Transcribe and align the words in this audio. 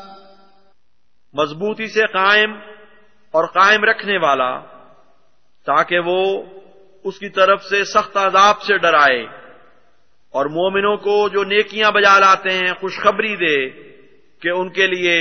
مضبوطی 1.38 1.88
سے 1.94 2.04
قائم 2.13 2.52
اور 3.36 3.45
قائم 3.54 3.84
رکھنے 3.90 4.17
والا 4.26 4.52
تاکہ 5.70 5.99
وہ 6.09 6.20
اس 7.09 7.18
کی 7.20 7.30
طرف 7.40 7.63
سے 7.70 7.84
سخت 7.94 8.18
عذاب 8.18 8.62
سے 8.68 8.77
ڈرائے 8.85 9.21
اور 10.40 10.46
مومنوں 10.55 10.96
کو 11.04 11.18
جو 11.34 11.43
نیکیاں 11.51 11.91
بجا 11.96 12.18
لاتے 12.20 12.51
ہیں 12.57 12.71
خوشخبری 12.79 13.35
دے 13.43 13.57
کہ 14.41 14.49
ان 14.57 14.70
کے 14.79 14.88
لیے 14.96 15.16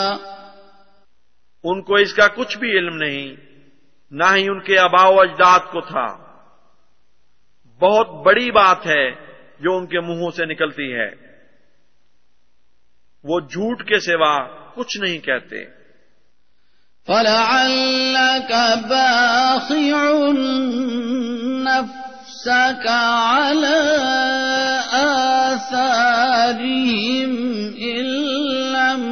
ان 1.71 1.77
کو 1.87 1.93
اس 1.95 2.13
کا 2.13 2.27
کچھ 2.35 2.57
بھی 2.57 2.71
علم 2.77 2.95
نہیں 3.03 3.35
نہ 4.19 4.25
ہی 4.35 4.45
ان 4.49 4.59
کے 4.69 4.75
اباؤ 4.79 5.15
اجداد 5.23 5.63
کو 5.71 5.79
تھا 5.89 6.05
بہت 7.81 8.07
بڑی 8.25 8.47
بات 8.61 8.81
ہے 8.91 9.05
جو 9.65 9.69
ان 9.77 9.85
کے 9.91 9.99
منہوں 10.09 10.31
سے 10.37 10.43
نکلتی 10.53 10.87
ہے 10.93 11.09
وہ 13.29 13.37
جھوٹ 13.53 13.81
کے 13.89 13.97
سوا 14.07 14.35
کچھ 14.75 14.93
نہیں 15.01 15.17
کہتے 15.29 15.59
نَفْسَكَ 21.63 22.85
عَلَىٰ 22.91 23.87
آثَارِهِمْ 24.99 27.33
إِن 27.89 28.07
نف 28.75 29.03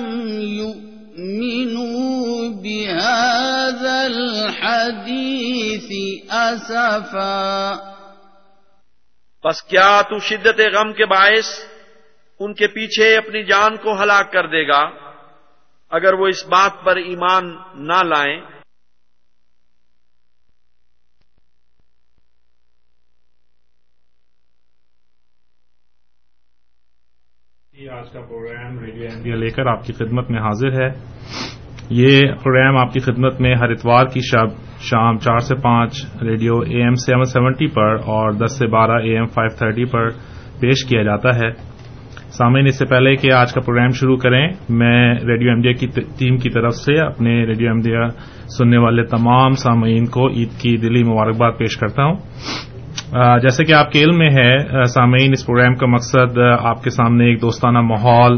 يُؤْمِنُوا 0.56 2.31
بِهَذَا 2.64 4.00
الْحَدِيثِ 4.14 6.00
أَسَفًا 6.40 7.52
پس 9.48 9.62
کیا 9.74 9.90
تو 10.14 10.19
شدت 10.31 10.64
غم 10.78 10.94
کے 11.02 11.06
باعث 11.16 11.52
ان 12.45 12.53
کے 12.59 12.67
پیچھے 12.73 13.07
اپنی 13.17 13.44
جان 13.45 13.75
کو 13.83 13.94
ہلاک 14.01 14.31
کر 14.31 14.47
دے 14.51 14.67
گا 14.67 14.79
اگر 15.97 16.13
وہ 16.19 16.27
اس 16.33 16.45
بات 16.51 16.83
پر 16.85 16.95
ایمان 17.09 17.50
نہ 17.88 18.01
لائیں 18.09 18.33
یہ 27.73 27.79
جی، 27.79 27.88
آج 27.97 28.11
کا 28.13 28.22
پروگرام 28.29 28.79
ریڈیو 28.83 29.07
انڈیا 29.11 29.35
لے 29.44 29.50
کر 29.57 29.67
آپ 29.73 29.85
کی 29.85 29.94
خدمت 30.00 30.29
میں 30.31 30.39
حاضر 30.41 30.79
ہے 30.81 30.89
یہ 32.00 32.19
پروگرام 32.44 32.77
آپ 32.77 32.94
کی 32.94 33.00
خدمت 33.11 33.39
میں 33.41 33.53
ہر 33.61 33.69
اتوار 33.75 34.06
کی 34.13 34.19
شب 34.31 34.57
شام 34.89 35.17
چار 35.27 35.39
سے 35.47 35.56
پانچ 35.63 36.03
radio 36.29 36.59
A 36.66 36.83
M 36.83 36.95
seven 37.06 37.23
seventy 37.35 37.67
پر 37.79 37.95
اور 38.16 38.31
دس 38.45 38.57
سے 38.59 38.67
بارہ 38.77 39.01
اے 39.06 39.16
ایم 39.17 39.25
فائیو 39.35 39.57
تھرٹی 39.57 39.85
پر 39.95 40.09
پیش 40.61 40.85
کیا 40.89 41.03
جاتا 41.09 41.35
ہے 41.39 41.50
سامعین 42.38 42.67
اس 42.67 42.78
سے 42.79 42.85
پہلے 42.85 43.16
کہ 43.22 43.31
آج 43.34 43.53
کا 43.53 43.62
پروگرام 43.66 43.91
شروع 44.00 44.16
کریں 44.23 44.41
میں 44.81 45.00
ریڈیو 45.28 45.47
ایم 45.50 45.56
انڈیا 45.56 45.72
کی 45.79 45.88
ٹیم 46.17 46.38
کی 46.40 46.50
طرف 46.56 46.75
سے 46.75 47.00
اپنے 47.01 47.31
ریڈیو 47.45 47.67
ایم 47.67 47.75
انڈیا 47.78 48.03
سننے 48.57 48.78
والے 48.84 49.03
تمام 49.16 49.53
سامعین 49.63 50.06
کو 50.16 50.28
عید 50.39 50.51
کی 50.62 50.75
دلی 50.84 51.03
مبارکباد 51.09 51.51
پیش 51.57 51.78
کرتا 51.78 52.03
ہوں 52.06 53.39
جیسے 53.44 53.63
کہ 53.66 53.73
آپ 53.73 53.91
کے 53.91 54.03
علم 54.03 54.18
میں 54.18 54.29
ہے 54.38 54.84
سامعین 54.94 55.31
اس 55.38 55.45
پروگرام 55.45 55.75
کا 55.81 55.85
مقصد 55.95 56.38
آپ 56.59 56.84
کے 56.84 56.89
سامنے 57.00 57.29
ایک 57.29 57.41
دوستانہ 57.41 57.81
ماحول 57.91 58.38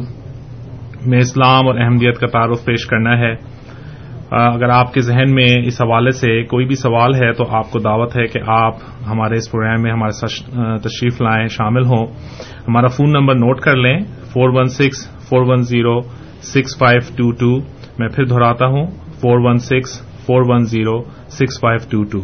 میں 1.12 1.20
اسلام 1.26 1.68
اور 1.68 1.80
احمدیت 1.86 2.20
کا 2.20 2.28
تعارف 2.38 2.64
پیش 2.66 2.86
کرنا 2.92 3.18
ہے 3.20 3.34
اگر 4.40 4.70
آپ 4.74 4.94
کے 4.94 5.02
ذہن 5.06 5.34
میں 5.36 5.48
اس 5.68 5.80
حوالے 5.82 6.12
سے 6.18 6.28
کوئی 6.52 6.66
بھی 6.66 6.76
سوال 6.82 7.16
ہے 7.22 7.32
تو 7.38 7.46
آپ 7.58 7.72
کو 7.72 7.80
دعوت 7.88 8.16
ہے 8.18 8.26
کہ 8.34 8.40
آپ 8.58 8.76
ہمارے 9.08 9.38
اس 9.38 9.52
پروگرام 9.52 9.82
میں 9.84 9.92
ہمارے 9.92 10.78
تشریف 10.88 11.20
لائیں 11.22 11.48
شامل 11.58 11.86
ہوں 11.90 12.06
ہمارا 12.68 12.88
فون 12.98 13.12
نمبر 13.14 13.36
نوٹ 13.42 13.60
کر 13.66 13.76
لیں 13.86 13.98
four 14.34 14.54
one 14.60 14.68
six 14.78 15.08
four 15.30 15.48
one 15.50 15.64
zero 15.74 16.00
six 16.54 16.78
five 16.80 17.14
two 17.18 17.32
two 17.42 17.54
میں 18.00 18.08
پھر 18.16 18.26
دہراتا 18.26 18.66
ہوں 18.76 18.86
four 19.22 19.40
one 19.48 19.58
six 19.68 20.02
four 20.26 20.50
one 20.54 20.64
zero 20.76 21.02
six 21.40 21.60
five 21.62 21.90
two 21.92 22.04
two 22.12 22.20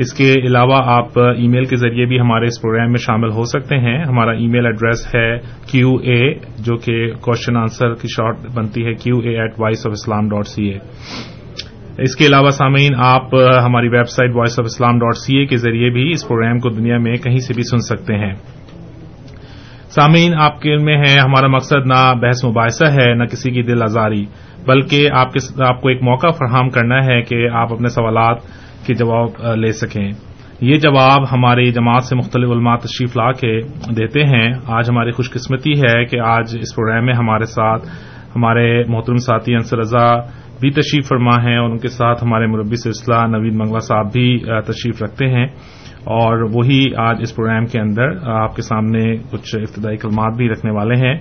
اس 0.00 0.12
کے 0.18 0.26
علاوہ 0.46 0.76
آپ 0.92 1.18
ای 1.18 1.46
میل 1.52 1.64
کے 1.70 1.76
ذریعے 1.80 2.04
بھی 2.10 2.18
ہمارے 2.20 2.46
اس 2.50 2.60
پروگرام 2.60 2.90
میں 2.92 2.98
شامل 3.06 3.30
ہو 3.38 3.42
سکتے 3.48 3.78
ہیں 3.78 3.96
ہمارا 4.04 4.30
ای 4.40 4.46
میل 4.52 4.66
ایڈریس 4.66 5.06
ہے 5.14 5.28
کیو 5.70 5.90
اے 6.12 6.18
جو 6.68 6.76
کہ 6.84 6.94
کوشچن 7.26 7.56
آنسر 7.62 7.94
کی 8.02 8.08
شارٹ 8.16 8.46
بنتی 8.54 8.84
ہے 8.86 8.94
Q 9.02 9.18
A 9.24 9.34
at 9.40 9.60
voice 9.60 9.86
of 9.86 9.92
Islam 9.96 10.28
dot 10.28 10.46
C 10.48 10.68
A 10.68 10.78
اس 12.04 12.16
کے 12.16 12.26
علاوہ 12.26 12.50
سامعین 12.60 12.94
آپ 13.06 13.34
ہماری 13.64 13.88
website 14.10 14.30
voice 14.36 14.58
of 14.60 14.64
Islam 14.70 14.98
dot 14.98 15.16
C 15.26 15.36
A 15.38 15.44
کے 15.46 15.56
ذریعے 15.66 15.90
بھی 15.98 16.10
اس 16.12 16.26
پروگرام 16.28 16.58
کو 16.60 16.68
دنیا 16.78 16.98
میں 17.08 17.14
کہیں 17.24 17.38
سے 17.48 17.54
بھی 17.54 17.62
سن 17.70 17.80
سکتے 17.88 18.18
ہیں 18.24 18.32
سامعین 19.96 20.34
آپ 20.42 20.60
کے 20.60 20.74
ہے 21.06 21.12
ہمارا 21.18 21.46
مقصد 21.58 21.86
نہ 21.86 22.02
بحث 22.22 22.44
مباحثہ 22.44 22.90
ہے 23.00 23.12
نہ 23.14 23.24
کسی 23.32 23.50
کی 23.54 23.62
دل 23.72 23.82
آزاری 23.82 24.24
بلکہ 24.66 25.10
آپ 25.20 25.80
کو 25.80 25.88
ایک 25.88 26.02
موقع 26.08 26.30
فراہم 26.38 26.68
کرنا 26.78 27.04
ہے 27.06 27.20
کہ 27.28 27.48
آپ 27.62 27.72
اپنے 27.72 27.88
سوالات 27.98 28.40
کے 28.86 28.94
جواب 29.00 29.40
لے 29.62 29.70
سکیں 29.80 30.06
یہ 30.68 30.76
جواب 30.82 31.22
ہماری 31.32 31.70
جماعت 31.72 32.04
سے 32.04 32.16
مختلف 32.16 32.50
علماء 32.54 32.74
تشریف 32.82 33.16
لا 33.16 33.30
کے 33.40 33.52
دیتے 33.96 34.24
ہیں 34.34 34.46
آج 34.78 34.90
ہماری 34.90 35.12
خوش 35.16 35.30
قسمتی 35.32 35.72
ہے 35.82 35.94
کہ 36.10 36.20
آج 36.34 36.56
اس 36.60 36.74
پروگرام 36.76 37.04
میں 37.06 37.14
ہمارے 37.14 37.44
ساتھ 37.56 37.86
ہمارے 38.36 38.66
محترم 38.92 39.16
ساتھی 39.26 39.54
انصر 39.54 39.78
رضا 39.78 40.04
بھی 40.60 40.70
تشریف 40.80 41.08
فرما 41.08 41.36
ہیں 41.44 41.56
اور 41.58 41.70
ان 41.70 41.78
کے 41.84 41.88
ساتھ 41.98 42.22
ہمارے 42.24 42.46
مربی 42.52 42.76
سلسلہ 42.82 43.24
نوید 43.30 43.54
منگلہ 43.60 43.78
صاحب 43.88 44.12
بھی 44.12 44.26
تشریف 44.66 45.02
رکھتے 45.02 45.28
ہیں 45.34 45.46
اور 46.18 46.42
وہی 46.54 46.80
آج 47.08 47.16
اس 47.22 47.34
پروگرام 47.34 47.66
کے 47.72 47.80
اندر 47.80 48.16
آپ 48.36 48.56
کے 48.56 48.62
سامنے 48.68 49.02
کچھ 49.32 49.54
ابتدائی 49.56 49.96
کلمات 50.04 50.36
بھی 50.36 50.48
رکھنے 50.52 50.70
والے 50.76 50.96
ہیں 51.06 51.14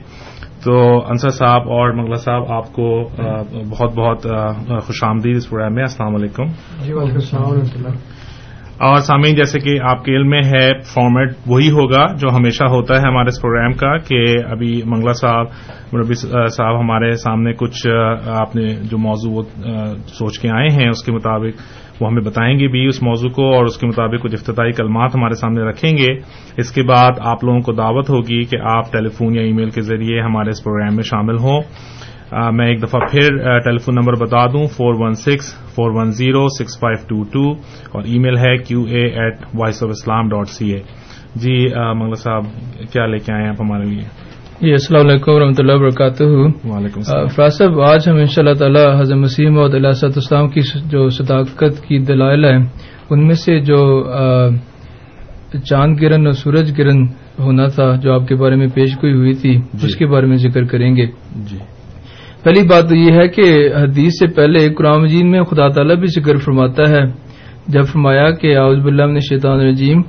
تو 0.63 0.73
انصر 1.11 1.29
صاحب 1.35 1.69
اور 1.75 1.91
مغلا 1.99 2.15
صاحب 2.23 2.51
آپ 2.57 2.71
کو 2.73 2.87
بہت 3.69 3.93
بہت 3.99 4.25
خوش 4.85 5.03
آمدید 5.03 5.35
اس 5.37 5.49
پروگرام 5.49 5.73
میں 5.75 5.83
السلام 5.83 6.15
علیکم 6.15 6.51
جی، 6.83 6.91
اور 8.87 8.99
سامعین 9.07 9.35
جیسے 9.35 9.59
کہ 9.65 9.77
آپ 9.91 10.03
کے 10.05 10.15
علم 10.17 10.29
میں 10.35 10.41
ہے 10.51 10.63
فارمیٹ 10.93 11.33
وہی 11.47 11.69
ہوگا 11.77 12.05
جو 12.21 12.29
ہمیشہ 12.35 12.63
ہوتا 12.75 12.95
ہے 12.97 13.07
ہمارے 13.07 13.29
اس 13.33 13.41
پروگرام 13.41 13.73
کا 13.83 13.95
کہ 14.07 14.21
ابھی 14.51 14.71
منگلہ 14.93 15.13
صاحب 15.21 15.91
مربی 15.93 16.15
صاحب 16.57 16.79
ہمارے 16.79 17.11
سامنے 17.25 17.53
کچھ 17.63 17.85
آپ 18.41 18.55
نے 18.55 18.67
جو 18.91 18.97
موضوع 19.07 19.43
سوچ 20.19 20.39
کے 20.41 20.49
آئے 20.59 20.69
ہیں 20.79 20.89
اس 20.89 21.03
کے 21.05 21.11
مطابق 21.17 21.65
وہ 22.01 22.07
ہمیں 22.07 22.21
بتائیں 22.23 22.53
گے 22.59 22.67
بھی 22.73 22.85
اس 22.89 23.01
موضوع 23.03 23.29
کو 23.35 23.43
اور 23.55 23.65
اس 23.71 23.77
کے 23.77 23.87
مطابق 23.87 24.23
کچھ 24.23 24.33
افتتاحی 24.35 24.71
کلمات 24.77 25.15
ہمارے 25.15 25.35
سامنے 25.41 25.63
رکھیں 25.69 25.91
گے 25.97 26.09
اس 26.63 26.71
کے 26.75 26.83
بعد 26.91 27.19
آپ 27.31 27.43
لوگوں 27.45 27.61
کو 27.67 27.71
دعوت 27.79 28.09
ہوگی 28.13 28.43
کہ 28.53 28.57
آپ 28.75 28.91
ٹیلی 28.93 29.09
فون 29.17 29.35
یا 29.35 29.41
ای 29.47 29.51
میل 29.57 29.69
کے 29.75 29.81
ذریعے 29.89 30.21
ہمارے 30.27 30.49
اس 30.55 30.63
پروگرام 30.63 30.95
میں 30.99 31.03
شامل 31.11 31.37
ہوں 31.45 31.59
میں 32.57 32.67
ایک 32.69 32.81
دفعہ 32.83 32.99
پھر 33.11 33.37
ٹیلی 33.67 33.77
فون 33.85 33.95
نمبر 33.99 34.15
بتا 34.25 34.45
دوں 34.53 34.65
four 34.77 34.99
one 35.01 35.13
six 35.25 35.53
four 35.75 35.91
one 35.99 36.11
zero 36.21 36.47
six 36.59 36.79
five 36.79 37.03
two 37.09 37.23
two 37.33 37.45
اور 37.97 38.03
ای 38.13 38.19
میل 38.25 38.37
ہے 38.45 38.55
Q 38.67 38.83
A 38.95 39.03
at 39.23 39.45
voice 39.61 39.83
of 39.83 39.89
Islam 39.97 40.29
dot 40.33 40.49
C 40.57 40.73
A 40.73 40.81
جی 41.43 41.57
منگلا 41.99 42.21
صاحب 42.23 42.45
کیا 42.93 43.05
لے 43.13 43.17
کے 43.25 43.33
آئے 43.33 43.43
ہیں 43.43 43.49
آپ 43.49 43.61
ہمارے 43.61 43.83
لیے 43.89 44.30
جی 44.61 44.71
السلام 44.71 45.07
علیکم 45.07 45.31
و 45.31 45.39
رحمۃ 45.39 45.59
اللہ 45.59 45.75
وبرکاتہ 45.75 46.23
فراز 47.35 47.53
صاحب 47.57 47.79
آج 47.91 48.07
ہم 48.09 48.15
ان 48.23 48.25
شاء 48.33 48.41
اللہ 48.41 48.53
تعالیٰ 48.59 48.83
حضرت 48.99 50.53
کی 50.53 50.61
جو 50.89 51.07
صداقت 51.17 51.79
کی 51.87 51.97
دلائل 52.09 52.45
ہیں 52.45 52.59
ان 53.11 53.25
میں 53.27 53.35
سے 53.45 53.57
جو 53.69 53.79
چاند 55.69 55.97
گرن 56.01 56.25
اور 56.25 56.33
سورج 56.43 56.71
گرن 56.79 57.01
ہونا 57.45 57.67
تھا 57.75 57.89
جو 58.03 58.13
آپ 58.15 58.27
کے 58.27 58.35
بارے 58.41 58.55
میں 58.61 58.67
پیش 58.75 58.95
گوئی 59.03 59.13
ہوئی 59.13 59.33
تھی 59.41 59.55
جی 59.73 59.87
اس 59.87 59.95
کے 59.99 60.05
بارے 60.13 60.25
میں 60.33 60.37
ذکر 60.47 60.63
کریں 60.73 60.89
گے 60.95 61.05
جی 61.49 61.57
پہلی 62.43 62.67
بات 62.73 62.89
تو 62.89 62.95
یہ 63.03 63.19
ہے 63.21 63.27
کہ 63.37 63.45
حدیث 63.81 64.19
سے 64.19 64.27
پہلے 64.37 64.67
قرآن 64.77 65.01
مجید 65.03 65.25
میں 65.33 65.43
خدا 65.51 65.67
تعالیٰ 65.75 65.95
بھی 66.03 66.07
ذکر 66.19 66.37
فرماتا 66.45 66.89
ہے 66.95 67.03
جب 67.73 67.87
فرمایا 67.93 68.29
کہ 68.41 68.55
آؤز 68.63 68.79
باللہ 68.83 69.11
نے 69.17 69.27
شیطان 69.29 69.59
الرجیم 69.59 70.01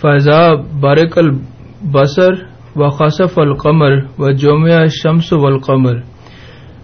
فیضا 0.00 0.40
بارک 0.86 1.18
البصر 1.24 2.46
و 2.78 2.88
خصف 2.98 3.38
القمر 3.38 3.92
و 4.18 4.30
جومیہ 4.42 4.86
شمس 5.02 5.32
والقمر 5.32 5.96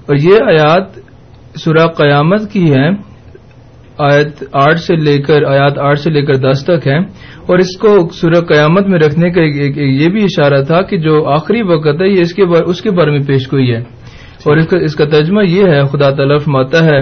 اور 0.06 0.17
یہ 0.26 0.38
آیات 0.50 0.96
سورا 1.64 1.87
قیامت 2.00 2.50
کی 2.52 2.64
ہے 2.75 2.88
لے 5.08 5.17
کر 5.26 5.44
آیات 5.52 5.79
آٹھ 5.88 5.99
سے 6.05 6.11
لے 6.11 6.23
کر 6.26 6.37
دس 6.46 6.64
تک 6.70 6.87
ہیں 6.88 6.99
اور 7.49 7.58
اس 7.64 7.76
کو 7.82 7.91
سورہ 8.20 8.41
قیامت 8.49 8.87
میں 8.93 8.99
رکھنے 8.99 9.31
کا 9.35 9.41
ایک 9.43 9.56
ایک 9.62 9.79
ایک 9.82 9.93
یہ 10.00 10.08
بھی 10.14 10.25
اشارہ 10.25 10.62
تھا 10.70 10.81
کہ 10.91 10.99
جو 11.06 11.14
آخری 11.35 11.62
وقت 11.70 12.00
ہے 12.02 12.08
یہ 12.08 12.58
اس 12.73 12.81
کے 12.82 12.91
بارے 12.99 13.11
میں 13.11 13.20
پیش 13.29 13.50
گئی 13.52 13.70
ہے 13.73 13.81
اور 14.49 14.56
اس 14.62 14.67
کا 14.70 14.79
اس 14.88 14.94
کا 14.99 15.05
تجمہ 15.12 15.44
یہ 15.49 15.75
ہے 15.75 15.82
خدا 15.93 16.11
تلف 16.23 16.49
ماتا 16.56 16.85
ہے 16.85 17.00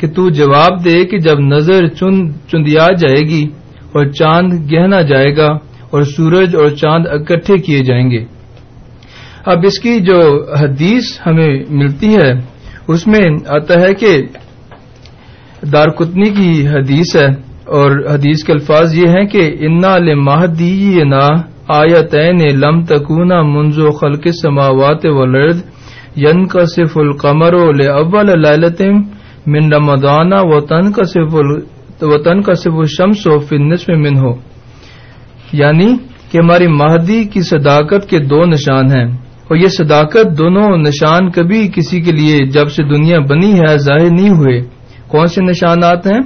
کہ 0.00 0.06
تو 0.16 0.28
جواب 0.40 0.84
دے 0.84 0.96
کہ 1.10 1.18
جب 1.28 1.40
نظر 1.54 1.88
چندیا 2.00 2.86
جائے 3.02 3.20
گی 3.32 3.44
اور 3.96 4.06
چاند 4.20 4.60
گہنا 4.72 5.00
جائے 5.12 5.36
گا 5.36 5.50
اور 5.94 6.02
سورج 6.16 6.54
اور 6.62 6.68
چاند 6.80 7.06
اکٹھے 7.14 7.56
کیے 7.66 7.82
جائیں 7.88 8.04
گے 8.10 8.24
اب 9.52 9.64
اس 9.66 9.78
کی 9.84 9.98
جو 10.08 10.18
حدیث 10.60 11.04
ہمیں 11.26 11.52
ملتی 11.82 12.14
ہے 12.16 12.30
اس 12.94 13.06
میں 13.12 13.22
آتا 13.58 13.80
ہے 13.82 13.92
کہ 14.02 14.12
دارکتنی 15.72 16.28
کی 16.40 16.50
حدیث 16.74 17.14
ہے 17.16 17.26
اور 17.78 17.90
حدیث 18.10 18.42
کے 18.44 18.52
الفاظ 18.52 18.94
یہ 18.98 19.16
ہیں 19.16 19.24
کہ 19.32 19.48
انا 19.68 19.96
لمحدی 20.04 21.02
نا 21.08 21.24
آیا 21.78 22.00
تین 22.12 22.40
لم 22.64 22.82
تکونا 22.92 23.40
منزو 23.54 23.90
خلق 24.00 24.26
سماوات 24.42 25.06
و 25.16 25.24
لرد 25.34 25.60
کا 26.52 26.64
صف 26.74 26.96
القمر 26.98 27.56
لالتم 28.44 29.00
من 29.54 29.74
و 29.74 30.46
وطن 30.52 30.92
کا 32.42 32.54
صف 32.62 32.76
الشمس 32.86 33.26
و 33.34 33.38
فنس 33.50 33.88
میں 33.88 33.96
من 34.04 34.16
ہو 34.24 34.32
یعنی 35.58 35.86
کہ 36.30 36.38
ہماری 36.38 36.66
مہدی 36.80 37.22
کی 37.32 37.40
صداقت 37.50 38.08
کے 38.10 38.18
دو 38.32 38.44
نشان 38.50 38.90
ہیں 38.96 39.04
اور 39.48 39.56
یہ 39.56 39.68
صداقت 39.78 40.36
دونوں 40.38 40.66
نشان 40.82 41.30
کبھی 41.36 41.66
کسی 41.74 42.00
کے 42.02 42.12
لیے 42.18 42.36
جب 42.56 42.70
سے 42.72 42.82
دنیا 42.94 43.18
بنی 43.30 43.52
ہے 43.60 43.76
ظاہر 43.86 44.10
نہیں 44.18 44.28
ہوئے 44.40 44.60
کون 45.14 45.26
سے 45.34 45.42
نشانات 45.50 46.06
ہیں 46.06 46.20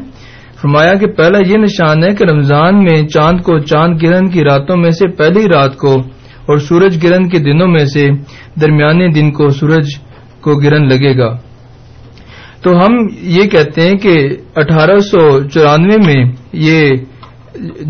فرمایا 0.63 0.93
کہ 1.01 1.07
پہلا 1.17 1.39
یہ 1.51 1.57
نشان 1.63 2.05
ہے 2.09 2.15
کہ 2.17 2.25
رمضان 2.33 2.83
میں 2.85 3.01
چاند 3.15 3.41
کو 3.45 3.59
چاند 3.71 4.03
گرہن 4.03 4.29
کی 4.35 4.45
راتوں 4.51 4.77
میں 4.83 4.91
سے 4.99 5.07
پہلی 5.17 5.47
رات 5.55 5.77
کو 5.85 5.95
اور 6.53 6.59
سورج 6.69 6.99
گرہن 7.07 7.29
کے 7.33 7.39
دنوں 7.49 7.69
میں 7.77 7.85
سے 7.95 8.07
درمیانے 8.61 9.09
دن 9.13 9.31
کو 9.39 9.49
سورج 9.61 9.95
کو 10.45 10.55
گرہن 10.65 10.89
لگے 10.89 11.17
گا 11.19 11.31
تو 12.63 12.73
ہم 12.79 12.95
یہ 13.37 13.49
کہتے 13.53 13.87
ہیں 13.89 13.97
کہ 14.03 14.13
اٹھارہ 14.61 14.99
سو 15.11 15.21
چورانوے 15.55 15.97
میں 16.07 16.23
یہ 16.67 16.89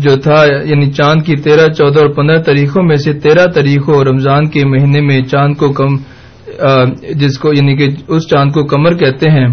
جو 0.05 0.15
تھا 0.23 0.41
یعنی 0.69 0.91
چاند 0.93 1.23
کی 1.25 1.35
تیرہ 1.43 1.67
چودہ 1.77 1.99
اور 1.99 2.09
پندرہ 2.15 2.41
تاریخوں 2.49 2.83
میں 2.83 2.95
سے 3.05 3.13
تیرہ 3.19 3.45
تاریخوں 3.55 4.03
رمضان 4.05 4.49
کے 4.53 4.65
مہینے 4.73 5.01
میں 5.05 5.21
چاند 5.31 5.55
کو 5.59 5.67
کو 5.67 5.83
کم 5.83 5.95
جس 7.21 7.39
یعنی 7.57 7.75
کہ 7.77 7.87
اس 8.15 8.27
چاند 8.29 8.51
کو 8.53 8.63
کمر 8.73 8.95
کہتے 8.97 9.29
ہیں 9.37 9.47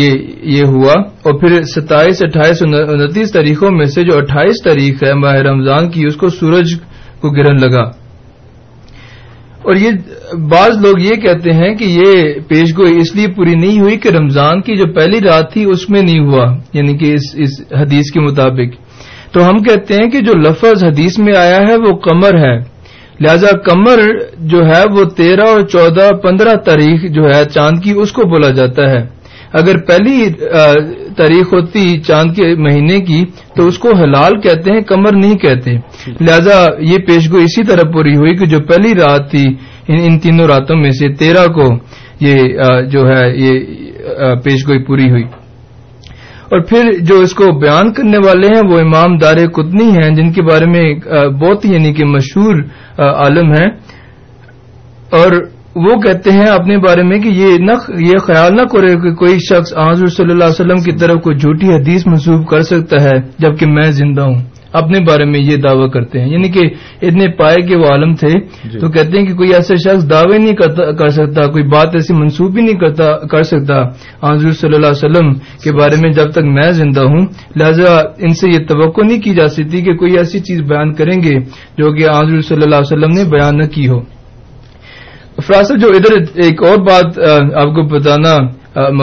یہ 0.00 0.62
ہوا 0.74 0.92
اور 1.26 1.38
پھر 1.40 1.62
ستائیس 1.74 2.22
اٹھائیس 2.22 2.62
انتیس 2.66 3.32
تاریخوں 3.32 3.70
میں 3.78 3.86
سے 3.96 4.02
جو 4.10 4.16
اٹھائیس 4.18 4.62
تاریخ 4.64 5.02
ہے 5.04 5.12
ماہ 5.24 5.36
رمضان 5.48 5.90
کی 5.90 6.06
اس 6.06 6.16
کو 6.22 6.28
سورج 6.40 6.74
کو 7.20 7.30
گرہن 7.36 7.60
لگا 7.64 7.82
اور 9.64 9.76
یہ 9.80 9.90
بعض 10.50 10.76
لوگ 10.84 11.00
یہ 11.02 11.14
کہتے 11.22 11.52
ہیں 11.56 11.74
کہ 11.76 11.84
یہ 11.98 12.34
پیشگوئی 12.48 12.98
اس 13.00 13.14
لیے 13.16 13.26
پوری 13.36 13.54
نہیں 13.60 13.80
ہوئی 13.80 13.96
کہ 14.02 14.08
رمضان 14.18 14.60
کی 14.68 14.76
جو 14.76 14.86
پہلی 14.94 15.20
رات 15.28 15.52
تھی 15.52 15.64
اس 15.72 15.88
میں 15.90 16.02
نہیں 16.02 16.24
ہوا 16.28 16.44
یعنی 16.74 16.96
کہ 16.98 17.12
اس 17.14 17.34
اس 17.44 17.60
حدیث 17.80 18.10
کے 18.12 18.20
مطابق 18.26 18.82
تو 19.34 19.48
ہم 19.48 19.62
کہتے 19.62 19.94
ہیں 20.00 20.08
کہ 20.10 20.20
جو 20.26 20.32
لفظ 20.40 20.84
حدیث 20.84 21.18
میں 21.26 21.34
آیا 21.38 21.58
ہے 21.68 21.76
وہ 21.86 21.96
کمر 22.08 22.38
ہے 22.44 22.56
لہذا 23.24 23.56
کمر 23.66 24.00
جو 24.52 24.64
ہے 24.66 24.82
وہ 24.96 25.04
تیرہ 25.16 25.46
اور 25.54 25.60
چودہ 25.72 26.08
پندرہ 26.22 26.54
تاریخ 26.68 27.10
جو 27.14 27.24
ہے 27.34 27.42
چاند 27.54 27.82
کی 27.84 27.92
اس 28.02 28.12
کو 28.12 28.28
بولا 28.30 28.50
جاتا 28.60 28.88
ہے 28.90 29.02
اگر 29.60 29.76
پہلی 29.88 30.28
تاریخ 31.18 31.52
ہوتی 31.52 31.82
چاند 32.06 32.34
کے 32.36 32.54
مہینے 32.68 32.98
کی 33.10 33.22
تو 33.56 33.66
اس 33.68 33.78
کو 33.84 33.90
حلال 34.02 34.40
کہتے 34.46 34.72
ہیں 34.72 34.80
کمر 34.88 35.16
نہیں 35.20 35.36
کہتے 35.44 35.74
لہذا 36.28 36.56
یہ 36.90 36.98
پیشگو 37.06 37.38
اسی 37.42 37.64
طرح 37.68 37.90
پوری 37.92 38.16
ہوئی 38.16 38.36
کہ 38.38 38.46
جو 38.54 38.60
پہلی 38.70 38.94
رات 39.00 39.30
تھی 39.30 39.44
ان 39.88 40.18
تینوں 40.22 40.46
راتوں 40.48 40.76
میں 40.76 40.90
سے 40.98 41.08
تیرہ 41.22 41.46
کو 41.54 41.64
یہ 42.20 42.82
جو 42.90 43.06
ہے 43.08 43.22
یہ 43.44 44.34
پیش 44.44 44.66
گوئی 44.68 44.84
پوری 44.84 45.10
ہوئی 45.10 45.22
اور 46.52 46.60
پھر 46.68 46.90
جو 47.08 47.14
اس 47.20 47.32
کو 47.34 47.50
بیان 47.58 47.92
کرنے 47.92 48.18
والے 48.24 48.46
ہیں 48.54 48.62
وہ 48.70 48.78
امام 48.80 49.16
دار 49.22 49.36
قطنی 49.54 49.88
ہیں 49.96 50.10
جن 50.16 50.30
کے 50.32 50.42
بارے 50.48 50.66
میں 50.72 50.84
بہت 51.40 51.64
ہی 51.64 51.72
یعنی 51.72 51.92
کہ 51.94 52.04
مشہور 52.04 52.62
عالم 53.08 53.52
ہیں 53.52 53.68
اور 55.20 55.32
وہ 55.86 55.94
کہتے 56.00 56.32
ہیں 56.32 56.46
اپنے 56.48 56.76
بارے 56.84 57.02
میں 57.04 57.18
کہ 57.22 57.28
یہ 57.38 58.18
خیال 58.26 58.54
نہ 58.56 58.62
کرے 58.72 58.94
کہ 59.02 59.14
کوئی 59.22 59.38
شخص 59.48 59.72
آزم 59.88 60.06
صلی 60.16 60.32
اللہ 60.32 60.44
علیہ 60.50 60.60
وسلم 60.60 60.82
کی 60.84 60.92
طرف 61.00 61.22
کو 61.22 61.32
جھوٹی 61.32 61.72
حدیث 61.72 62.06
منسوخ 62.06 62.48
کر 62.50 62.62
سکتا 62.72 63.02
ہے 63.04 63.16
جبکہ 63.44 63.66
میں 63.72 63.90
زندہ 64.02 64.22
ہوں 64.28 64.38
اپنے 64.80 64.98
بارے 65.06 65.24
میں 65.32 65.40
یہ 65.40 65.56
دعویٰ 65.64 65.88
کرتے 65.94 66.20
ہیں 66.20 66.30
یعنی 66.32 66.48
کہ 66.54 66.62
اتنے 67.06 67.26
پائے 67.40 67.60
کہ 67.66 67.76
وہ 67.82 67.86
عالم 67.90 68.14
تھے 68.22 68.28
جی۔ 68.70 68.78
تو 68.80 68.88
کہتے 68.94 69.18
ہیں 69.18 69.24
کہ 69.26 69.34
کوئی 69.40 69.52
ایسا 69.58 69.74
شخص 69.84 70.08
دعوے 70.10 70.38
نہیں 70.44 70.56
کر 71.00 71.10
سکتا 71.18 71.46
کوئی 71.56 71.64
بات 71.74 71.94
ایسی 71.98 72.14
ہی 72.38 72.48
نہیں 72.64 72.78
کر 73.34 73.42
سکتا 73.50 73.76
حضور 74.24 74.52
صلی 74.62 74.74
اللہ 74.78 74.92
علیہ 74.92 75.04
وسلم 75.04 75.28
کے 75.64 75.72
بارے 75.80 75.96
میں 76.02 76.10
جب 76.18 76.32
تک 76.38 76.44
میں 76.56 76.70
زندہ 76.80 77.02
ہوں 77.12 77.22
لہذا 77.62 77.92
ان 78.26 78.34
سے 78.40 78.48
یہ 78.54 78.64
توقع 78.72 79.02
نہیں 79.06 79.20
کی 79.28 79.34
جا 79.34 79.46
سکتی 79.58 79.80
کہ 79.88 79.94
کوئی 80.00 80.16
ایسی 80.24 80.38
چیز 80.48 80.60
بیان 80.74 80.92
کریں 81.00 81.16
گے 81.26 81.34
جو 81.78 81.92
کہ 81.98 82.08
حضور 82.10 82.40
صلی 82.50 82.62
اللہ 82.68 82.80
علیہ 82.82 82.92
وسلم 82.92 83.16
نے 83.18 83.24
بیان 83.36 83.58
نہ 83.58 83.66
کی 83.78 83.86
ہو 83.92 84.00
فراصل 85.46 85.78
جو 85.86 85.88
ادھر 86.00 86.18
ایک 86.48 86.62
اور 86.68 86.84
بات 86.90 87.18
آپ 87.62 87.72
کو 87.78 87.82
بتانا 87.94 88.34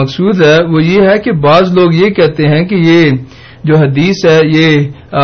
مقصود 0.02 0.40
ہے 0.46 0.56
وہ 0.72 0.84
یہ 0.84 1.08
ہے 1.10 1.16
کہ 1.24 1.32
بعض 1.48 1.72
لوگ 1.78 1.94
یہ 2.02 2.10
کہتے 2.20 2.48
ہیں 2.54 2.62
کہ 2.68 2.74
یہ 2.90 3.02
جو 3.70 3.76
حدیث 3.84 4.24
ہے 4.30 4.38
یہ 4.52 5.20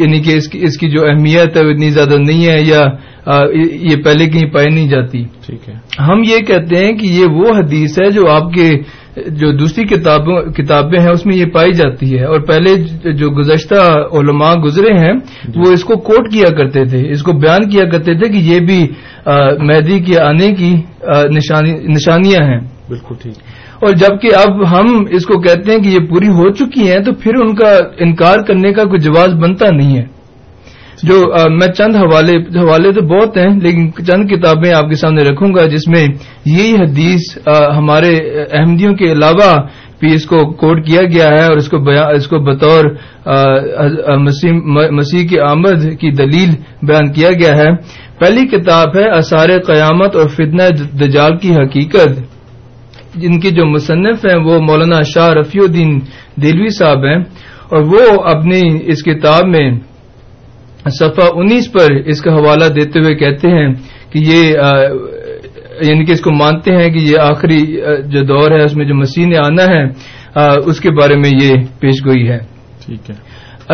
یعنی 0.00 0.20
کہ 0.22 0.36
اس 0.36 0.48
کی 0.48 0.58
اس 0.66 0.78
کی 0.78 0.88
جو 0.90 1.04
اہمیت 1.06 1.56
ہے 1.56 1.64
وہ 1.66 1.70
اتنی 1.70 1.90
زیادہ 1.96 2.16
نہیں 2.26 2.46
ہے 2.46 2.60
یا 2.62 2.80
یہ 3.90 4.02
پہلے 4.04 4.26
کہیں 4.32 4.50
پائی 4.54 4.68
نہیں 4.74 4.88
جاتی 4.88 5.22
ٹھیک 5.46 5.68
ہے 5.68 5.74
ہم 6.08 6.22
یہ 6.26 6.44
کہتے 6.50 6.84
ہیں 6.84 6.92
کہ 6.98 7.06
یہ 7.16 7.34
وہ 7.38 7.56
حدیث 7.58 7.98
ہے 8.02 8.10
جو 8.18 8.28
آپ 8.36 8.52
کے 8.54 8.68
جو 9.40 9.50
دوسری 9.58 9.84
کتابوں 9.92 10.40
کتابیں 10.56 10.98
ہیں 11.00 11.10
اس 11.10 11.24
میں 11.26 11.36
یہ 11.36 11.44
پائی 11.52 11.72
جاتی 11.76 12.06
ہے 12.18 12.24
اور 12.32 12.40
پہلے 12.50 12.74
جو 13.22 13.30
گزشتہ 13.38 13.80
علماء 14.18 14.52
گزرے 14.64 14.92
ہیں 14.98 15.12
جی۔ 15.12 15.60
وہ 15.60 15.72
اس 15.72 15.84
کو 15.90 15.96
کوٹ 16.08 16.32
کیا 16.32 16.50
کرتے 16.58 16.84
تھے 16.90 17.00
اس 17.12 17.22
کو 17.28 17.32
بیان 17.44 17.68
کیا 17.70 17.88
کرتے 17.92 18.18
تھے 18.18 18.28
کہ 18.32 18.44
یہ 18.52 18.60
بھی 18.70 18.80
مہدی 19.68 19.98
کے 20.10 20.18
آنے 20.22 20.52
کی 20.58 20.72
نشانی 21.36 21.72
نشانیاں 21.94 22.44
ہیں 22.50 22.60
بالکل 22.88 23.14
ٹھیک 23.22 23.38
اور 23.84 23.92
جبکہ 24.02 24.34
اب 24.40 24.62
ہم 24.70 24.92
اس 25.16 25.26
کو 25.26 25.38
کہتے 25.46 25.72
ہیں 25.72 25.78
کہ 25.82 25.88
یہ 25.94 26.06
پوری 26.10 26.28
ہو 26.36 26.48
چکی 26.60 26.90
ہیں 26.90 26.98
تو 27.06 27.12
پھر 27.22 27.40
ان 27.44 27.54
کا 27.54 27.70
انکار 28.06 28.42
کرنے 28.48 28.72
کا 28.78 28.84
کوئی 28.92 29.00
جواز 29.06 29.32
بنتا 29.42 29.70
نہیں 29.78 29.96
ہے 29.96 30.04
جو 31.08 31.16
میں 31.60 31.66
چند 31.78 31.96
حوالے 32.02 32.36
حوالے 32.58 32.92
تو 32.98 33.02
بہت 33.08 33.36
ہیں 33.36 33.48
لیکن 33.62 33.90
چند 34.06 34.28
کتابیں 34.30 34.72
آپ 34.74 34.88
کے 34.90 34.96
سامنے 35.00 35.22
رکھوں 35.28 35.48
گا 35.54 35.64
جس 35.74 35.86
میں 35.94 36.04
یہی 36.04 36.72
حدیث 36.82 37.26
ہمارے 37.78 38.12
احمدیوں 38.60 38.92
کے 39.02 39.10
علاوہ 39.12 39.48
بھی 40.00 40.14
اس 40.14 40.24
کو 40.30 40.38
کوٹ 40.62 40.84
کیا 40.86 41.02
گیا 41.12 41.26
ہے 41.34 41.44
اور 41.48 41.56
اس 42.20 42.26
کو 42.30 42.38
بطور 42.48 42.84
مسیح 44.98 45.26
کے 45.30 45.40
آمد 45.50 45.84
کی 46.00 46.10
دلیل 46.22 46.54
بیان 46.88 47.12
کیا 47.18 47.30
گیا 47.42 47.56
ہے 47.58 47.68
پہلی 48.20 48.46
کتاب 48.56 48.96
ہے 48.96 49.08
اثار 49.18 49.58
قیامت 49.66 50.16
اور 50.22 50.28
فتنہ 50.36 50.68
دجال 51.04 51.36
کی 51.44 51.54
حقیقت 51.60 52.18
جن 53.20 53.38
کے 53.40 53.50
جو 53.58 53.64
مصنف 53.66 54.24
ہیں 54.26 54.36
وہ 54.46 54.58
مولانا 54.68 55.00
شاہ 55.14 55.28
رفیع 55.40 55.60
الدین 55.66 55.98
دلوی 56.42 56.68
صاحب 56.78 57.04
ہیں 57.10 57.18
اور 57.72 57.82
وہ 57.92 58.02
اپنی 58.34 58.60
اس 58.92 59.02
کتاب 59.04 59.46
میں 59.54 59.66
صفحہ 60.98 61.26
انیس 61.40 61.70
پر 61.72 61.94
اس 62.14 62.20
کا 62.24 62.34
حوالہ 62.36 62.68
دیتے 62.74 63.00
ہوئے 63.04 63.14
کہتے 63.22 63.48
ہیں 63.56 63.68
کہ 64.10 64.18
یہ 64.30 64.42
یعنی 65.88 66.04
کہ 66.06 66.12
اس 66.16 66.20
کو 66.26 66.30
مانتے 66.40 66.76
ہیں 66.76 66.88
کہ 66.92 66.98
یہ 67.06 67.16
آخری 67.28 67.60
جو 68.12 68.20
دور 68.32 68.50
ہے 68.56 68.62
اس 68.64 68.76
میں 68.76 68.84
جو 68.90 68.94
مسیح 69.00 69.26
نے 69.32 69.36
آنا 69.46 69.64
ہے 69.72 69.82
اس 70.70 70.80
کے 70.84 70.90
بارے 71.00 71.16
میں 71.24 71.30
یہ 71.42 71.52
پیش 71.80 72.04
گوئی 72.06 72.28
ہے 72.28 72.38
ٹھیک 72.84 73.10
ہے 73.10 73.14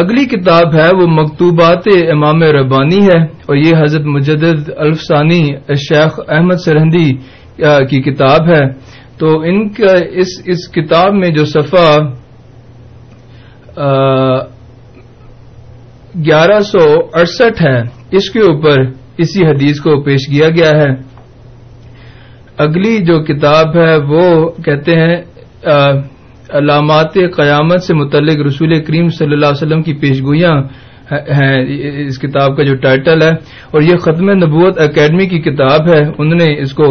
اگلی 0.00 0.24
کتاب 0.32 0.74
ہے 0.78 0.86
وہ 1.00 1.06
مکتوبات 1.20 1.88
امام 2.12 2.42
ربانی 2.56 3.00
ہے 3.06 3.18
اور 3.46 3.56
یہ 3.56 3.82
حضرت 3.82 4.06
مجدد 4.16 4.70
الفسانی 4.86 5.42
شیخ 5.88 6.20
احمد 6.28 6.64
سرہندی 6.64 7.08
کی 7.90 8.00
کتاب 8.10 8.48
ہے 8.54 8.62
تو 9.18 9.34
ان 9.48 9.68
کا 9.78 9.92
اس 10.22 10.30
اس 10.52 10.68
کتاب 10.74 11.14
میں 11.20 11.30
جو 11.38 11.44
صفحہ 11.52 11.88
گیارہ 16.28 16.60
سو 16.70 16.84
اڑسٹھ 17.20 17.62
ہے 17.62 17.78
اس 18.16 18.28
کے 18.30 18.40
اوپر 18.50 18.82
اسی 19.24 19.46
حدیث 19.46 19.80
کو 19.80 20.00
پیش 20.04 20.26
کیا 20.30 20.48
گیا 20.56 20.70
ہے 20.80 20.90
اگلی 22.64 22.98
جو 23.04 23.18
کتاب 23.24 23.76
ہے 23.76 23.96
وہ 24.08 24.24
کہتے 24.64 24.94
ہیں 25.00 25.14
علامات 26.60 27.14
قیامت 27.36 27.82
سے 27.82 27.94
متعلق 27.94 28.46
رسول 28.46 28.78
کریم 28.86 29.08
صلی 29.18 29.32
اللہ 29.34 29.46
علیہ 29.52 29.62
وسلم 29.66 29.82
کی 29.82 29.92
پیشگوئیاں 30.00 30.52
ہیں 31.38 31.52
اس 32.06 32.18
کتاب 32.18 32.56
کا 32.56 32.62
جو 32.64 32.74
ٹائٹل 32.82 33.22
ہے 33.22 33.30
اور 33.72 33.82
یہ 33.82 33.96
ختم 34.04 34.30
نبوت 34.44 34.78
اکیڈمی 34.80 35.26
کی 35.28 35.40
کتاب 35.48 35.88
ہے 35.94 36.00
انہوں 36.06 36.38
نے 36.44 36.52
اس 36.62 36.72
کو 36.80 36.88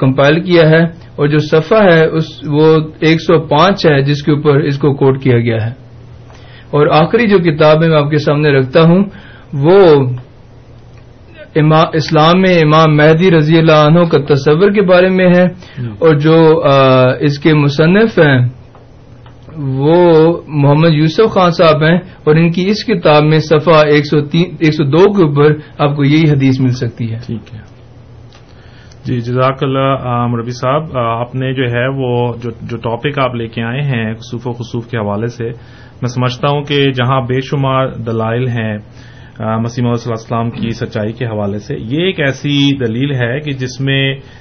کمپائل 0.00 0.40
کیا 0.48 0.68
ہے 0.70 0.84
اور 1.20 1.28
جو 1.28 1.38
صفحہ 1.50 1.78
ہے 1.86 2.04
اس 2.18 2.28
وہ 2.52 2.66
ایک 3.06 3.20
سو 3.22 3.36
پانچ 3.48 3.84
ہے 3.86 3.98
جس 4.02 4.22
کے 4.26 4.30
اوپر 4.32 4.60
اس 4.68 4.78
کو 4.84 4.92
کوٹ 5.00 5.20
کیا 5.22 5.38
گیا 5.46 5.56
ہے 5.64 5.72
اور 6.78 6.86
آخری 6.98 7.26
جو 7.30 7.38
کتاب 7.48 7.80
میں 7.84 7.88
آپ 7.98 8.10
کے 8.10 8.18
سامنے 8.26 8.50
رکھتا 8.58 8.82
ہوں 8.92 9.02
وہ 9.66 9.78
اسلام 12.00 12.40
میں 12.42 12.54
امام 12.60 12.96
مہدی 13.00 13.30
رضی 13.36 13.58
اللہ 13.58 13.82
عنہ 13.88 14.04
کا 14.14 14.18
تصور 14.32 14.72
کے 14.78 14.82
بارے 14.92 15.08
میں 15.18 15.26
ہے 15.34 15.42
اور 16.06 16.14
جو 16.26 16.36
اس 17.28 17.38
کے 17.46 17.54
مصنف 17.64 18.18
ہیں 18.26 18.36
وہ 19.82 19.98
محمد 20.62 20.94
یوسف 21.00 21.32
خان 21.34 21.50
صاحب 21.60 21.84
ہیں 21.88 21.96
اور 22.26 22.36
ان 22.42 22.50
کی 22.52 22.64
اس 22.72 22.84
کتاب 22.92 23.24
میں 23.32 23.38
صفحہ 23.50 23.80
ایک 23.94 24.06
سو 24.76 24.84
دو 24.96 25.04
کے 25.18 25.24
اوپر 25.26 25.56
آپ 25.86 25.96
کو 25.96 26.04
یہی 26.04 26.30
حدیث 26.32 26.60
مل 26.66 26.72
سکتی 26.84 27.10
ہے 27.12 27.18
ٹھیک 27.26 27.52
ہے 27.54 27.68
جی 29.10 29.20
جزاک 29.26 29.62
اللہ 29.62 30.34
ربی 30.38 30.50
صاحب 30.60 30.96
آپ 30.98 31.34
نے 31.40 31.52
جو 31.54 31.64
ہے 31.70 31.86
وہ 31.96 32.10
جو 32.42 32.50
جو 32.70 32.76
ٹاپک 32.82 33.18
آپ 33.22 33.34
لے 33.40 33.46
کے 33.54 33.62
آئے 33.70 33.80
ہیں 33.88 34.12
خصوف 34.18 34.46
و 34.46 34.52
خصوف 34.58 34.86
کے 34.90 34.96
حوالے 34.98 35.26
سے 35.36 35.44
میں 36.02 36.08
سمجھتا 36.08 36.48
ہوں 36.50 36.62
کہ 36.68 36.78
جہاں 36.98 37.20
بے 37.30 37.40
شمار 37.50 37.86
دلائل 38.06 38.46
ہیں 38.58 38.72
مسیم 38.76 39.86
علیہ 39.86 40.02
اللہ 40.04 40.20
السلام 40.20 40.50
کی 40.60 40.70
سچائی 40.82 41.12
کے 41.18 41.26
حوالے 41.26 41.58
سے 41.66 41.76
یہ 41.94 42.04
ایک 42.06 42.20
ایسی 42.26 42.54
دلیل 42.86 43.14
ہے 43.22 43.32
کہ 43.44 43.52
جس 43.64 43.80
میں 43.88 44.00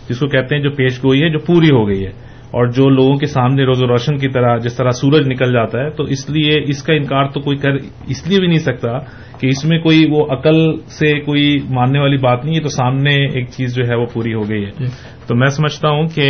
جس 0.09 0.19
کو 0.19 0.27
کہتے 0.35 0.55
ہیں 0.55 0.61
جو 0.63 0.69
پیش 0.81 1.03
گوئی 1.05 1.23
ہے 1.23 1.29
جو 1.37 1.39
پوری 1.47 1.69
ہو 1.77 1.87
گئی 1.87 2.05
ہے 2.05 2.11
اور 2.57 2.65
جو 2.75 2.87
لوگوں 2.89 3.17
کے 3.19 3.25
سامنے 3.31 3.63
روز 3.65 3.81
و 3.83 3.87
روشن 3.87 4.17
کی 4.19 4.27
طرح 4.35 4.55
جس 4.63 4.75
طرح 4.75 4.91
سورج 4.99 5.27
نکل 5.31 5.51
جاتا 5.53 5.79
ہے 5.83 5.89
تو 5.97 6.03
اس 6.15 6.29
لیے 6.29 6.57
اس 6.73 6.81
کا 6.83 6.93
انکار 6.99 7.25
تو 7.33 7.39
کوئی 7.47 7.57
کر 7.65 7.75
اس 8.13 8.25
لیے 8.27 8.37
بھی 8.39 8.47
نہیں 8.47 8.63
سکتا 8.67 8.97
کہ 9.41 9.47
اس 9.47 9.63
میں 9.65 9.77
کوئی 9.81 9.99
وہ 10.11 10.25
عقل 10.35 10.57
سے 10.99 11.11
کوئی 11.25 11.43
ماننے 11.77 11.99
والی 11.99 12.17
بات 12.23 12.45
نہیں 12.45 12.55
ہے 12.55 12.61
تو 12.61 12.69
سامنے 12.77 13.13
ایک 13.39 13.49
چیز 13.57 13.75
جو 13.75 13.83
ہے 13.89 13.95
وہ 14.01 14.05
پوری 14.13 14.33
ہو 14.33 14.41
گئی 14.49 14.63
ہے 14.65 14.71
جی۔ 14.79 14.85
تو 15.27 15.35
میں 15.41 15.47
سمجھتا 15.59 15.89
ہوں 15.95 16.07
کہ 16.15 16.27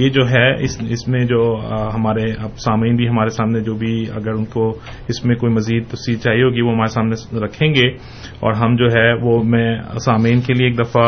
یہ 0.00 0.08
جو 0.16 0.28
ہے 0.30 0.44
اس 0.68 1.06
میں 1.12 1.24
جو 1.32 1.40
ہمارے 1.94 2.26
سامعین 2.64 2.96
بھی 2.96 3.08
ہمارے 3.08 3.30
سامنے 3.38 3.60
جو 3.68 3.74
بھی 3.84 3.94
اگر 4.18 4.32
ان 4.38 4.44
کو 4.54 4.68
اس 5.12 5.24
میں 5.24 5.36
کوئی 5.42 5.52
مزید 5.52 5.94
چاہیے 6.24 6.42
ہوگی 6.42 6.60
وہ 6.66 6.72
ہمارے 6.72 6.92
سامنے 6.98 7.40
رکھیں 7.44 7.68
گے 7.74 7.86
اور 8.44 8.52
ہم 8.64 8.76
جو 8.82 8.86
ہے 8.96 9.12
وہ 9.22 9.42
میں 9.54 9.68
سامعین 10.06 10.40
کے 10.46 10.54
لیے 10.58 10.66
ایک 10.68 10.78
دفعہ 10.78 11.06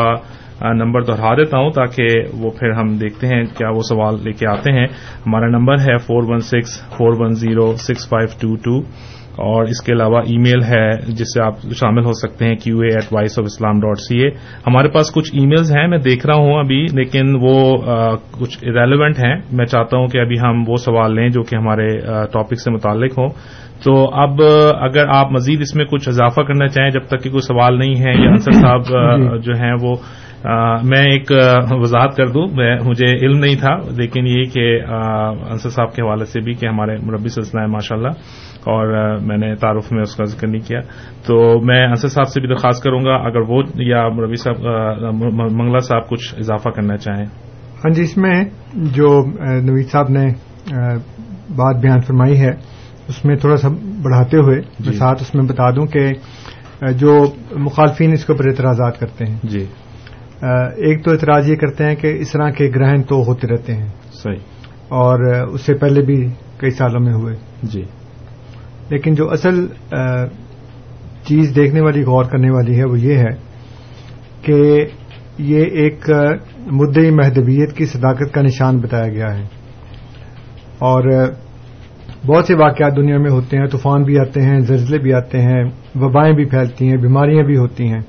نمبر 0.63 1.01
دوہرا 1.07 1.33
دیتا 1.37 1.57
ہوں 1.57 1.69
تاکہ 1.75 2.07
وہ 2.41 2.49
پھر 2.59 2.71
ہم 2.79 2.95
دیکھتے 2.97 3.27
ہیں 3.27 3.43
کیا 3.57 3.69
وہ 3.75 3.81
سوال 3.89 4.15
لے 4.23 4.31
کے 4.39 4.47
آتے 4.49 4.71
ہیں 4.79 4.85
ہمارا 5.25 5.47
نمبر 5.57 5.79
ہے 5.89 5.97
four 6.05 6.29
one 6.31 6.39
six 6.49 6.81
four 6.97 7.19
one 7.21 7.33
zero 7.43 7.71
six 7.87 8.07
five 8.09 8.37
two 8.41 8.55
two 8.63 8.77
اور 9.47 9.63
اس 9.71 9.81
کے 9.85 9.91
علاوہ 9.93 10.19
ای 10.31 10.37
میل 10.43 10.63
ہے 10.63 10.85
جس 11.15 11.33
سے 11.33 11.41
آپ 11.43 11.55
شامل 11.79 12.05
ہو 12.05 12.11
سکتے 12.21 12.45
ہیں 12.47 12.55
Q 12.63 12.79
A 12.81 12.89
at 12.95 13.11
voice 13.13 13.37
of 13.39 13.45
Islam 13.45 13.79
dot 13.79 13.99
C 14.07 14.19
A 14.23 14.29
ہمارے 14.67 14.87
پاس 14.91 15.11
کچھ 15.15 15.31
ای 15.33 15.45
میلز 15.47 15.71
ہیں 15.77 15.87
میں 15.87 15.97
دیکھ 16.05 16.25
رہا 16.27 16.35
ہوں 16.43 16.57
ابھی 16.59 16.81
لیکن 16.99 17.35
وہ 17.41 17.55
کچھ 18.39 18.57
ریلیونٹ 18.63 19.19
ہیں 19.23 19.33
میں 19.57 19.65
چاہتا 19.73 19.97
ہوں 19.97 20.07
کہ 20.13 20.21
ابھی 20.21 20.39
ہم 20.43 20.63
وہ 20.67 20.77
سوال 20.85 21.15
لیں 21.15 21.29
جو 21.37 21.43
کہ 21.49 21.55
ہمارے 21.55 21.89
ٹاپک 22.33 22.61
سے 22.63 22.71
متعلق 22.71 23.17
ہوں 23.19 23.29
تو 23.83 23.95
اب 24.23 24.41
اگر 24.89 25.07
آپ 25.15 25.31
مزید 25.31 25.61
اس 25.61 25.75
میں 25.75 25.85
کچھ 25.85 26.07
اضافہ 26.09 26.41
کرنا 26.47 26.67
چاہیں 26.67 26.89
جب 26.91 27.07
تک 27.07 27.23
کہ 27.23 27.29
کوئی 27.29 27.41
سوال 27.47 27.79
نہیں 27.79 27.95
ہے 28.05 28.13
یا 28.23 28.29
انصر 28.29 28.51
صاحب 28.51 28.85
جی۔ 28.87 29.37
جو 29.47 29.55
ہیں 29.61 29.73
وہ 29.81 29.95
میں 30.89 31.01
ایک 31.11 31.31
وضاحت 31.81 32.15
کر 32.17 32.27
دوں 32.33 32.45
مجھے 32.85 33.05
علم 33.25 33.37
نہیں 33.43 33.55
تھا 33.59 33.69
لیکن 33.97 34.25
یہ 34.27 34.43
کہ 34.53 34.65
انصر 34.89 35.69
صاحب 35.69 35.93
کے 35.95 36.01
حوالے 36.01 36.25
سے 36.33 36.39
بھی 36.47 36.53
کہ 36.59 36.65
ہمارے 36.67 36.95
مربی 37.05 37.29
سلسلہ 37.35 37.61
ہے 37.61 37.67
ماشاء 37.67 37.95
اللہ 37.95 38.63
اور 38.73 38.87
میں 39.27 39.37
نے 39.37 39.53
تعارف 39.61 39.91
میں 39.91 40.01
اس 40.03 40.15
کا 40.15 40.23
ذکر 40.33 40.47
نہیں 40.47 40.67
کیا 40.67 40.79
تو 41.27 41.37
میں 41.65 41.81
انصر 41.85 42.07
صاحب 42.15 42.27
سے 42.33 42.39
بھی 42.41 42.49
درخواست 42.49 42.83
کروں 42.83 42.99
گا 43.05 43.15
اگر 43.29 43.49
وہ 43.49 43.61
یا 43.87 44.07
مربی 44.17 44.35
صاحب 44.43 44.63
منگلہ 45.35 45.79
صاحب 45.89 46.09
کچھ 46.09 46.33
اضافہ 46.39 46.69
کرنا 46.75 46.97
چاہیں 47.05 47.25
ہاں 47.83 47.89
جی 47.95 48.01
اس 48.03 48.15
میں 48.25 48.43
جو 48.97 49.09
نوید 49.37 49.89
صاحب 49.91 50.09
نے 50.17 50.27
بات 51.55 51.81
بیان 51.81 52.01
فرمائی 52.07 52.39
ہے 52.41 52.51
اس 53.09 53.23
میں 53.25 53.35
تھوڑا 53.41 53.55
سا 53.63 53.67
بڑھاتے 54.03 54.37
ہوئے 54.43 54.59
جی. 54.79 54.91
ساتھ 54.93 55.21
اس 55.21 55.33
میں 55.35 55.43
بتا 55.49 55.69
دوں 55.75 55.85
کہ 55.95 56.07
جو 56.99 57.17
مخالفین 57.67 58.11
اس 58.13 58.25
کے 58.25 58.33
اوپر 58.33 58.47
اعتراضات 58.47 58.99
کرتے 58.99 59.25
ہیں 59.25 59.39
جی 59.49 59.65
ایک 60.87 61.03
تو 61.03 61.11
اعتراض 61.11 61.49
یہ 61.49 61.55
کرتے 61.61 61.85
ہیں 61.87 61.95
کہ 61.95 62.13
اس 62.21 62.31
طرح 62.31 62.49
کے 62.57 62.67
گرہن 62.75 63.03
تو 63.09 63.21
ہوتے 63.27 63.47
رہتے 63.53 63.75
ہیں 63.75 63.87
صحیح 64.23 64.91
اور 65.03 65.19
اس 65.33 65.61
سے 65.65 65.73
پہلے 65.83 66.01
بھی 66.05 66.17
کئی 66.57 66.71
سالوں 66.79 66.99
میں 67.05 67.13
ہوئے 67.13 67.35
جی 67.73 67.81
لیکن 68.89 69.13
جو 69.15 69.29
اصل 69.33 69.65
چیز 71.27 71.55
دیکھنے 71.55 71.81
والی 71.81 72.03
غور 72.09 72.25
کرنے 72.31 72.49
والی 72.55 72.77
ہے 72.79 72.83
وہ 72.91 72.99
یہ 72.99 73.17
ہے 73.27 73.31
کہ 74.45 74.57
یہ 75.51 75.63
ایک 75.83 76.09
مدعی 76.81 77.09
محدویت 77.21 77.75
کی 77.77 77.85
صداقت 77.93 78.33
کا 78.33 78.41
نشان 78.41 78.77
بتایا 78.81 79.07
گیا 79.13 79.33
ہے 79.37 79.43
اور 80.91 81.09
بہت 82.27 82.45
سے 82.45 82.55
واقعات 82.59 82.95
دنیا 82.97 83.17
میں 83.23 83.31
ہوتے 83.31 83.57
ہیں 83.57 83.65
طوفان 83.71 84.03
بھی 84.03 84.17
آتے 84.19 84.41
ہیں 84.41 84.59
زلزلے 84.67 84.97
بھی 85.03 85.13
آتے 85.13 85.41
ہیں 85.47 85.63
وبائیں 86.01 86.33
بھی 86.35 86.45
پھیلتی 86.49 86.89
ہیں 86.89 86.97
بیماریاں 87.03 87.43
بھی 87.47 87.57
ہوتی 87.57 87.87
ہیں 87.93 87.99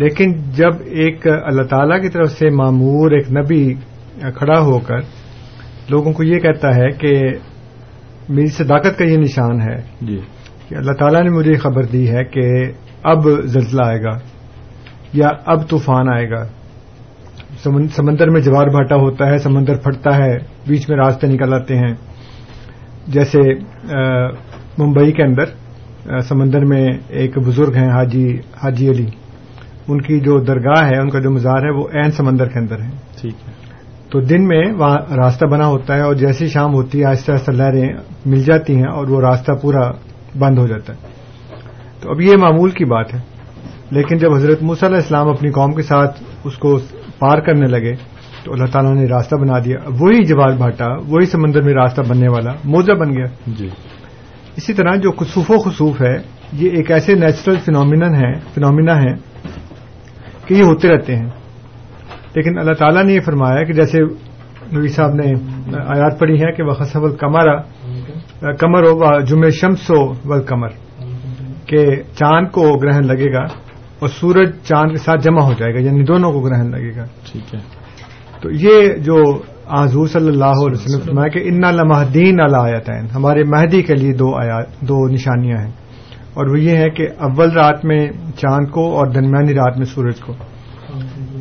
لیکن 0.00 0.32
جب 0.56 0.74
ایک 1.02 1.26
اللہ 1.28 1.62
تعالیٰ 1.70 2.00
کی 2.02 2.08
طرف 2.10 2.30
سے 2.38 2.48
معمور 2.56 3.10
ایک 3.16 3.30
نبی 3.36 3.62
کھڑا 4.36 4.58
ہو 4.66 4.78
کر 4.86 5.00
لوگوں 5.90 6.12
کو 6.12 6.22
یہ 6.24 6.38
کہتا 6.40 6.74
ہے 6.76 6.90
کہ 7.00 7.10
میری 8.28 8.46
صداقت 8.58 8.98
کا 8.98 9.04
یہ 9.04 9.16
نشان 9.22 9.60
ہے 9.60 9.76
جی 10.06 10.18
کہ 10.68 10.74
اللہ 10.78 10.92
تعالیٰ 10.98 11.22
نے 11.24 11.30
مجھے 11.36 11.56
خبر 11.64 11.84
دی 11.92 12.08
ہے 12.10 12.24
کہ 12.34 12.46
اب 13.12 13.28
زلزلہ 13.54 13.82
آئے 13.84 14.02
گا 14.02 14.16
یا 15.18 15.30
اب 15.54 15.68
طوفان 15.70 16.08
آئے 16.12 16.30
گا 16.30 16.44
سمندر 17.96 18.30
میں 18.30 18.40
جوار 18.40 18.66
بھاٹا 18.76 18.96
ہوتا 19.00 19.26
ہے 19.32 19.38
سمندر 19.38 19.76
پھٹتا 19.84 20.16
ہے 20.16 20.36
بیچ 20.68 20.88
میں 20.90 20.98
راستے 20.98 21.26
نکل 21.32 21.54
آتے 21.54 21.76
ہیں 21.78 21.92
جیسے 23.16 23.40
ممبئی 24.78 25.12
کے 25.12 25.22
اندر 25.22 26.20
سمندر 26.28 26.64
میں 26.72 26.86
ایک 27.22 27.38
بزرگ 27.48 27.74
ہیں 27.76 27.88
حاجی 27.90 28.26
حاجی 28.62 28.88
علی 28.90 29.06
ان 29.90 30.00
کی 30.00 30.18
جو 30.24 30.38
درگاہ 30.48 30.82
ہے 30.90 30.98
ان 31.00 31.08
کا 31.10 31.20
جو 31.20 31.30
مزار 31.30 31.62
ہے 31.64 31.70
وہ 31.78 31.86
عین 32.02 32.10
سمندر 32.16 32.48
کے 32.48 32.58
اندر 32.58 32.80
ہے 32.80 32.88
ٹھیک 33.20 33.34
ہے 33.48 33.60
تو 34.10 34.20
دن 34.30 34.46
میں 34.48 34.60
وہاں 34.78 34.96
راستہ 35.16 35.44
بنا 35.52 35.66
ہوتا 35.66 35.96
ہے 35.96 36.00
اور 36.02 36.14
جیسی 36.22 36.46
شام 36.54 36.74
ہوتی 36.74 37.00
ہے 37.00 37.04
آہستہ 37.08 37.32
آہستہ 37.32 37.50
لہریں 37.50 37.88
مل 38.32 38.42
جاتی 38.44 38.76
ہیں 38.76 38.90
اور 38.96 39.06
وہ 39.10 39.20
راستہ 39.20 39.52
پورا 39.62 39.90
بند 40.38 40.58
ہو 40.58 40.66
جاتا 40.66 40.92
ہے 40.92 41.10
تو 42.00 42.10
اب 42.10 42.20
یہ 42.20 42.36
معمول 42.42 42.70
کی 42.80 42.84
بات 42.92 43.14
ہے 43.14 43.20
لیکن 43.96 44.18
جب 44.18 44.34
حضرت 44.34 44.62
علیہ 44.84 44.96
السلام 44.96 45.28
اپنی 45.28 45.50
قوم 45.58 45.72
کے 45.74 45.82
ساتھ 45.92 46.22
اس 46.50 46.56
کو 46.58 46.76
پار 47.18 47.40
کرنے 47.46 47.66
لگے 47.70 47.94
تو 48.44 48.52
اللہ 48.52 48.70
تعالیٰ 48.72 48.92
نے 48.94 49.06
راستہ 49.08 49.36
بنا 49.40 49.58
دیا 49.64 49.78
وہی 49.98 50.24
جواب 50.26 50.56
بھاٹا 50.58 50.86
وہی 51.08 51.26
سمندر 51.32 51.62
میں 51.66 51.74
راستہ 51.74 52.00
بننے 52.08 52.28
والا 52.34 52.52
موزہ 52.76 52.92
بن 53.02 53.10
گیا 53.16 53.26
جی 53.58 53.68
اسی 54.56 54.72
طرح 54.78 54.96
جو 55.04 55.10
خصوف 55.18 55.50
و 55.50 55.58
خصوف 55.68 56.00
ہے 56.02 56.14
یہ 56.62 56.70
ایک 56.78 56.90
ایسے 56.96 57.14
نیچرل 57.20 57.76
ہے 58.22 58.32
فنومینا 58.54 58.96
ہے 59.02 59.12
یہ 60.58 60.62
ہوتے 60.72 60.88
رہتے 60.92 61.16
ہیں 61.16 61.28
لیکن 62.34 62.58
اللہ 62.64 62.78
تعالیٰ 62.84 63.02
نے 63.08 63.14
یہ 63.16 63.20
فرمایا 63.30 63.62
کہ 63.70 63.74
جیسے 63.80 64.02
نبی 64.76 64.88
صاحب 64.96 65.14
نے 65.20 65.32
آیات 65.94 66.18
پڑھی 66.20 66.36
ہے 66.42 66.52
کہ 66.58 66.62
وہ 66.68 66.74
خصب 66.80 67.06
کمر 68.62 68.86
ہو 68.88 68.92
و 69.08 69.12
جمع 69.32 69.48
شمس 69.60 69.90
ہو 69.94 70.00
و 70.34 70.40
کمر 70.52 70.78
کہ 71.72 71.84
چاند 72.20 72.50
کو 72.56 72.64
گرہن 72.84 73.06
لگے 73.12 73.32
گا 73.34 73.44
اور 74.04 74.08
سورج 74.18 74.54
چاند 74.70 74.92
کے 74.96 75.02
ساتھ 75.06 75.22
جمع 75.24 75.42
ہو 75.48 75.52
جائے 75.58 75.74
گا 75.74 75.80
یعنی 75.88 76.04
دونوں 76.12 76.32
کو 76.36 76.40
گرہن 76.46 76.70
لگے 76.76 76.94
گا 76.96 77.04
ٹھیک 77.30 77.54
ہے 77.54 77.60
تو 78.42 78.50
یہ 78.62 78.92
جو 79.10 79.18
آزو 79.80 80.06
صلی 80.14 80.28
اللہ 80.32 80.62
علیہ 80.64 80.78
وسلم 80.80 81.04
فرمایا 81.04 81.28
کہ 81.36 81.42
ان 81.50 81.60
لمحدین 81.80 82.40
اللہ 82.46 82.66
آیاتین 82.70 83.06
ہمارے 83.14 83.44
مہدی 83.56 83.82
کے 83.90 83.94
لیے 84.02 84.12
دو 84.24 84.32
آیات 84.40 84.80
دو 84.92 84.98
نشانیاں 85.12 85.60
ہیں 85.62 85.70
اور 86.38 86.46
وہ 86.50 86.58
یہ 86.60 86.76
ہے 86.82 86.88
کہ 86.96 87.06
اول 87.28 87.50
رات 87.54 87.84
میں 87.84 87.98
چاند 88.40 88.70
کو 88.74 88.84
اور 88.98 89.06
درمیانی 89.14 89.54
رات 89.54 89.76
میں 89.78 89.86
سورج 89.86 90.20
کو 90.26 90.32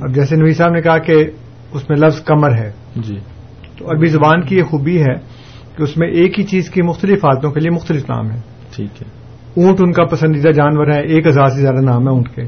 اب 0.07 0.15
جیسے 0.15 0.35
نوی 0.35 0.53
صاحب 0.53 0.71
نے 0.75 0.81
کہا 0.87 0.97
کہ 1.07 1.15
اس 1.79 1.89
میں 1.89 1.97
لفظ 1.97 2.21
کمر 2.29 2.55
ہے 2.57 2.71
جی 3.07 3.15
تو 3.77 3.89
عربی 3.91 4.07
زبان 4.15 4.41
کی 4.45 4.55
یہ 4.57 4.63
خوبی 4.71 4.97
ہے 5.01 5.13
کہ 5.75 5.83
اس 5.83 5.95
میں 5.97 6.07
ایک 6.21 6.39
ہی 6.39 6.43
چیز 6.53 6.69
کی 6.69 6.81
مختلف 6.87 7.25
حالتوں 7.25 7.51
کے 7.51 7.59
لیے 7.59 7.69
مختلف 7.75 8.09
نام 8.09 8.31
ہے 8.31 8.39
ٹھیک 8.75 9.01
ہے 9.01 9.07
اونٹ 9.63 9.81
ان 9.85 9.91
کا 9.93 10.03
پسندیدہ 10.15 10.51
جانور 10.57 10.91
ہے 10.93 10.99
ایک 11.15 11.27
ہزار 11.27 11.47
سے 11.55 11.61
زیادہ 11.61 11.83
نام 11.85 12.07
ہے 12.07 12.13
اونٹ 12.15 12.29
کے 12.35 12.45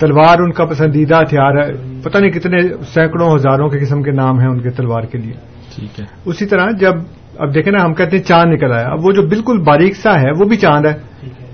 تلوار 0.00 0.40
ان 0.44 0.52
کا 0.52 0.64
پسندیدہ 0.70 1.20
ہتھیار 1.22 1.58
ہے 1.62 1.66
پتہ 2.02 2.18
نہیں 2.18 2.30
کتنے 2.30 2.60
سینکڑوں 2.92 3.34
ہزاروں 3.34 3.68
کے 3.74 3.78
قسم 3.84 4.02
کے 4.02 4.10
نام 4.22 4.40
ہیں 4.40 4.48
ان 4.48 4.60
کے 4.62 4.70
تلوار 4.80 5.04
کے 5.12 5.18
لیے 5.18 5.32
ٹھیک 5.74 6.00
ہے 6.00 6.04
اسی 6.32 6.46
طرح 6.52 6.70
جب 6.80 6.96
اب 7.44 7.54
دیکھیں 7.54 7.72
نا 7.72 7.84
ہم 7.84 7.94
کہتے 7.94 8.16
ہیں 8.16 8.24
چاند 8.24 8.52
نکل 8.52 8.72
آیا 8.72 8.88
اب 8.92 9.04
وہ 9.06 9.12
جو 9.16 9.22
بالکل 9.28 9.60
باریک 9.64 9.96
سا 10.02 10.14
ہے 10.20 10.30
وہ 10.38 10.44
بھی 10.48 10.56
چاند 10.56 10.86
ہے 10.86 10.92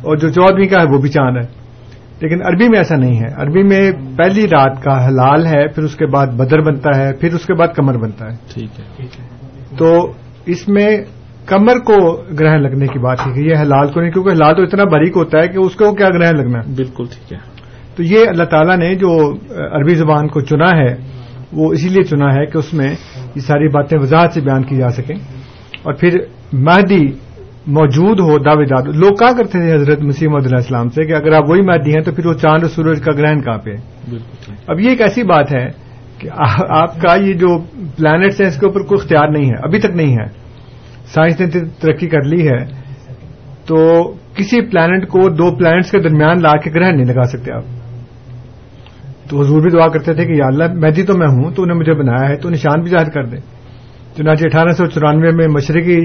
اور 0.09 0.17
جو 0.23 0.29
چودہویں 0.37 0.67
کا 0.69 0.81
ہے 0.83 0.87
وہ 0.93 0.99
بھی 1.03 1.11
چاند 1.17 1.37
ہے 1.39 1.47
لیکن 2.21 2.43
عربی 2.47 2.69
میں 2.69 2.79
ایسا 2.79 2.97
نہیں 3.03 3.21
ہے 3.21 3.29
عربی 3.43 3.63
میں 3.73 3.81
پہلی 4.19 4.47
رات 4.55 4.83
کا 4.83 4.97
حلال 5.07 5.47
ہے 5.47 5.67
پھر 5.75 5.85
اس 5.85 5.95
کے 5.97 6.07
بعد 6.15 6.35
بدر 6.41 6.61
بنتا 6.71 6.97
ہے 6.99 7.13
پھر 7.21 7.35
اس 7.35 7.45
کے 7.47 7.55
بعد 7.61 7.75
کمر 7.77 7.97
بنتا 8.05 8.31
ہے 8.31 8.37
ٹھیک 8.53 8.81
ہے 8.81 9.05
تو 9.79 9.93
اس 10.55 10.67
میں 10.77 10.89
کمر 11.47 11.79
کو 11.91 11.97
گرہ 12.41 12.57
لگنے 12.59 12.87
کی 12.93 12.99
بات 13.07 13.27
ہے 13.27 13.33
کہ 13.35 13.49
یہ 13.49 13.61
حلال 13.63 13.89
کو 13.93 14.01
نہیں 14.01 14.11
کیونکہ 14.13 14.31
حلال 14.33 14.55
تو 14.57 14.63
اتنا 14.63 14.85
باریک 14.93 15.17
ہوتا 15.17 15.43
ہے 15.43 15.49
کہ 15.55 15.59
اس 15.65 15.75
کو 15.79 15.93
کیا 16.01 16.09
گرہ 16.19 16.33
لگنا 16.43 16.59
ہے 16.67 16.73
بالکل 16.83 17.07
ٹھیک 17.15 17.33
ہے 17.33 17.39
تو 17.97 18.03
یہ 18.13 18.27
اللہ 18.29 18.45
تعالیٰ 18.53 18.77
نے 18.79 18.95
جو 19.03 19.11
عربی 19.79 19.95
زبان 19.95 20.29
کو 20.37 20.41
چنا 20.51 20.71
ہے 20.79 20.93
وہ 21.57 21.73
اسی 21.73 21.89
لیے 21.95 22.03
چنا 22.11 22.35
ہے 22.35 22.45
کہ 22.53 22.59
اس 22.59 22.73
میں 22.75 22.89
یہ 23.35 23.41
ساری 23.49 23.69
باتیں 23.73 23.99
وضاحت 24.03 24.35
سے 24.35 24.41
بیان 24.47 24.63
کی 24.71 24.77
جا 24.77 24.89
سکیں 25.01 25.15
اور 25.85 25.95
پھر 26.03 26.19
مہدی 26.69 27.03
موجود 27.77 28.21
ہو 28.21 28.37
دعوے 28.45 28.65
دار 28.67 28.93
لوگ 29.01 29.15
کہا 29.19 29.33
کرتے 29.37 29.59
تھے 29.61 29.73
حضرت 29.75 30.01
مسیمد 30.05 30.47
علیہ 30.47 30.57
السلام 30.57 30.89
سے 30.95 31.05
کہ 31.07 31.13
اگر 31.17 31.33
آپ 31.37 31.49
وہی 31.51 31.61
مادی 31.67 31.95
ہیں 31.95 32.03
تو 32.05 32.13
پھر 32.13 32.27
وہ 32.27 32.33
چاند 32.43 32.63
اور 32.63 32.71
سورج 32.75 33.01
کا 33.05 33.13
گرہن 33.19 33.41
کہاں 33.43 33.59
پہ 33.65 33.75
اب 34.73 34.81
یہ 34.81 34.89
ایک 34.91 35.01
ایسی 35.03 35.23
بات 35.27 35.53
ہے 35.55 35.67
کہ 36.19 36.29
آپ 36.79 37.01
کا 37.03 37.15
یہ 37.27 37.35
جو 37.43 37.59
پلانٹس 37.99 38.41
ہیں 38.41 38.49
اس 38.49 38.59
کے 38.61 38.67
اوپر 38.67 38.83
کوئی 38.87 39.01
اختیار 39.03 39.29
نہیں 39.37 39.51
ہے 39.51 39.57
ابھی 39.69 39.81
تک 39.81 39.95
نہیں 40.01 40.17
ہے 40.19 40.27
سائنس 41.15 41.41
نے 41.41 41.63
ترقی 41.81 42.09
کر 42.09 42.23
لی 42.33 42.47
ہے 42.49 42.59
تو 43.67 43.81
کسی 44.37 44.61
پلانٹ 44.71 45.09
کو 45.09 45.29
دو 45.39 45.55
پلانٹس 45.57 45.91
کے 45.91 45.99
درمیان 46.09 46.43
لا 46.43 46.57
کے 46.65 46.71
گرہن 46.75 46.97
نہیں 46.97 47.15
لگا 47.15 47.25
سکتے 47.37 47.53
آپ 47.57 47.81
تو 49.31 49.41
حضور 49.41 49.63
بھی 49.63 49.71
دعا 49.71 49.89
کرتے 49.89 50.15
تھے 50.15 50.25
کہ 50.27 50.33
یا 50.39 50.47
اللہ 50.47 50.73
مہدی 50.83 51.03
تو 51.07 51.17
میں 51.19 51.27
ہوں 51.37 51.51
تو 51.55 51.63
انہیں 51.63 51.79
مجھے 51.79 51.95
بنایا 52.03 52.29
ہے 52.29 52.37
تو 52.41 52.51
نشان 52.51 52.83
بھی 52.83 52.91
ظاہر 52.91 53.09
کر 53.11 53.25
دیں 53.31 53.39
چنانچہ 54.17 54.45
اٹھارہ 54.47 54.73
سو 54.79 54.87
چورانوے 54.95 55.31
میں 55.37 55.47
مشرقی 55.49 56.01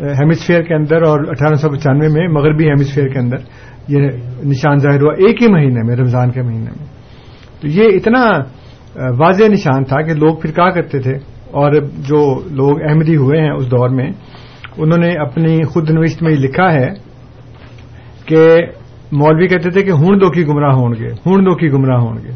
ہیمسفیئر 0.00 0.62
کے 0.62 0.74
اندر 0.74 1.02
اور 1.08 1.20
اٹھارہ 1.32 1.54
سو 1.60 1.68
پچانوے 1.74 2.08
میں 2.14 2.26
مغربی 2.32 2.68
ہیمسفیئر 2.68 3.08
کے 3.12 3.18
اندر 3.18 3.36
یہ 3.88 4.08
نشان 4.48 4.78
ظاہر 4.82 5.00
ہوا 5.02 5.12
ایک 5.26 5.42
ہی 5.42 5.48
مہینے 5.52 5.82
میں 5.88 5.96
رمضان 5.96 6.30
کے 6.30 6.42
مہینے 6.42 6.70
میں 6.80 6.88
تو 7.60 7.68
یہ 7.78 7.96
اتنا 7.96 8.24
واضح 9.18 9.48
نشان 9.52 9.84
تھا 9.92 10.00
کہ 10.06 10.14
لوگ 10.20 10.34
پھر 10.42 10.50
کہا 10.56 10.68
کرتے 10.76 11.00
تھے 11.02 11.12
اور 11.62 11.80
جو 12.08 12.22
لوگ 12.60 12.82
احمدی 12.88 13.16
ہوئے 13.16 13.40
ہیں 13.40 13.50
اس 13.50 13.70
دور 13.70 13.88
میں 14.00 14.08
انہوں 14.76 14.98
نے 15.02 15.12
اپنی 15.28 15.60
خود 15.72 15.90
نوشت 15.90 16.22
میں 16.22 16.32
لکھا 16.46 16.72
ہے 16.72 16.88
کہ 18.28 18.46
مولوی 19.20 19.46
کہتے 19.48 19.70
تھے 19.70 19.82
کہ 19.82 19.90
ہوں 20.02 20.18
دو 20.20 20.30
کی 20.32 20.44
گمراہ 20.46 20.74
ہو 20.76 20.92
گے 21.00 21.10
ہوں 21.26 21.44
دو 21.46 21.54
کی 21.56 21.70
گمراہ 21.72 22.00
ہو 22.02 22.14
گے 22.24 22.30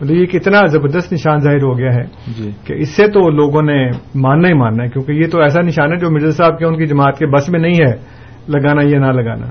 مطلب 0.00 0.16
یہ 0.16 0.26
کتنا 0.38 0.58
زبردست 0.72 1.12
نشان 1.12 1.38
ظاہر 1.42 1.62
ہو 1.66 1.72
گیا 1.78 1.92
ہے 1.94 2.02
جی 2.38 2.50
کہ 2.66 2.72
اس 2.82 2.88
سے 2.96 3.06
تو 3.14 3.28
لوگوں 3.36 3.62
نے 3.66 3.78
ماننا 4.26 4.48
ہی 4.48 4.54
ماننا 4.58 4.82
ہے 4.84 4.88
کیونکہ 4.88 5.12
یہ 5.22 5.26
تو 5.30 5.40
ایسا 5.42 5.60
نشان 5.66 5.92
ہے 5.92 5.96
جو 6.00 6.10
مرزا 6.14 6.30
صاحب 6.42 6.58
کے 6.58 6.64
ان 6.64 6.76
کی 6.78 6.86
جماعت 6.92 7.18
کے 7.18 7.26
بس 7.34 7.48
میں 7.54 7.60
نہیں 7.60 7.82
ہے 7.84 7.92
لگانا 8.54 8.82
یا 8.88 8.98
نہ 9.04 9.10
لگانا 9.20 9.46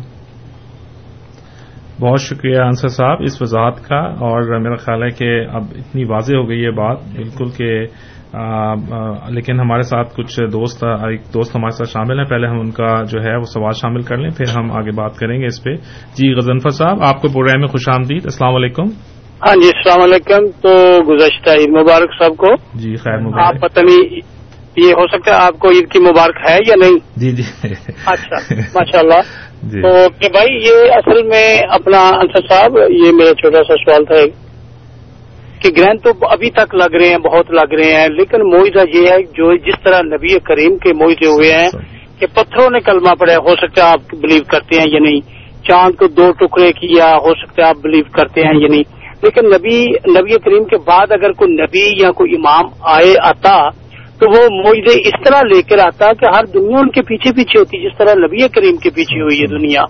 بہت 2.01 2.21
شکریہ 2.21 2.60
انصر 2.62 2.88
صاحب 2.95 3.21
اس 3.27 3.41
وضاحت 3.41 3.83
کا 3.88 3.99
اور 4.27 4.57
میرا 4.63 4.75
خیال 4.86 5.03
ہے 5.03 5.10
کہ 5.19 5.29
اب 5.57 5.63
اتنی 5.79 6.03
واضح 6.12 6.36
ہو 6.36 6.47
گئی 6.49 6.62
یہ 6.63 6.71
بات 6.79 6.99
بالکل 7.15 7.49
کہ 7.57 7.71
آ, 8.33 8.39
آ, 8.39 9.29
لیکن 9.33 9.60
ہمارے 9.60 9.81
ساتھ 9.91 10.15
کچھ 10.15 10.39
دوست 10.51 10.83
ایک 10.83 11.21
دوست 11.33 11.55
ہمارے 11.55 11.75
ساتھ 11.77 11.89
شامل 11.89 12.19
ہیں 12.19 12.25
پہلے 12.29 12.47
ہم 12.47 12.60
ان 12.60 12.71
کا 12.79 12.89
جو 13.12 13.21
ہے 13.23 13.36
وہ 13.38 13.45
سوال 13.53 13.73
شامل 13.81 14.01
کر 14.10 14.17
لیں 14.17 14.29
پھر 14.38 14.57
ہم 14.57 14.71
آگے 14.79 14.91
بات 15.01 15.17
کریں 15.17 15.39
گے 15.41 15.45
اس 15.45 15.63
پہ 15.63 15.73
جی 16.17 16.33
غزنفر 16.39 16.69
صاحب 16.79 17.03
آپ 17.10 17.21
کو 17.21 17.27
پروگرام 17.33 17.60
میں 17.62 17.67
خوش 17.75 17.88
آمدید 17.93 18.25
السلام 18.25 18.55
علیکم 18.55 18.89
ہاں 19.45 19.54
جی 19.62 19.67
السلام 19.71 20.02
علیکم 20.02 20.45
تو 20.62 20.71
گزشتہ 21.08 21.50
عید 21.62 21.69
مبارک 21.78 22.12
صاحب 22.19 22.38
کو 22.43 22.50
جی 22.86 22.95
خیر 23.02 23.17
مبارک 23.26 23.41
آپ 23.47 23.60
پتہ 23.65 23.80
نہیں 23.89 24.15
یہ 24.84 24.91
ہو 25.00 25.06
سکتا 25.15 25.32
ہے 25.36 25.43
آپ 25.50 25.60
کو 25.65 25.69
عید 25.71 25.91
کی 25.91 26.00
مبارک 26.06 26.38
ہے 26.47 26.56
یا 26.67 26.76
نہیں 26.84 26.97
جی 27.23 27.32
جی 27.39 27.43
اچھا 28.13 28.39
ماشاء 28.76 29.00
اللہ 29.00 29.30
جی۔ 29.73 29.82
تو 29.82 29.91
کہ 30.19 30.30
بھائی 30.38 30.56
یہ 30.63 30.95
اصل 30.95 31.21
میں 31.34 31.43
اپنا 31.78 32.02
انصر 32.23 32.47
صاحب 32.50 32.78
یہ 33.04 33.12
میرا 33.19 33.34
چھوٹا 33.43 33.63
سا 33.67 33.76
سوال 33.84 34.06
تھا 34.13 34.23
کہ 35.62 35.69
گرہن 35.78 35.97
تو 36.08 36.12
ابھی 36.38 36.50
تک 36.60 36.76
لگ 36.84 36.95
رہے 37.00 37.10
ہیں 37.13 37.21
بہت 37.30 37.52
لگ 37.62 37.73
رہے 37.82 37.93
ہیں 38.00 38.08
لیکن 38.17 38.50
معیزہ 38.56 38.88
یہ 38.95 39.08
ہے 39.12 39.21
جو 39.39 39.56
جس 39.69 39.80
طرح 39.84 40.02
نبی 40.13 40.38
کریم 40.52 40.78
کے 40.86 40.93
معیزے 41.06 41.32
ہوئے 41.36 41.54
ہیں 41.60 41.69
کہ 42.19 42.26
پتھروں 42.34 42.69
نے 42.76 42.80
کلمہ 42.89 43.13
پڑے 43.19 43.36
ہو 43.47 43.56
سکتا 43.62 43.86
ہے 43.86 43.91
آپ 43.97 44.15
بلیو 44.26 44.43
کرتے 44.52 44.80
ہیں 44.82 44.89
یا 44.93 45.00
نہیں 45.10 45.36
چاند 45.67 45.95
کو 46.00 46.08
دو 46.19 46.32
ٹکڑے 46.39 46.71
کیا 46.82 47.15
ہو 47.23 47.34
سکتا 47.41 47.62
ہے 47.63 47.67
آپ 47.67 47.78
بلیو 47.84 48.12
کرتے 48.19 48.43
ہیں 48.47 48.60
یا 48.62 48.67
نہیں 48.71 48.95
لیکن 49.23 49.45
نبی 49.53 49.77
نبی 50.17 50.38
کریم 50.45 50.63
کے 50.71 50.77
بعد 50.88 51.12
اگر 51.17 51.32
کوئی 51.39 51.53
نبی 51.62 51.86
یا 52.01 52.12
کوئی 52.19 52.36
امام 52.36 52.65
آئے 52.95 53.13
آتا 53.30 53.56
تو 54.19 54.30
وہ 54.34 54.41
معدے 54.58 54.93
اس 55.08 55.15
طرح 55.25 55.41
لے 55.53 55.62
کر 55.69 55.80
آتا 55.86 56.12
کہ 56.19 56.34
ہر 56.36 56.45
دنیا 56.53 56.77
ان 56.82 56.89
کے 56.97 57.01
پیچھے 57.10 57.32
پیچھے 57.39 57.60
ہوتی 57.60 57.82
جس 57.84 57.97
طرح 57.97 58.19
نبی 58.25 58.47
کریم 58.58 58.77
کے 58.84 58.89
پیچھے 58.97 59.21
ہوئی 59.21 59.39
ہے 59.41 59.47
دنیا 59.58 59.86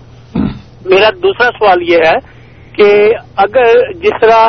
میرا 0.92 1.08
دوسرا 1.22 1.50
سوال 1.58 1.82
یہ 1.88 2.06
ہے 2.06 2.16
کہ 2.76 2.90
اگر 3.44 3.68
جس 4.02 4.18
طرح 4.22 4.42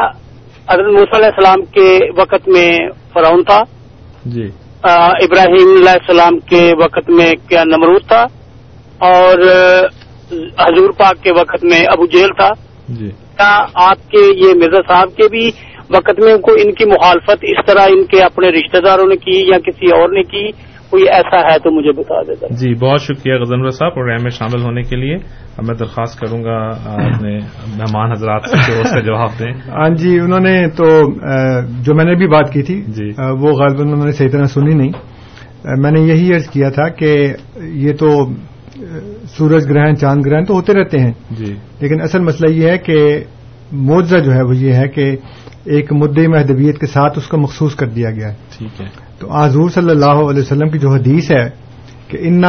حضرت 0.71 0.91
موسیٰ 0.97 1.15
علیہ 1.19 1.33
السلام 1.35 1.63
کے 1.77 1.87
وقت 2.17 2.47
میں 2.55 2.69
فرعون 3.13 3.43
تھا 3.51 3.61
جی 4.37 4.49
ابراہیم 5.27 5.71
علیہ 5.81 5.97
السلام 6.01 6.37
کے 6.49 6.63
وقت 6.83 7.09
میں 7.19 7.31
کیا 7.49 7.63
نمرود 7.71 8.07
تھا 8.07 8.23
اور 9.11 9.45
حضور 10.65 10.89
پاک 10.99 11.23
کے 11.23 11.31
وقت 11.41 11.63
میں 11.71 11.83
ابو 11.95 12.05
جیل 12.15 12.33
تھا 12.37 12.51
جی 12.97 13.09
آپ 13.89 14.07
کے 14.11 14.23
یہ 14.45 14.53
مرزا 14.61 14.81
صاحب 14.87 15.15
کے 15.17 15.27
بھی 15.33 15.49
وقت 15.95 16.19
میں 16.25 16.33
ان 16.63 16.71
کی 16.79 16.85
مخالفت 16.95 17.43
اس 17.51 17.61
طرح 17.67 17.87
ان 17.97 18.03
کے 18.13 18.21
اپنے 18.23 18.49
رشتہ 18.59 18.81
داروں 18.85 19.07
نے 19.11 19.15
کی 19.25 19.37
یا 19.51 19.57
کسی 19.67 19.91
اور 19.99 20.09
نے 20.17 20.23
کی 20.33 20.49
کوئی 20.89 21.03
ایسا 21.15 21.39
ہے 21.47 21.57
تو 21.63 21.71
مجھے 21.71 21.91
بتا 21.97 22.21
دیتا 22.27 22.47
جی 22.59 22.73
بہت 22.83 23.01
شکریہ 23.01 23.33
غزنر 23.41 23.69
صاحب 23.79 23.93
پروگرام 23.95 24.23
میں 24.23 24.31
شامل 24.37 24.61
ہونے 24.67 24.81
کے 24.91 24.95
لیے 25.03 25.15
میں 25.67 25.75
درخواست 25.79 26.19
کروں 26.19 26.43
گا 26.43 26.57
اپنے 26.93 27.35
مہمان 27.79 28.11
حضرات 28.11 28.49
کا 28.53 28.99
جواب 29.09 29.39
دیں 29.39 29.51
ہاں 29.75 29.89
جی 30.01 30.17
انہوں 30.23 30.45
نے 30.49 30.55
تو 30.79 30.87
جو 31.85 31.95
میں 31.99 32.05
نے 32.05 32.15
بھی 32.21 32.27
بات 32.35 32.51
کی 32.53 32.63
تھی 32.69 32.81
جی 32.99 33.09
وہ 33.41 33.53
غالب 33.61 33.83
نے 34.05 34.11
صحیح 34.11 34.29
طرح 34.37 34.45
سنی 34.57 34.73
نہیں 34.83 35.77
میں 35.83 35.91
نے 35.91 36.01
یہی 36.13 36.33
عرض 36.35 36.49
کیا 36.53 36.69
تھا 36.79 36.87
کہ 37.01 37.11
یہ 37.85 37.93
تو 37.99 38.09
سورج 39.37 39.69
گرہن 39.69 39.95
چاند 40.01 40.25
گرہن 40.25 40.45
تو 40.45 40.53
ہوتے 40.55 40.73
رہتے 40.73 40.99
ہیں 40.99 41.11
جی 41.37 41.53
لیکن 41.81 42.01
اصل 42.01 42.19
مسئلہ 42.23 42.51
یہ 42.55 42.69
ہے 42.71 42.77
کہ 42.87 42.95
معوضہ 43.87 44.17
جو 44.25 44.33
ہے 44.33 44.41
وہ 44.49 44.55
یہ 44.55 44.73
ہے 44.81 44.87
کہ 44.97 45.05
ایک 45.75 45.91
مدعی 46.01 46.27
محدبیت 46.33 46.79
کے 46.79 46.87
ساتھ 46.87 47.17
اس 47.19 47.27
کو 47.29 47.37
مخصوص 47.37 47.75
کر 47.79 47.87
دیا 47.95 48.11
گیا 48.11 48.29
ٹھیک 48.57 48.79
ہے 48.81 48.85
تو 49.19 49.31
آزور 49.41 49.69
صلی 49.73 49.89
اللہ 49.91 50.19
علیہ 50.29 50.41
وسلم 50.41 50.69
کی 50.69 50.79
جو 50.85 50.89
حدیث 50.93 51.31
ہے 51.31 51.47
کہ 52.07 52.17
ان 52.27 52.41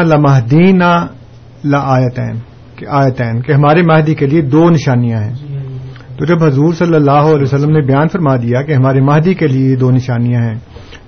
لا 1.71 1.79
آیتین 1.95 2.37
کہ 2.77 2.87
آیتین 2.99 3.41
کہ 3.47 3.53
ہمارے 3.53 3.81
مہدی 3.87 4.15
کے 4.21 4.27
لیے 4.27 4.41
دو 4.53 4.69
نشانیاں 4.75 5.19
ہیں 5.21 5.35
جی، 5.41 5.47
جی۔ 5.49 6.15
تو 6.19 6.25
جب 6.27 6.45
حضور 6.45 6.73
صلی 6.75 6.95
اللہ 6.97 7.27
علیہ 7.33 7.43
وسلم 7.43 7.71
نے 7.71 7.81
بیان 7.87 8.09
فرما 8.13 8.37
دیا 8.43 8.63
کہ 8.69 8.73
ہمارے 8.75 9.01
مہدی 9.09 9.35
کے 9.41 9.47
لیے 9.49 9.75
دو 9.81 9.91
نشانیاں 9.97 10.41
ہیں 10.43 10.55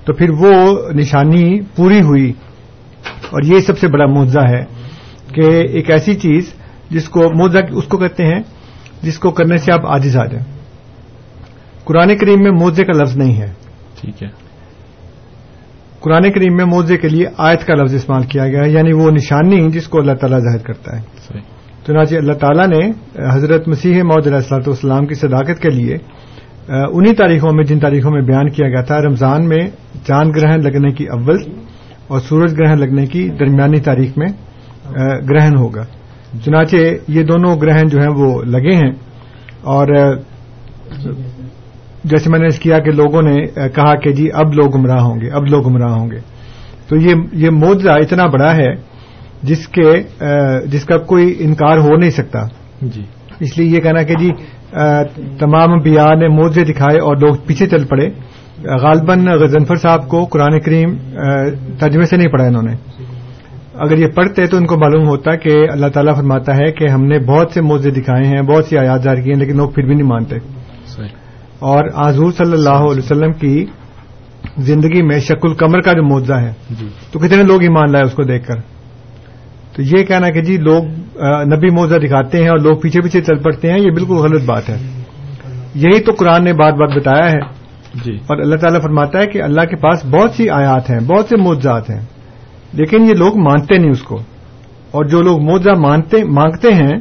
تو 0.07 0.13
پھر 0.19 0.31
وہ 0.41 0.51
نشانی 0.99 1.45
پوری 1.77 2.01
ہوئی 2.09 2.31
اور 3.31 3.43
یہ 3.53 3.61
سب 3.67 3.79
سے 3.79 3.89
بڑا 3.93 4.07
معوضا 4.15 4.47
ہے 4.49 4.63
کہ 5.35 5.49
ایک 5.79 5.91
ایسی 5.97 6.15
چیز 6.25 6.53
جس 6.97 7.09
کو 7.17 7.29
موزہ 7.39 7.59
اس 7.83 7.87
کو 7.91 7.99
کہتے 7.99 8.25
ہیں 8.33 8.41
جس 9.03 9.19
کو 9.19 9.31
کرنے 9.39 9.57
سے 9.67 9.73
آپ 9.73 9.87
آجز 9.97 10.17
آ 10.23 10.25
جائیں 10.33 10.45
قرآن 11.85 12.15
کریم 12.19 12.43
میں 12.47 12.51
موزے 12.59 12.85
کا 12.91 12.99
لفظ 13.03 13.17
نہیں 13.23 13.37
ہے 13.41 13.51
ٹھیک 14.01 14.23
ہے 14.23 14.29
قرآن 16.07 16.31
کریم 16.35 16.57
میں 16.57 16.65
موزے 16.75 16.97
کے 17.05 17.09
لیے 17.09 17.27
آیت 17.49 17.67
کا 17.67 17.75
لفظ 17.83 17.95
استعمال 17.95 18.25
کیا 18.35 18.47
گیا 18.53 18.63
ہے 18.65 18.71
یعنی 18.71 18.93
وہ 19.01 19.11
نشانی 19.17 19.61
جس 19.79 19.89
کو 19.89 19.99
اللہ 20.01 20.21
تعالیٰ 20.21 20.39
ظاہر 20.47 20.63
کرتا 20.69 20.97
ہے 20.99 21.41
ناچی 21.95 22.17
اللہ 22.17 22.33
تعالیٰ 22.43 22.67
نے 22.69 22.81
حضرت 23.35 23.67
مسیح 23.69 24.01
علیہ 24.03 24.33
السلط 24.35 24.69
اسلام 24.73 25.07
کی 25.11 25.15
صداقت 25.23 25.61
کے 25.63 25.71
لیے 25.79 25.97
انہی 26.99 27.15
تاریخوں 27.21 27.51
میں 27.57 27.65
جن 27.71 27.81
تاریخوں 27.85 28.11
میں 28.17 28.21
بیان 28.29 28.51
کیا 28.59 28.69
گیا 28.75 28.83
تھا 28.91 28.99
رمضان 29.07 29.49
میں 29.53 29.59
چاند 30.09 30.37
گرہن 30.37 30.63
لگنے 30.67 30.93
کی 31.01 31.07
اول 31.17 31.41
اور 32.09 32.21
سورج 32.29 32.55
گرہن 32.59 32.81
لگنے 32.81 33.07
کی 33.15 33.29
درمیانی 33.41 33.81
تاریخ 33.91 34.19
میں 34.23 34.29
گرہن 35.29 35.57
ہوگا 35.57 35.85
چنانچہ 36.45 36.77
یہ 37.17 37.23
دونوں 37.29 37.55
گرہن 37.63 37.89
جو 37.93 38.01
ہیں 38.01 38.09
وہ 38.17 38.31
لگے 38.55 38.75
ہیں 38.77 38.91
اور 39.77 39.89
جیسے 42.11 42.31
میں 42.31 42.39
نے 42.39 42.47
اس 42.49 42.59
کیا 42.61 42.79
کہ 42.85 42.91
لوگوں 42.93 43.23
نے 43.23 43.35
کہا 43.75 43.95
کہ 44.05 44.13
جی 44.13 44.29
اب 44.43 44.53
لوگ 44.61 44.75
گمراہ 44.77 45.01
ہوں 45.03 45.21
گے 45.21 45.29
اب 45.39 45.45
لوگ 45.51 45.67
گمراہ 45.69 45.93
ہوں 45.99 46.11
گے 46.11 46.19
تو 46.89 46.97
یہ 47.41 47.51
موضرا 47.59 47.95
اتنا 48.05 48.27
بڑا 48.33 48.55
ہے 48.57 48.73
جس 49.51 49.67
کے 49.77 49.85
جس 50.73 50.85
کا 50.87 50.97
کوئی 51.13 51.35
انکار 51.45 51.79
ہو 51.87 51.95
نہیں 51.97 52.11
سکتا 52.19 52.43
جی 52.95 53.05
اس 53.41 53.57
لیے 53.59 53.69
یہ 53.75 53.81
کہنا 53.81 54.03
کہ 54.09 54.15
جی 54.21 54.31
تمام 55.39 55.79
بیا 55.83 56.09
نے 56.19 56.29
موضوعے 56.37 56.65
دکھائے 56.73 56.99
اور 57.07 57.17
لوگ 57.21 57.35
پیچھے 57.47 57.67
چل 57.69 57.85
پڑے 57.89 58.09
غالباً 58.83 59.27
غزنفر 59.41 59.77
صاحب 59.83 60.09
کو 60.09 60.25
قرآن 60.33 60.59
کریم 60.65 60.95
ترجمے 61.81 62.05
سے 62.11 62.17
نہیں 62.17 62.29
پڑھا 62.33 62.45
انہوں 62.47 62.63
نے 62.69 62.75
اگر 63.81 63.99
یہ 63.99 64.07
پڑھتے 64.15 64.47
تو 64.51 64.57
ان 64.57 64.67
کو 64.67 64.77
معلوم 64.79 65.07
ہوتا 65.09 65.35
کہ 65.43 65.51
اللہ 65.73 65.89
تعالیٰ 65.93 66.15
فرماتا 66.17 66.57
ہے 66.57 66.71
کہ 66.79 66.89
ہم 66.93 67.05
نے 67.11 67.19
بہت 67.29 67.53
سے 67.55 67.61
موزے 67.69 67.91
دکھائے 68.01 68.27
ہیں 68.29 68.43
بہت 68.51 68.65
سی 68.69 68.79
آیات 68.79 69.05
جاری 69.05 69.23
کی 69.23 69.31
ہیں 69.33 69.39
لیکن 69.41 69.57
لوگ 69.57 69.71
پھر 69.77 69.87
بھی 69.87 69.95
نہیں 69.95 70.09
مانتے 70.09 70.37
اور 71.71 71.85
حضور 71.97 72.33
صلی 72.37 72.53
اللہ 72.53 72.85
علیہ 72.91 73.03
وسلم 73.05 73.33
کی 73.41 73.55
زندگی 74.69 75.03
میں 75.09 75.19
شک 75.29 75.45
القمر 75.47 75.81
کا 75.87 75.93
جو 75.97 76.03
موزہ 76.05 76.35
ہے 76.45 76.53
جی۔ 76.81 76.89
تو 77.13 77.19
کتنے 77.19 77.43
لوگ 77.43 77.63
ایمان 77.63 77.93
لائے 77.93 78.05
اس 78.05 78.13
کو 78.15 78.23
دیکھ 78.33 78.47
کر 78.47 78.61
تو 79.77 79.83
یہ 79.95 80.05
کہنا 80.05 80.31
کہ 80.31 80.41
جی 80.49 80.57
لوگ 80.69 80.85
نبی 81.55 81.71
موزہ 81.75 81.99
دکھاتے 82.07 82.41
ہیں 82.43 82.49
اور 82.51 82.59
لوگ 82.65 82.77
پیچھے 82.83 83.01
پیچھے 83.03 83.21
چل 83.29 83.39
پڑتے 83.43 83.73
ہیں 83.73 83.79
یہ 83.81 83.91
بالکل 83.95 84.17
غلط 84.27 84.45
بات 84.49 84.69
ہے 84.71 84.77
یہی 85.85 86.01
تو 86.07 86.13
قرآن 86.19 86.45
نے 86.45 86.53
بات 86.63 86.75
بات 86.81 86.97
بتایا 86.97 87.31
ہے 87.33 87.41
جی۔ 88.05 88.17
اور 88.29 88.41
اللہ 88.43 88.57
تعالیٰ 88.61 88.81
فرماتا 88.83 89.21
ہے 89.21 89.27
کہ 89.33 89.43
اللہ 89.43 89.65
کے 89.71 89.77
پاس 89.87 90.05
بہت 90.15 90.35
سی 90.37 90.49
آیات 90.61 90.91
ہیں 90.91 91.01
بہت 91.09 91.29
سے 91.29 91.37
موضعات 91.43 91.91
ہیں 91.91 92.01
لیکن 92.79 93.09
یہ 93.09 93.15
لوگ 93.23 93.37
مانتے 93.47 93.79
نہیں 93.79 93.91
اس 93.91 94.03
کو 94.03 94.19
اور 94.99 95.05
جو 95.15 95.23
لوگ 95.23 95.41
مانتے 95.81 96.23
مانگتے 96.41 96.73
ہیں 96.75 96.93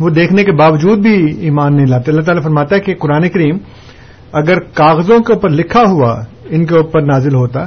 وہ 0.00 0.10
دیکھنے 0.16 0.44
کے 0.44 0.52
باوجود 0.60 0.98
بھی 1.02 1.12
ایمان 1.48 1.76
نہیں 1.76 1.86
لاتے 1.90 2.10
اللہ 2.12 2.22
تعالیٰ 2.24 2.42
فرماتا 2.42 2.74
ہے 2.76 2.80
کہ 2.88 2.94
قرآن 3.04 3.28
کریم 3.36 3.58
اگر 4.40 4.58
کاغذوں 4.80 5.18
کے 5.28 5.32
اوپر 5.32 5.50
لکھا 5.60 5.82
ہوا 5.90 6.12
ان 6.56 6.64
کے 6.66 6.74
اوپر 6.76 7.02
نازل 7.12 7.34
ہوتا 7.34 7.60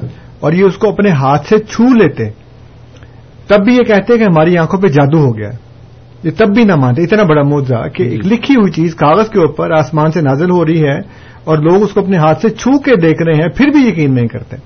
اور 0.48 0.54
یہ 0.54 0.64
اس 0.64 0.78
کو 0.84 0.90
اپنے 0.90 1.12
ہاتھ 1.22 1.48
سے 1.50 1.60
چھو 1.72 1.88
لیتے 2.02 2.30
تب 3.48 3.64
بھی 3.66 3.76
یہ 3.76 3.84
کہتے 3.92 4.18
کہ 4.18 4.24
ہماری 4.24 4.58
آنکھوں 4.64 4.80
پہ 4.82 4.88
جادو 4.98 5.20
ہو 5.26 5.36
گیا 5.38 5.50
یہ 6.24 6.32
تب 6.38 6.54
بھی 6.56 6.64
نہ 6.72 6.76
مانتے 6.80 7.04
اتنا 7.04 7.24
بڑا 7.30 7.42
موضاء 7.50 7.84
کہ 7.96 8.04
ایک 8.04 8.24
جی۔ 8.24 8.30
لکھی 8.30 8.56
ہوئی 8.56 8.72
چیز 8.72 8.96
کاغذ 9.04 9.30
کے 9.34 9.40
اوپر 9.42 9.72
آسمان 9.80 10.12
سے 10.16 10.22
نازل 10.22 10.50
ہو 10.52 10.66
رہی 10.66 10.84
ہے 10.88 10.98
اور 11.50 11.58
لوگ 11.70 11.84
اس 11.84 11.94
کو 11.94 12.00
اپنے 12.02 12.18
ہاتھ 12.26 12.42
سے 12.42 12.50
چھو 12.62 12.78
کے 12.88 12.96
دیکھ 13.08 13.22
رہے 13.28 13.42
ہیں 13.42 13.50
پھر 13.58 13.70
بھی 13.78 13.88
یقین 13.88 14.14
نہیں 14.16 14.28
کرتے 14.36 14.58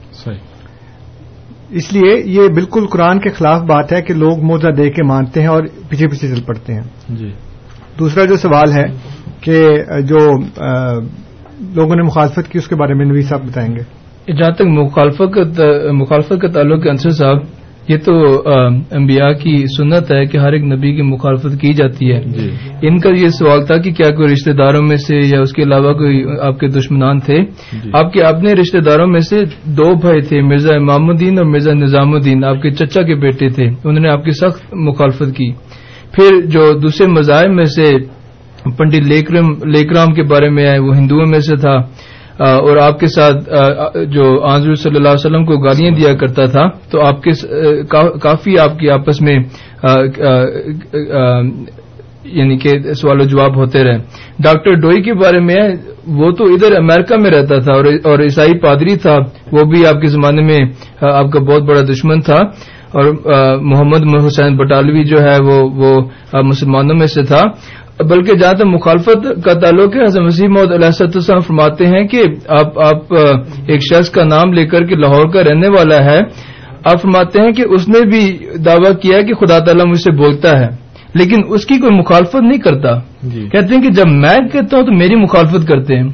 اس 1.79 1.91
لیے 1.93 2.11
یہ 2.37 2.47
بالکل 2.55 2.85
قرآن 2.93 3.19
کے 3.19 3.29
خلاف 3.37 3.61
بات 3.69 3.91
ہے 3.93 4.01
کہ 4.07 4.13
لوگ 4.23 4.41
موزہ 4.49 4.71
دے 4.77 4.89
کے 4.97 5.03
مانتے 5.11 5.41
ہیں 5.41 5.47
اور 5.53 5.63
پیچھے 5.89 6.07
پیچھے 6.07 6.27
چل 6.33 6.41
پڑتے 6.47 6.73
ہیں 6.73 7.15
جی 7.21 7.29
دوسرا 7.99 8.25
جو 8.31 8.35
سوال 8.43 8.71
ہے 8.77 8.83
کہ 9.45 9.61
جو 10.11 10.17
لوگوں 11.79 11.95
نے 11.95 12.03
مخالفت 12.09 12.51
کی 12.51 12.57
اس 12.59 12.67
کے 12.67 12.75
بارے 12.81 12.93
میں 12.99 13.05
نوی 13.05 13.21
صاحب 13.29 13.45
بتائیں 13.47 13.69
گے 13.75 13.81
جہاں 14.33 14.51
تک 14.59 14.69
مخالفت 14.71 16.41
کے 16.41 16.51
تعلق 16.57 16.83
کے 16.83 16.89
انصر 16.89 17.09
صاحب 17.21 17.41
یہ 17.89 17.97
تو 18.05 18.13
انبیاء 18.97 19.31
کی 19.41 19.55
سنت 19.75 20.11
ہے 20.11 20.25
کہ 20.31 20.37
ہر 20.37 20.53
ایک 20.53 20.63
نبی 20.65 20.93
کی 20.95 21.01
مخالفت 21.07 21.59
کی 21.61 21.73
جاتی 21.79 22.11
ہے 22.13 22.19
جی 22.35 22.49
ان 22.87 22.99
کا 23.05 23.09
یہ 23.21 23.27
سوال 23.39 23.65
تھا 23.67 23.77
کہ 23.85 23.91
کیا 23.97 24.09
کوئی 24.15 24.31
رشتہ 24.33 24.51
داروں 24.59 24.81
میں 24.87 24.97
سے 25.07 25.15
یا 25.17 25.39
اس 25.41 25.53
کے 25.53 25.63
علاوہ 25.63 25.91
کوئی 26.01 26.23
آپ 26.47 26.59
کے 26.59 26.67
دشمنان 26.77 27.19
تھے 27.25 27.37
جی 27.81 27.89
آپ 28.03 28.13
کے 28.13 28.23
اپنے 28.25 28.53
رشتہ 28.61 28.77
داروں 28.85 29.07
میں 29.15 29.21
سے 29.31 29.43
دو 29.79 29.93
بھائی 30.05 30.21
تھے 30.29 30.41
مرزا 30.51 30.75
امام 30.81 31.09
الدین 31.09 31.37
اور 31.39 31.45
مرزا 31.51 31.73
نظام 31.83 32.13
الدین 32.13 32.43
آپ 32.53 32.61
کے 32.63 32.71
چچا 32.83 33.01
کے 33.07 33.15
بیٹے 33.25 33.49
تھے 33.59 33.65
انہوں 33.69 33.99
نے 34.03 34.09
آپ 34.09 34.23
کی 34.25 34.31
سخت 34.41 34.73
مخالفت 34.87 35.35
کی 35.37 35.51
پھر 36.15 36.39
جو 36.55 36.71
دوسرے 36.79 37.07
مذاہب 37.19 37.51
میں 37.59 37.65
سے 37.75 37.91
پنڈت 38.77 39.07
لیکرام 39.75 40.13
کے 40.15 40.23
بارے 40.33 40.49
میں 40.57 40.67
آئے 40.69 40.79
وہ 40.79 40.95
ہندوؤں 40.97 41.25
میں 41.31 41.39
سے 41.47 41.55
تھا 41.65 41.77
اور 42.39 42.77
آپ 42.81 42.99
کے 42.99 43.07
ساتھ 43.15 43.49
جو 44.13 44.23
آنزر 44.51 44.75
صلی 44.75 44.95
اللہ 44.95 45.07
علیہ 45.09 45.25
وسلم 45.25 45.45
کو 45.45 45.57
گالیاں 45.63 45.91
دیا 45.99 46.13
کرتا 46.19 46.45
تھا 46.51 46.65
تو 46.91 47.01
آپ 47.05 47.21
کے 47.23 47.31
کافی 48.21 48.57
آپ 48.59 48.79
کی 48.79 48.89
آپس 48.89 49.21
میں 49.21 49.33
یعنی 52.37 52.57
کہ 52.59 52.93
سوال 53.01 53.21
و 53.21 53.23
جواب 53.33 53.55
ہوتے 53.57 53.83
رہے 53.83 53.97
ڈاکٹر 54.43 54.73
ڈوئی 54.81 55.01
کے 55.03 55.13
بارے 55.21 55.39
میں 55.49 55.61
وہ 56.21 56.31
تو 56.37 56.45
ادھر 56.53 56.75
امریکہ 56.77 57.17
میں 57.21 57.31
رہتا 57.31 57.57
تھا 57.63 57.73
اور 58.11 58.19
عیسائی 58.25 58.57
پادری 58.61 58.95
تھا 59.05 59.15
وہ 59.51 59.63
بھی 59.71 59.85
آپ 59.87 60.01
کے 60.01 60.07
زمانے 60.15 60.41
میں 60.47 60.59
آپ 61.13 61.31
کا 61.31 61.39
بہت 61.51 61.63
بڑا 61.69 61.81
دشمن 61.91 62.21
تھا 62.29 62.37
اور 63.01 63.05
محمد 63.69 64.03
حسین 64.25 64.57
بٹالوی 64.57 65.03
جو 65.09 65.21
ہے 65.23 65.37
وہ 65.45 65.93
مسلمانوں 66.43 66.95
میں 66.95 67.07
سے 67.17 67.23
تھا 67.31 67.41
بلکہ 68.09 68.35
جہاں 68.37 68.53
تک 68.59 68.65
مخالفت 68.65 69.27
کا 69.45 69.53
تعلق 69.61 69.95
ہے 69.95 70.03
حضرت 70.03 70.23
مسیح 70.25 70.47
حضم 70.55 70.71
علیہ 70.73 70.85
السلام 71.07 71.39
فرماتے 71.47 71.87
ہیں 71.87 72.03
کہ 72.13 72.21
آپ 72.59 72.79
آپ 72.85 73.13
ایک 73.15 73.81
شخص 73.89 74.09
کا 74.11 74.23
نام 74.29 74.53
لے 74.53 74.65
کر 74.67 74.85
کے 74.87 74.95
لاہور 75.01 75.31
کا 75.33 75.43
رہنے 75.49 75.67
والا 75.77 76.03
ہے 76.05 76.17
آپ 76.91 77.01
فرماتے 77.01 77.41
ہیں 77.41 77.51
کہ 77.57 77.63
اس 77.75 77.87
نے 77.89 77.99
بھی 78.11 78.23
دعویٰ 78.65 78.93
کیا 79.01 79.21
کہ 79.27 79.33
خدا 79.41 79.59
تعالیٰ 79.65 79.85
مجھ 79.89 79.99
سے 80.01 80.11
بولتا 80.21 80.59
ہے 80.59 80.67
لیکن 81.21 81.41
اس 81.55 81.65
کی 81.65 81.77
کوئی 81.79 81.95
مخالفت 81.97 82.35
نہیں 82.41 82.59
کرتا 82.59 82.93
جی۔ 83.35 83.47
کہتے 83.51 83.75
ہیں 83.75 83.81
کہ 83.81 83.89
جب 84.01 84.07
میں 84.21 84.35
کہتا 84.53 84.77
ہوں 84.77 84.85
تو 84.85 84.93
میری 84.97 85.15
مخالفت 85.23 85.67
کرتے 85.67 85.97
ہیں 85.99 86.09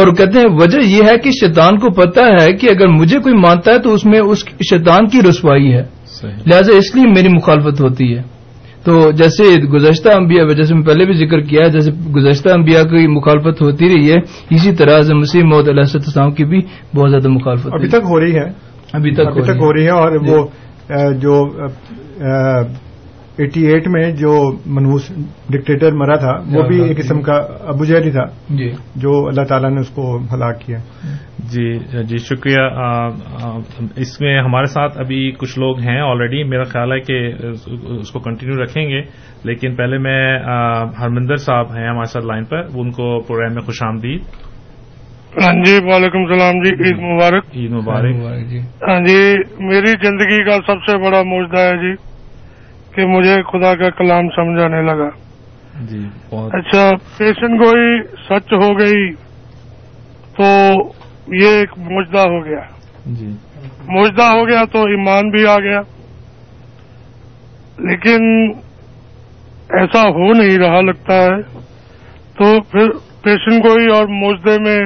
اور 0.00 0.14
کہتے 0.16 0.38
ہیں 0.40 0.46
وجہ 0.60 0.80
یہ 0.86 1.08
ہے 1.10 1.16
کہ 1.22 1.30
شیطان 1.40 1.78
کو 1.84 1.90
پتا 2.02 2.26
ہے 2.40 2.46
کہ 2.56 2.66
اگر 2.74 2.88
مجھے 3.00 3.18
کوئی 3.20 3.34
مانتا 3.42 3.72
ہے 3.72 3.78
تو 3.86 3.94
اس 3.94 4.04
میں 4.12 4.20
اس 4.30 4.44
شیطان 4.70 5.08
کی 5.14 5.22
رسوائی 5.28 5.72
ہے 5.74 5.82
لہذا 6.24 6.76
اس 6.78 6.94
لیے 6.94 7.06
میری 7.16 7.28
مخالفت 7.34 7.80
ہوتی 7.80 8.14
ہے 8.16 8.22
تو 8.86 8.94
جیسے 9.18 9.44
گزشتہ 9.72 10.08
انبیاء 10.16 10.44
جیسے 10.56 10.74
میں 10.74 10.84
پہلے 10.86 11.04
بھی 11.06 11.14
ذکر 11.24 11.40
کیا 11.52 11.64
ہے 11.64 11.70
جیسے 11.76 11.90
گزشتہ 12.16 12.48
انبیاء 12.56 12.82
کی 12.90 13.06
مخالفت 13.14 13.62
ہوتی 13.62 13.88
رہی 13.92 14.10
ہے 14.12 14.18
اسی 14.56 14.74
طرح 14.80 15.00
سے 15.08 15.14
مسیح 15.22 15.42
علیہ 15.58 15.82
السلام 15.94 16.30
کی 16.38 16.44
بھی 16.52 16.60
بہت 16.96 17.10
زیادہ 17.10 17.28
مخالفت 17.38 17.74
ابھی 17.78 17.88
تک 17.94 18.10
ہو 18.10 18.20
رہی 19.72 19.86
ہے 19.86 19.90
اور 20.00 20.16
وہ 20.28 20.46
جو 21.24 21.34
ایٹی 23.44 23.64
ایٹ 23.70 23.86
میں 23.94 24.10
جو 24.18 24.30
منوس 24.76 25.10
ڈکٹیٹر 25.52 25.94
مرا 26.02 26.14
تھا 26.20 26.30
وہ 26.52 26.62
بھی 26.68 26.80
ایک 26.84 26.96
قسم 26.98 27.20
کا 27.22 27.34
ابو 27.72 27.84
جہلی 27.90 28.10
تھا 28.10 28.22
جی۔ 28.56 28.70
جو 29.02 29.12
اللہ 29.28 29.44
تعالیٰ 29.48 29.70
نے 29.70 29.80
اس 29.80 29.88
کو 29.94 30.04
ہلاک 30.32 30.60
کیا 30.66 30.78
جی 31.52 31.66
جی 32.12 32.16
شکریہ 32.28 32.62
اس 34.04 34.20
میں 34.20 34.36
ہمارے 34.46 34.66
ساتھ 34.76 34.96
ابھی 35.04 35.20
کچھ 35.38 35.58
لوگ 35.64 35.80
ہیں 35.88 35.98
آلریڈی 36.10 36.42
میرا 36.54 36.62
خیال 36.72 36.92
ہے 36.92 36.98
کہ 37.10 37.18
اس 37.98 38.10
کو 38.12 38.20
کنٹینیو 38.28 38.62
رکھیں 38.62 38.82
گے 38.90 39.00
لیکن 39.50 39.76
پہلے 39.82 39.98
میں 40.08 40.18
ہرمندر 41.02 41.36
صاحب 41.48 41.76
ہیں 41.76 41.86
ہمارے 41.88 42.12
ساتھ 42.12 42.26
لائن 42.32 42.44
پر 42.54 42.66
ان 42.86 42.90
کو 42.98 43.18
پروگرام 43.28 43.54
میں 43.54 43.62
خوش 43.68 43.82
آمدید 43.90 44.22
ہاں 45.42 45.52
جی 45.64 45.78
وعلیکم 45.92 46.24
السلام 46.26 46.62
جی 46.64 46.70
عید 46.84 47.00
مبارک 47.12 47.54
عید 47.54 47.70
مبارک 47.72 48.14
جی۔ 48.50 48.58
ہاں 48.88 48.98
جی 49.06 49.16
میری 49.70 49.92
زندگی 50.08 50.44
کا 50.50 50.58
سب 50.72 50.84
سے 50.88 50.96
بڑا 51.06 51.22
موجودہ 51.32 51.64
ہے 51.70 51.76
جی 51.86 51.94
کہ 52.96 53.04
مجھے 53.06 53.34
خدا 53.52 53.74
کا 53.80 53.88
کلام 53.96 54.28
سمجھانے 54.34 54.80
لگا 54.88 55.08
جی 55.88 55.98
اچھا 56.58 56.84
پیشن 57.16 57.56
گوئی 57.62 57.90
سچ 58.28 58.52
ہو 58.62 58.68
گئی 58.78 59.02
تو 60.38 60.46
یہ 61.40 61.56
ایک 61.58 61.76
موجدہ 61.90 62.22
ہو 62.34 62.38
گیا 62.44 62.60
جی۔ 63.18 63.28
موجدہ 63.96 64.28
ہو 64.30 64.46
گیا 64.48 64.64
تو 64.72 64.82
ایمان 64.94 65.30
بھی 65.36 65.44
آ 65.56 65.56
گیا 65.66 65.80
لیکن 67.90 68.24
ایسا 69.80 70.02
ہو 70.18 70.32
نہیں 70.40 70.58
رہا 70.64 70.80
لگتا 70.90 71.20
ہے 71.22 71.40
تو 72.38 72.48
پھر 72.72 72.88
پیشن 73.24 73.58
گوئی 73.68 73.86
اور 73.98 74.06
موجدے 74.22 74.58
میں 74.68 74.78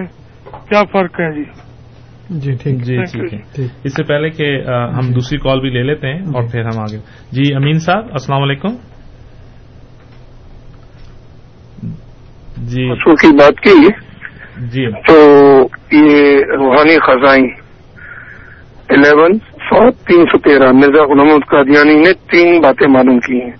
کیا 0.71 0.83
فرق 0.93 1.21
ہے 1.21 1.33
جی 1.35 1.45
جی 2.39 2.53
ٹھیک 2.63 2.75
جی 2.87 2.97
ٹھیک 3.13 3.33
ہے 3.35 3.67
اس 3.85 3.95
سے 3.95 4.03
پہلے 4.09 4.29
کہ 4.31 4.47
ہم 4.97 5.07
جی۔ 5.07 5.13
دوسری 5.15 5.39
کال 5.45 5.61
بھی 5.61 5.71
لے 5.77 5.83
لیتے 5.83 6.13
ہیں 6.13 6.21
اور 6.35 6.43
جی۔ 6.43 6.49
پھر 6.53 6.65
ہم 6.65 6.79
آگے 6.81 6.97
جی 7.39 7.55
امین 7.57 7.79
صاحب 7.87 8.13
السلام 8.21 8.43
علیکم 8.43 8.77
جی 12.75 12.87
کی 13.21 13.33
بات 13.39 13.61
کی 13.65 13.71
جی 14.73 14.85
تو 15.07 15.17
یہ 15.93 16.55
روحانی 16.61 16.97
خزائیں 17.07 17.47
الیون 18.97 19.37
سات 19.71 20.07
تین 20.07 20.25
سو 20.33 20.39
تیرہ 20.47 20.71
مرزا 20.83 21.03
الحمد 21.17 21.49
قادیانی 21.51 21.95
نے 22.05 22.13
تین 22.31 22.61
باتیں 22.67 22.87
معلوم 22.95 23.19
کی 23.27 23.41
ہیں 23.41 23.55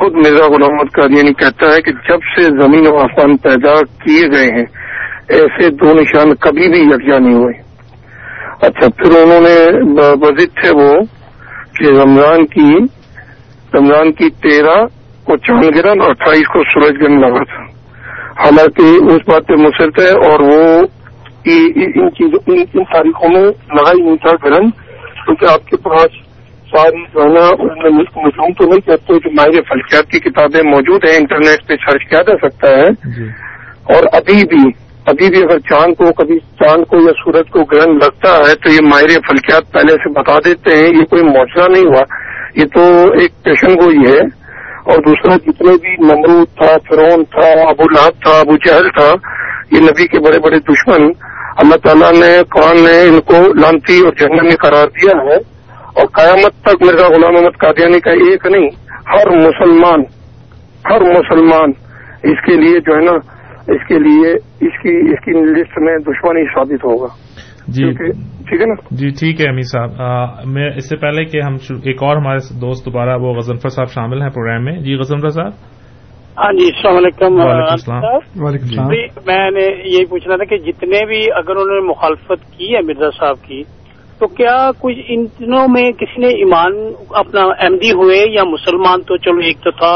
خود 0.00 0.14
مرزا 0.26 0.44
الحمد 0.60 0.92
قادیانی 1.00 1.32
کہتا 1.42 1.74
ہے 1.74 1.80
کہ 1.86 1.92
جب 2.08 2.20
سے 2.36 2.42
زمین 2.62 2.86
و 2.92 2.96
آسمان 3.04 3.36
پیدا 3.48 3.74
کیے 4.04 4.30
گئے 4.36 4.50
ہیں 4.56 4.64
ایسے 5.40 5.68
دو 5.82 5.92
نشان 6.00 6.34
کبھی 6.48 6.68
بھی 6.70 6.80
یکجا 6.90 7.18
نہیں 7.18 7.34
ہوئے 7.34 7.62
اچھا 8.66 8.88
پھر 8.98 9.16
انہوں 9.20 9.40
نے 9.48 9.56
مزید 10.26 10.50
تھے 10.60 10.70
وہ 10.80 10.90
کہ 11.78 11.92
رمضان 12.00 12.44
کی 12.54 12.70
رمضان 13.74 14.12
کی 14.18 14.28
تیرہ 14.42 14.76
کو 15.28 15.36
چاند 15.46 15.76
گرہن 15.76 16.00
اور 16.00 16.10
اٹھائیس 16.10 16.48
کو 16.52 16.62
سورج 16.72 17.00
گرہن 17.00 17.20
لگا 17.20 17.42
تھا 17.52 17.62
حالانکہ 18.42 18.84
اس 19.14 19.28
بات 19.28 19.46
پہ 19.48 19.54
مصرت 19.62 19.98
ہے 19.98 20.10
اور 20.28 20.40
وہ 20.50 20.60
ان 21.54 21.98
ان 22.20 22.84
تاریخوں 22.92 23.28
میں 23.32 23.44
لگا 23.78 23.92
ہی 24.02 24.16
تھا 24.26 24.34
گرہن 24.44 24.70
کیونکہ 25.24 25.44
آپ 25.52 25.66
کے 25.70 25.76
پاس 25.88 26.22
ساری 26.70 27.02
گہنیں 27.16 27.90
مجموع 27.98 28.48
تو 28.58 28.64
ہوئی 28.70 28.80
کہ 28.86 28.90
اب 28.96 29.06
تو 29.08 29.18
جو 29.26 29.62
فلکیات 29.72 30.08
کی 30.12 30.20
کتابیں 30.28 30.62
موجود 30.70 31.04
ہیں 31.08 31.16
انٹرنیٹ 31.16 31.66
پہ 31.68 31.74
سرچ 31.86 32.08
کیا 32.10 32.22
جا 32.30 32.36
سکتا 32.46 32.70
ہے 32.78 32.88
جی۔ 33.18 33.28
اور 33.96 34.02
ابھی 34.18 34.44
بھی 34.52 34.58
ابھی 35.12 35.28
بھی 35.32 35.42
اگر 35.44 35.58
چاند 35.68 35.94
کو 35.96 36.12
کبھی 36.18 36.38
چاند 36.60 36.84
کو 36.90 36.98
یا 37.06 37.12
سورج 37.22 37.48
کو 37.54 37.64
گرہن 37.72 37.96
لگتا 38.02 38.30
ہے 38.46 38.54
تو 38.62 38.70
یہ 38.74 38.86
ماہر 38.92 39.10
فلکیات 39.26 39.64
پہلے 39.72 39.96
سے 40.04 40.12
بتا 40.18 40.36
دیتے 40.44 40.76
ہیں 40.76 40.86
یہ 40.98 41.04
کوئی 41.10 41.22
معاشرہ 41.32 41.66
نہیں 41.74 41.86
ہوا 41.92 42.04
یہ 42.60 42.70
تو 42.76 42.84
ایک 43.22 43.32
پیشن 43.48 43.74
گوئی 43.80 43.98
ہے 44.10 44.18
اور 44.92 45.02
دوسرا 45.08 45.36
جتنے 45.46 45.74
بھی 45.82 45.92
نمرود 46.10 46.48
تھا 46.62 46.70
فرون 46.88 47.24
تھا 47.36 47.48
ابو 47.72 47.88
لہب 47.96 48.22
تھا 48.22 48.38
ابو 48.44 48.56
چہل 48.68 48.88
تھا 48.98 49.10
یہ 49.76 49.84
نبی 49.88 50.06
کے 50.14 50.20
بڑے 50.28 50.38
بڑے 50.46 50.58
دشمن 50.72 51.04
اللہ 51.64 51.80
تعالیٰ 51.84 52.10
نے 52.20 52.30
قرآن 52.56 52.82
نے 52.88 52.96
ان 53.10 53.20
کو 53.32 53.42
لانتی 53.60 53.98
اور 54.06 54.12
جنگل 54.22 54.44
میں 54.48 54.56
قرار 54.64 54.86
دیا 54.98 55.16
ہے 55.28 55.36
اور 55.98 56.06
قیامت 56.20 56.56
تک 56.70 56.82
مرزا 56.86 57.06
غلام 57.16 57.34
محمد 57.34 57.58
قادیانی 57.66 58.00
کا 58.08 58.16
ایک 58.30 58.46
نہیں 58.56 58.66
ہر 59.12 59.30
مسلمان 59.42 60.02
ہر 60.90 61.04
مسلمان 61.18 61.72
اس 62.32 62.44
کے 62.48 62.56
لیے 62.66 62.80
جو 62.88 62.96
ہے 62.98 63.04
نا 63.10 63.16
اس 63.72 63.86
کے 63.88 63.98
لیے 64.04 64.32
اس 64.68 64.74
کی 64.82 64.94
اس 65.12 65.22
کی 65.24 65.32
لسٹ 65.56 65.78
میں 65.84 65.96
دشمنی 66.06 66.44
ثابت 66.54 66.84
ہوگا 66.84 67.06
جی 67.76 67.90
ٹھیک 67.98 68.60
ہے 68.60 68.66
نا 68.70 68.74
جی 69.00 69.08
ٹھیک 69.20 69.40
ہے 69.40 69.46
امیر 69.50 69.68
صاحب 69.70 70.44
میں 70.56 70.68
اس 70.80 70.88
سے 70.88 70.96
پہلے 71.04 71.24
کہ 71.34 71.40
ہم 71.42 71.56
ایک 71.92 72.02
اور 72.08 72.16
ہمارے 72.16 72.58
دوست 72.64 72.84
دوبارہ 72.86 73.16
وہ 73.22 73.32
غزنفر 73.38 73.68
صاحب 73.76 73.92
شامل 73.94 74.22
ہیں 74.22 74.28
پروگرام 74.34 74.64
میں 74.70 74.76
جی 74.88 74.96
غزنفر 75.02 75.30
صاحب 75.38 75.72
ہاں 76.40 76.50
جی 76.58 76.64
السلام 76.74 76.96
علیکم 76.96 77.40
السلام 77.40 78.54
جی، 78.60 79.00
میں 79.26 79.50
نے 79.56 79.62
یہی 79.62 80.04
پوچھنا 80.12 80.36
تھا 80.36 80.44
کہ 80.52 80.56
جتنے 80.68 81.04
بھی 81.10 81.20
اگر 81.40 81.56
انہوں 81.62 81.80
نے 81.80 81.86
مخالفت 81.88 82.44
کی 82.56 82.74
ہے 82.74 82.80
مرزا 82.88 83.10
صاحب 83.18 83.42
کی 83.46 83.62
تو 84.18 84.26
کیا 84.40 84.56
کچھ 84.80 84.98
ان 85.14 85.24
دنوں 85.40 85.68
میں 85.76 85.90
کسی 86.00 86.20
نے 86.20 86.28
ایمان 86.44 86.76
اپنا 87.22 87.42
ایم 87.64 87.76
ڈی 87.84 87.90
ہوئے 88.02 88.18
یا 88.34 88.44
مسلمان 88.52 89.02
تو 89.08 89.16
چلو 89.26 89.44
ایک 89.50 89.62
تو 89.64 89.70
تھا 89.82 89.94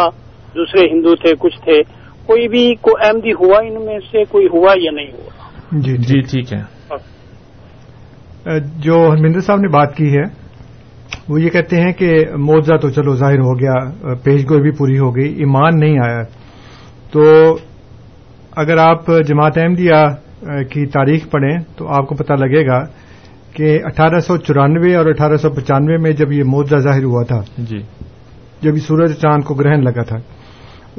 دوسرے 0.56 0.86
ہندو 0.94 1.14
تھے 1.24 1.32
کچھ 1.44 1.60
تھے 1.64 1.80
کوئی 2.28 2.46
بھی 2.52 2.62
کو 2.86 2.90
اہمدی 3.04 3.32
ہوا 3.40 3.58
ان 3.66 3.84
میں 3.84 3.98
سے 4.10 4.22
کوئی 4.32 4.46
ہوا 4.54 4.72
یا 4.80 4.90
نہیں 4.94 5.12
ہوا 5.18 5.78
جی 5.86 5.96
جی, 5.96 6.20
جی، 6.20 6.20
ٹھیک 6.30 6.52
ہے 6.52 6.58
ہاں۔ 6.90 8.58
جو 8.86 8.96
ہرمندر 9.10 9.40
صاحب 9.46 9.60
نے 9.60 9.68
بات 9.76 9.94
کی 9.96 10.08
ہے 10.16 10.24
وہ 11.28 11.40
یہ 11.40 11.50
کہتے 11.56 11.80
ہیں 11.80 11.92
کہ 12.00 12.10
موضاء 12.50 12.76
تو 12.84 12.90
چلو 12.98 13.14
ظاہر 13.22 13.38
ہو 13.48 13.54
گیا 13.64 13.74
پیش 14.28 14.44
گوئی 14.50 14.60
بھی 14.66 14.70
پوری 14.82 14.98
ہو 14.98 15.10
گئی 15.16 15.32
ایمان 15.44 15.80
نہیں 15.80 15.98
آیا 16.06 16.22
تو 17.12 17.24
اگر 18.64 18.76
آپ 18.90 19.10
جماعت 19.28 19.58
احمدیہ 19.62 20.04
کی 20.72 20.86
تاریخ 20.98 21.26
پڑھیں 21.32 21.56
تو 21.76 21.88
آپ 21.98 22.08
کو 22.08 22.14
پتہ 22.22 22.32
لگے 22.44 22.66
گا 22.66 22.82
کہ 23.56 23.78
اٹھارہ 23.90 24.18
سو 24.28 24.36
چورانوے 24.46 24.94
اور 24.96 25.06
اٹھارہ 25.14 25.36
سو 25.46 25.50
پچانوے 25.60 25.96
میں 26.06 26.12
جب 26.20 26.32
یہ 26.32 26.44
معاوضہ 26.54 26.76
ظاہر 26.88 27.04
ہوا 27.12 27.22
تھا 27.32 27.40
جی 27.70 27.78
جب 28.62 28.74
یہ 28.76 28.80
سورج 28.88 29.16
چاند 29.22 29.44
کو 29.48 29.54
گرہن 29.60 29.84
لگا 29.84 30.02
تھا 30.12 30.16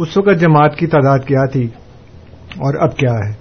اس 0.03 0.17
وقت 0.17 0.37
جماعت 0.41 0.75
کی 0.79 0.87
تعداد 0.93 1.25
کیا 1.27 1.45
تھی 1.53 1.65
اور 2.67 2.73
اب 2.83 2.95
کیا 2.97 3.13
ہے 3.23 3.31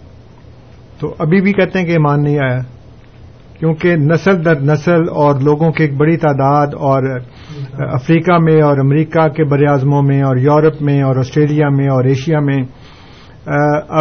تو 1.01 1.14
ابھی 1.25 1.40
بھی 1.42 1.53
کہتے 1.59 1.79
ہیں 1.79 1.87
کہ 1.87 1.92
ایمان 1.99 2.23
نہیں 2.23 2.38
آیا 2.47 2.59
کیونکہ 3.59 3.94
نسل 4.07 4.44
در 4.44 4.61
نسل 4.71 5.07
اور 5.25 5.40
لوگوں 5.49 5.71
کی 5.77 5.83
ایک 5.85 5.94
بڑی 6.01 6.16
تعداد 6.27 6.75
اور 6.90 7.09
افریقہ 7.87 8.38
میں 8.49 8.61
اور 8.62 8.79
امریکہ 8.87 9.27
کے 9.38 9.44
بر 9.53 9.64
اعظموں 9.73 10.03
میں 10.11 10.21
اور 10.29 10.37
یورپ 10.49 10.83
میں 10.90 11.01
اور 11.07 11.16
آسٹریلیا 11.25 11.68
میں 11.79 11.88
اور 11.94 12.05
ایشیا 12.14 12.40
میں 12.51 12.59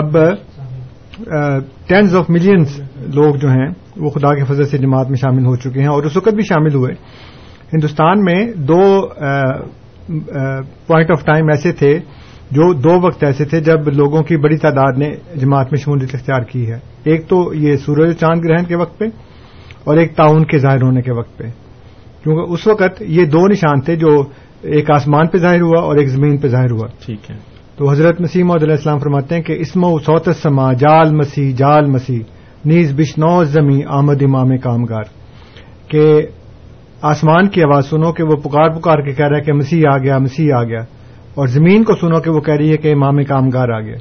اب 0.02 0.18
ٹینز 1.94 2.16
آف 2.18 2.30
ملینس 2.38 2.80
لوگ 3.22 3.36
جو 3.46 3.50
ہیں 3.58 3.68
وہ 4.06 4.10
خدا 4.18 4.34
کے 4.40 4.44
فضل 4.52 4.66
سے 4.74 4.78
جماعت 4.86 5.10
میں 5.14 5.18
شامل 5.28 5.46
ہو 5.52 5.56
چکے 5.66 5.82
ہیں 5.82 5.92
اور 5.96 6.04
اس 6.10 6.18
وقت 6.18 6.34
بھی 6.40 6.44
شامل 6.54 6.76
ہوئے 6.76 6.94
ہندوستان 7.74 8.24
میں 8.28 8.40
دو 8.74 8.82
پوائنٹ 10.88 11.12
آف 11.16 11.24
ٹائم 11.32 11.50
ایسے 11.56 11.72
تھے 11.82 11.98
جو 12.56 12.72
دو 12.84 12.90
وقت 13.06 13.24
ایسے 13.28 13.46
تھے 13.52 13.60
جب 13.62 13.88
لوگوں 13.96 14.22
کی 14.24 14.36
بڑی 14.44 14.58
تعداد 14.58 14.98
نے 14.98 15.10
جماعت 15.40 15.72
میں 15.72 15.80
شمولیت 15.84 16.14
اختیار 16.16 16.42
کی 16.52 16.66
ہے 16.72 16.78
ایک 17.12 17.28
تو 17.30 17.40
یہ 17.64 17.76
سورج 17.86 18.14
چاند 18.20 18.44
گرہن 18.46 18.66
کے 18.66 18.76
وقت 18.82 18.98
پہ 19.00 19.06
اور 19.90 19.98
ایک 19.98 20.16
تعاون 20.18 20.46
کے 20.52 20.58
ظاہر 20.66 20.82
ہونے 20.84 21.02
کے 21.02 21.12
وقت 21.18 21.38
پہ 21.38 21.50
کیونکہ 22.24 22.54
اس 22.54 22.68
وقت 22.68 23.02
یہ 23.08 23.26
دو 23.34 23.46
نشان 23.52 23.82
تھے 23.86 23.96
جو 24.06 24.16
ایک 24.78 24.92
آسمان 24.92 25.28
پہ 25.32 25.38
ظاہر 25.38 25.62
ہوا 25.62 25.80
اور 25.84 25.98
ایک 25.98 26.10
زمین 26.10 26.38
پہ 26.44 26.48
ظاہر 26.56 26.72
ہوا 26.72 26.88
ٹھیک 27.06 27.30
ہے 27.32 27.36
تو 27.78 27.90
حضرت 27.90 28.22
مسیح 28.22 28.44
علیہ 28.56 28.72
السلام 28.72 29.00
فرماتے 29.00 29.36
ہیں 29.36 29.42
کہ 29.48 29.58
اسم 29.66 29.84
و 29.84 29.98
سوت 30.06 30.30
سما 30.42 30.72
جال 30.84 31.14
مسیح 31.16 31.52
جال 31.58 31.86
مسیح 31.92 32.20
نیز 32.66 32.94
بشنو 32.98 33.44
زمیں 33.54 33.80
آمد 33.98 34.22
امام 34.28 34.58
کامگار 34.64 35.16
کہ 35.92 36.10
آسمان 37.12 37.48
کی 37.50 37.62
آواز 37.64 37.90
سنو 37.90 38.12
کہ 38.18 38.24
وہ 38.30 38.36
پکار 38.44 38.70
پکار 38.78 39.04
کے 39.06 39.14
کہہ 39.16 39.26
رہا 39.26 39.38
ہے 39.38 39.44
کہ 39.44 39.54
مسیح 39.54 39.88
آ 39.94 39.98
گیا 40.04 40.18
مسیح 40.18 40.54
آ 40.60 40.64
گیا 40.70 40.82
اور 41.40 41.48
زمین 41.54 41.84
کو 41.88 41.94
سنو 41.96 42.20
کہ 42.26 42.30
وہ 42.34 42.40
کہہ 42.46 42.56
رہی 42.60 42.72
ہے 42.72 42.78
کہ 42.84 42.92
امام 42.94 43.18
کامگار 43.32 43.70
آ 43.70 43.80
گئے 43.88 43.96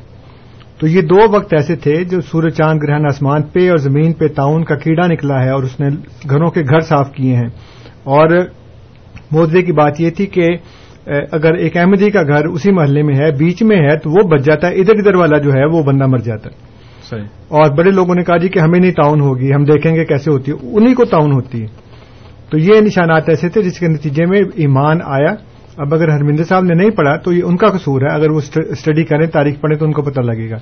تو 0.81 0.87
یہ 0.89 1.03
دو 1.09 1.17
وقت 1.33 1.53
ایسے 1.55 1.75
تھے 1.87 1.95
جو 2.13 2.21
سورج 2.31 2.53
چاند 2.57 2.81
گرہن 2.83 3.07
آسمان 3.09 3.43
پہ 3.53 3.69
اور 3.71 3.79
زمین 3.87 4.13
پہ 4.21 4.29
تعاون 4.37 4.63
کا 4.71 4.75
کیڑا 4.85 5.07
نکلا 5.13 5.43
ہے 5.45 5.51
اور 5.57 5.63
اس 5.69 5.75
نے 5.81 5.87
گھروں 6.31 6.49
کے 6.57 6.61
گھر 6.71 6.81
صاف 6.91 7.11
کیے 7.17 7.35
ہیں 7.37 7.49
اور 8.19 8.33
موضے 9.33 9.63
کی 9.63 9.73
بات 9.81 10.01
یہ 10.01 10.11
تھی 10.17 10.27
کہ 10.37 10.47
اگر 11.39 11.55
ایک 11.65 11.77
احمدی 11.81 12.11
کا 12.11 12.23
گھر 12.35 12.47
اسی 12.51 12.73
محلے 12.79 13.03
میں 13.09 13.17
ہے 13.19 13.31
بیچ 13.39 13.63
میں 13.71 13.77
ہے 13.89 13.97
تو 14.05 14.11
وہ 14.11 14.23
بچ 14.31 14.45
جاتا 14.45 14.69
ہے 14.69 14.81
ادھر 14.81 14.99
ادھر 15.01 15.15
والا 15.23 15.39
جو 15.47 15.51
ہے 15.57 15.65
وہ 15.77 15.83
بندہ 15.91 16.07
مر 16.15 16.23
جاتا 16.29 16.51
ہے 16.51 16.55
صحیح. 17.09 17.25
اور 17.59 17.75
بڑے 17.79 17.91
لوگوں 17.99 18.15
نے 18.15 18.25
کہا 18.25 18.37
جی 18.45 18.49
کہ 18.55 18.59
ہمیں 18.65 18.79
نہیں 18.79 18.93
تعاون 19.03 19.21
ہوگی 19.29 19.53
ہم 19.55 19.65
دیکھیں 19.73 19.95
گے 19.97 20.05
کیسے 20.05 20.31
ہوتی 20.31 20.53
ہے 20.53 20.73
انہیں 20.77 20.95
کو 21.01 21.05
تعاون 21.13 21.33
ہوتی 21.33 21.61
ہے 21.63 22.47
تو 22.51 22.59
یہ 22.69 22.81
نشانات 22.87 23.29
ایسے 23.29 23.49
تھے 23.57 23.63
جس 23.69 23.79
کے 23.81 23.89
نتیجے 23.89 24.27
میں 24.33 24.41
ایمان 24.65 24.99
آیا 25.19 25.35
اب 25.85 25.95
اگر 25.95 26.09
ہرمندر 26.09 26.45
صاحب 26.49 26.65
نے 26.65 26.75
نہیں 26.75 26.91
پڑھا 26.97 27.17
تو 27.25 27.33
یہ 27.33 27.43
ان 27.47 27.57
کا 27.63 27.69
قصور 27.73 28.03
ہے 28.03 28.15
اگر 28.15 28.31
وہ 28.35 28.41
اسٹڈی 28.73 29.05
کریں 29.05 29.27
تاریخ 29.33 29.61
پڑھیں 29.61 29.77
تو 29.79 29.85
ان 29.85 29.93
کو 29.93 30.03
پتہ 30.03 30.21
لگے 30.29 30.49
گا 30.51 30.57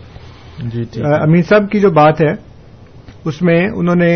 جی، 0.72 0.82
امین 1.02 1.42
صاحب 1.48 1.70
کی 1.70 1.80
جو 1.80 1.90
بات 1.98 2.20
ہے 2.22 2.32
اس 3.30 3.40
میں 3.48 3.58
انہوں 3.76 3.94
نے 4.04 4.10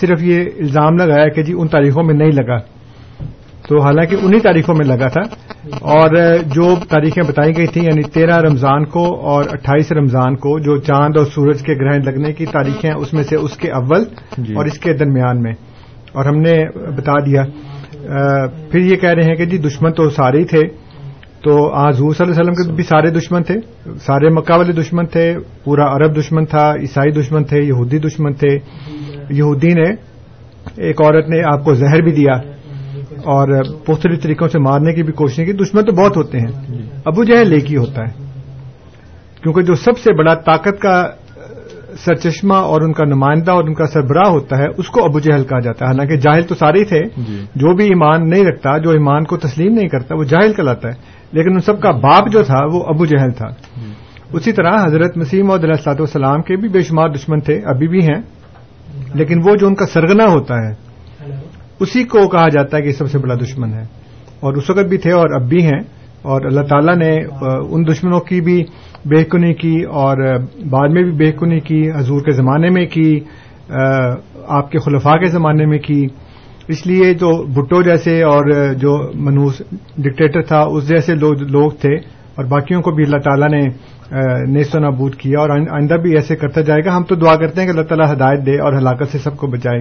صرف 0.00 0.22
یہ 0.28 0.44
الزام 0.62 0.96
لگایا 0.98 1.28
کہ 1.34 1.42
جی 1.48 1.52
ان 1.58 1.68
تاریخوں 1.74 2.02
میں 2.06 2.14
نہیں 2.14 2.32
لگا 2.42 2.56
تو 3.68 3.80
حالانکہ 3.82 4.16
انہی 4.24 4.40
تاریخوں 4.46 4.74
میں 4.74 4.86
لگا 4.86 5.08
تھا 5.16 5.20
اور 5.96 6.16
جو 6.54 6.74
تاریخیں 6.88 7.22
بتائی 7.28 7.56
گئی 7.56 7.66
تھیں 7.74 7.82
یعنی 7.84 8.02
تیرہ 8.14 8.38
رمضان 8.46 8.84
کو 8.94 9.04
اور 9.34 9.44
اٹھائیس 9.52 9.92
رمضان 9.98 10.36
کو 10.46 10.58
جو 10.64 10.76
چاند 10.88 11.16
اور 11.16 11.26
سورج 11.34 11.62
کے 11.66 11.74
گرہن 11.80 12.04
لگنے 12.06 12.32
کی 12.40 12.46
تاریخیں 12.52 12.90
اس 12.92 13.12
میں 13.14 13.24
سے 13.28 13.36
اس 13.36 13.56
کے 13.60 13.70
اول 13.80 14.04
جی۔ 14.46 14.54
اور 14.56 14.66
اس 14.72 14.78
کے 14.86 14.92
درمیان 15.04 15.42
میں 15.42 15.52
اور 16.12 16.24
ہم 16.24 16.40
نے 16.46 16.58
بتا 16.96 17.18
دیا 17.26 17.44
پھر 18.08 18.80
یہ 18.80 18.96
کہہ 19.00 19.08
رہے 19.10 19.28
ہیں 19.30 19.34
کہ 19.36 19.44
جی 19.46 19.58
دشمن 19.68 19.92
تو 19.94 20.08
سارے 20.10 20.38
ہی 20.38 20.44
تھے 20.52 20.60
تو 21.44 21.52
آج 21.74 21.96
صلی 21.96 22.06
اللہ 22.06 22.22
علیہ 22.24 22.30
وسلم 22.40 22.54
کے 22.54 22.72
بھی 22.76 22.84
سارے 22.88 23.10
دشمن 23.18 23.42
تھے 23.44 23.54
سارے 24.06 24.28
مکہ 24.34 24.54
والے 24.58 24.72
دشمن 24.72 25.06
تھے 25.12 25.32
پورا 25.64 25.86
عرب 25.94 26.16
دشمن 26.18 26.44
تھا 26.54 26.70
عیسائی 26.80 27.12
دشمن 27.20 27.44
تھے 27.52 27.60
یہودی 27.62 27.98
دشمن 28.08 28.32
تھے 28.42 28.48
یہودی 28.48 29.72
نے 29.80 29.90
ایک 30.86 31.00
عورت 31.02 31.28
نے 31.28 31.42
آپ 31.52 31.64
کو 31.64 31.74
زہر 31.74 32.02
بھی 32.04 32.12
دیا 32.20 32.32
اور 33.34 33.48
پختری 33.86 34.16
طریقوں 34.20 34.48
سے 34.48 34.58
مارنے 34.66 34.94
کی 34.94 35.02
بھی 35.02 35.12
کوشش 35.22 35.44
کی 35.46 35.52
دشمن 35.64 35.84
تو 35.86 35.92
بہت 36.02 36.16
ہوتے 36.16 36.40
ہیں 36.40 36.82
ابو 37.12 37.24
جہل 37.24 37.38
ہے 37.38 37.44
لیک 37.56 37.70
ہی 37.72 37.76
ہوتا 37.76 38.06
ہے 38.08 38.30
کیونکہ 39.42 39.62
جو 39.68 39.74
سب 39.84 39.98
سے 39.98 40.12
بڑا 40.18 40.34
طاقت 40.48 40.80
کا 40.82 40.96
سرچشمہ 42.04 42.54
اور 42.72 42.80
ان 42.82 42.92
کا 42.92 43.04
نمائندہ 43.04 43.52
اور 43.52 43.64
ان 43.68 43.74
کا 43.74 43.86
سربراہ 43.92 44.28
ہوتا 44.32 44.58
ہے 44.58 44.66
اس 44.82 44.88
کو 44.90 45.04
ابو 45.04 45.18
جہل 45.20 45.44
کہا 45.48 45.58
جاتا 45.64 45.84
ہے 45.84 45.90
حالانکہ 45.90 46.16
جاہل 46.26 46.42
تو 46.48 46.54
سارے 46.54 46.84
تھے 46.92 47.00
جی۔ 47.24 47.38
جو 47.62 47.74
بھی 47.76 47.84
ایمان 47.88 48.28
نہیں 48.30 48.44
رکھتا 48.44 48.76
جو 48.84 48.90
ایمان 48.90 49.24
کو 49.32 49.36
تسلیم 49.46 49.72
نہیں 49.74 49.88
کرتا 49.88 50.14
وہ 50.18 50.24
جاہل 50.32 50.52
کہلاتا 50.54 50.88
ہے 50.88 51.20
لیکن 51.38 51.52
ان 51.54 51.60
سب 51.66 51.80
کا 51.82 51.90
باپ 52.04 52.30
جو 52.32 52.42
تھا 52.50 52.64
وہ 52.72 52.82
ابو 52.94 53.04
جہل 53.12 53.32
تھا 53.38 53.48
جی۔ 53.80 53.92
اسی 54.38 54.52
طرح 54.58 54.78
حضرت 54.84 55.16
مسیم 55.18 55.50
اور 55.50 55.58
دلاصلاط 55.60 56.00
والسلام 56.00 56.42
کے 56.48 56.56
بھی 56.60 56.68
بے 56.76 56.82
شمار 56.88 57.08
دشمن 57.16 57.40
تھے 57.48 57.58
ابھی 57.74 57.88
بھی 57.88 58.02
ہیں 58.08 58.20
لیکن 59.20 59.40
وہ 59.48 59.56
جو 59.60 59.66
ان 59.66 59.74
کا 59.74 59.86
سرگنا 59.92 60.26
ہوتا 60.32 60.54
ہے 60.68 60.72
اسی 61.84 62.04
کو 62.14 62.28
کہا 62.28 62.48
جاتا 62.52 62.76
ہے 62.76 62.82
کہ 62.82 62.92
سب 62.98 63.10
سے 63.10 63.18
بڑا 63.18 63.34
دشمن 63.42 63.72
ہے 63.74 63.84
اور 64.46 64.54
اس 64.56 64.70
وقت 64.70 64.86
بھی 64.88 64.98
تھے 64.98 65.10
اور 65.12 65.34
اب 65.40 65.48
بھی 65.48 65.64
ہیں 65.66 65.80
اور 66.30 66.44
اللہ 66.48 66.66
تعالیٰ 66.70 66.94
نے 66.96 67.10
ان 67.42 67.86
دشمنوں 67.86 68.18
کی 68.28 68.40
بھی 68.48 69.22
کنی 69.30 69.52
کی 69.60 69.74
اور 70.02 70.18
بعد 70.70 70.88
میں 70.96 71.02
بھی 71.22 71.30
کنی 71.38 71.58
کی 71.68 71.80
حضور 71.94 72.20
کے 72.24 72.32
زمانے 72.32 72.68
میں 72.76 72.84
کی 72.92 73.08
آپ 74.58 74.70
کے 74.72 74.78
خلفاء 74.84 75.16
کے 75.20 75.28
زمانے 75.30 75.66
میں 75.66 75.78
کی 75.86 76.04
اس 76.74 76.86
لیے 76.86 77.12
جو 77.22 77.30
بھٹو 77.54 77.82
جیسے 77.82 78.20
اور 78.22 78.44
جو 78.80 78.96
منوس 79.28 79.60
ڈکٹیٹر 80.02 80.42
تھا 80.50 80.60
اس 80.76 80.88
جیسے 80.88 81.14
لوگ 81.54 81.70
تھے 81.80 81.94
اور 82.36 82.44
باقیوں 82.52 82.80
کو 82.82 82.90
بھی 82.98 83.04
اللہ 83.04 83.20
تعالیٰ 83.24 83.48
نے 83.56 83.60
نیست 84.52 84.76
و 84.76 84.78
نبود 84.88 85.14
کیا 85.24 85.38
اور 85.40 85.50
آئندہ 85.58 85.94
بھی 86.02 86.12
ایسے 86.16 86.36
کرتا 86.36 86.60
جائے 86.70 86.84
گا 86.84 86.96
ہم 86.96 87.02
تو 87.08 87.14
دعا 87.24 87.34
کرتے 87.42 87.60
ہیں 87.60 87.66
کہ 87.68 87.72
اللہ 87.76 87.88
تعالیٰ 87.88 88.10
ہدایت 88.12 88.46
دے 88.46 88.58
اور 88.64 88.72
ہلاکت 88.80 89.10
سے 89.12 89.18
سب 89.24 89.36
کو 89.36 89.46
بچائے 89.56 89.80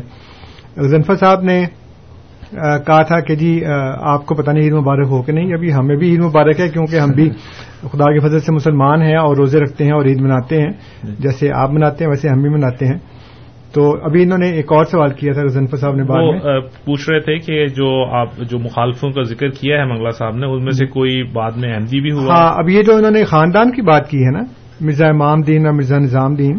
صاحب 1.21 1.41
نے 1.43 1.63
کہا 2.60 3.02
تھا 3.10 3.20
کہ 3.28 3.36
جی 3.42 3.52
آپ 4.14 4.26
کو 4.28 4.36
پتا 4.36 4.52
نہیں 4.52 4.64
عید 4.64 4.74
مبارک 4.74 5.08
ہو 5.10 5.22
کہ 5.24 5.32
نہیں 5.34 5.54
ابھی 5.54 5.74
ہمیں 5.74 5.96
بھی 5.98 6.10
عید 6.12 6.20
مبارک 6.24 6.60
ہے 6.60 6.68
کیونکہ 6.70 7.00
ہم 7.00 7.12
بھی 7.16 7.30
خدا 7.92 8.12
کی 8.14 8.20
فضل 8.28 8.40
سے 8.46 8.52
مسلمان 8.54 9.02
ہیں 9.02 9.16
اور 9.18 9.36
روزے 9.38 9.60
رکھتے 9.64 9.84
ہیں 9.86 9.92
اور 9.92 10.06
عید 10.06 10.22
مناتے 10.22 10.62
ہیں 10.62 11.12
جیسے 11.28 11.52
آپ 11.62 11.72
مناتے 11.74 12.04
ہیں 12.04 12.10
ویسے 12.12 12.30
ہم 12.30 12.42
بھی 12.42 12.50
مناتے 12.56 12.88
ہیں 12.88 12.98
تو 13.74 13.84
ابھی 14.06 14.24
انہوں 14.24 14.38
نے 14.38 14.50
ایک 14.60 14.72
اور 14.74 14.86
سوال 14.92 15.12
کیا 15.20 15.34
تھا 15.34 15.44
رضنفر 15.44 15.78
صاحب 15.82 15.96
نے 15.96 16.04
بات 16.08 16.84
پوچھ 16.86 17.10
رہے 17.10 17.20
تھے 17.28 17.38
کہ 17.46 17.66
جو 17.76 17.90
آپ 18.22 18.38
جو 18.50 18.60
مخالفوں 18.60 19.10
کا 19.18 19.22
ذکر 19.30 19.50
کیا 19.60 19.78
ہے 19.80 19.86
منگلہ 19.94 20.12
صاحب 20.18 20.36
نے 20.38 20.48
ان 20.54 20.64
میں 20.64 20.72
سے 20.72 20.86
جی۔ 20.86 20.92
کوئی 20.92 21.22
بعد 21.34 21.52
میں 21.62 21.74
احمدی 21.74 21.90
جی 21.98 22.02
بھی 22.02 22.12
بھی 22.12 22.30
ہاں 22.30 22.48
اب 22.60 22.70
یہ 22.70 22.84
جو 22.88 22.96
انہوں 22.98 23.12
نے 23.12 23.24
خاندان 23.32 23.72
کی 23.76 23.82
بات 23.92 24.10
کی 24.10 24.24
ہے 24.26 24.32
نا 24.38 24.44
مرزا 24.82 25.08
امام 25.16 25.42
دین 25.50 25.66
اور 25.66 25.74
مرزا 25.76 25.98
نظام 26.00 26.36
دین 26.36 26.58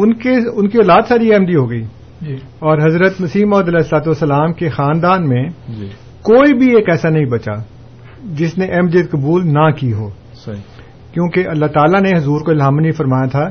ان 0.00 0.12
کے 0.22 0.34
ان 0.52 0.68
کی 0.68 0.78
اولاد 0.78 1.08
ساری 1.08 1.32
احمدی 1.34 1.46
جی 1.46 1.52
ڈی 1.52 1.56
ہو 1.58 1.70
گئی 1.70 1.82
جی 2.24 2.34
اور 2.68 2.78
حضرت 2.86 3.20
نسیم 3.20 3.52
السلاۃ 3.54 4.06
والسلام 4.06 4.52
کے 4.54 4.68
خاندان 4.70 5.28
میں 5.28 5.42
جی 5.76 5.88
کوئی 6.28 6.52
بھی 6.58 6.68
ایک 6.76 6.88
ایسا 6.90 7.08
نہیں 7.10 7.24
بچا 7.34 7.52
جس 8.40 8.56
نے 8.58 8.66
احمد 8.74 8.92
جی 8.94 9.02
قبول 9.12 9.46
نہ 9.52 9.68
کی 9.78 9.92
ہو 10.00 10.08
کیونکہ 11.12 11.48
اللہ 11.50 11.66
تعالیٰ 11.74 12.00
نے 12.02 12.10
حضور 12.16 12.40
کو 12.46 12.50
اللہ 12.50 12.90
فرمایا 12.96 13.28
تھا 13.36 13.44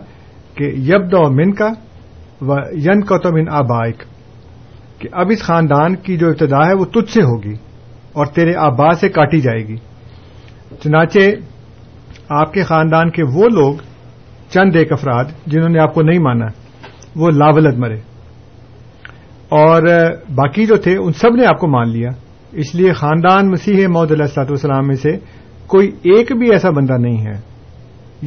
کہ 0.58 0.70
یب 0.92 1.16
من 1.40 1.54
کا 1.62 1.70
و 2.48 2.58
ین 2.88 3.02
کا 3.12 3.18
تو 3.24 3.32
من 3.38 3.50
آبائک 3.62 4.04
کہ 5.00 5.10
اب 5.24 5.32
اس 5.34 5.42
خاندان 5.46 5.96
کی 6.06 6.18
جو 6.18 6.28
ابتدا 6.30 6.66
ہے 6.68 6.74
وہ 6.82 6.86
تجھ 6.96 7.12
سے 7.14 7.22
ہوگی 7.32 7.54
اور 8.20 8.26
تیرے 8.36 8.56
آبا 8.68 8.92
سے 9.00 9.10
کاٹی 9.18 9.40
جائے 9.48 9.68
گی 9.68 9.76
چنانچہ 10.84 11.20
آپ 12.42 12.54
کے 12.54 12.64
خاندان 12.70 13.10
کے 13.18 13.24
وہ 13.36 13.50
لوگ 13.58 13.82
چند 14.54 14.76
ایک 14.82 14.92
افراد 14.94 15.34
جنہوں 15.48 15.70
نے 15.70 15.80
آپ 15.88 15.94
کو 15.94 16.02
نہیں 16.12 16.20
مانا 16.30 16.46
وہ 17.24 17.30
لاولد 17.38 17.78
مرے 17.86 17.98
اور 19.58 19.84
باقی 20.36 20.66
جو 20.68 20.76
تھے 20.82 20.96
ان 20.96 21.14
سب 21.22 21.36
نے 21.36 21.46
آپ 21.50 21.60
کو 21.60 21.68
مان 21.76 21.90
لیا 21.92 22.10
اس 22.64 22.74
لیے 22.76 22.92
خاندان 23.00 23.50
مسیح 23.52 23.88
محدود 23.94 24.22
وسلام 24.50 24.88
میں 24.88 24.96
سے 25.04 25.16
کوئی 25.74 25.88
ایک 26.16 26.32
بھی 26.38 26.50
ایسا 26.54 26.70
بندہ 26.76 26.98
نہیں 27.06 27.26
ہے 27.26 27.36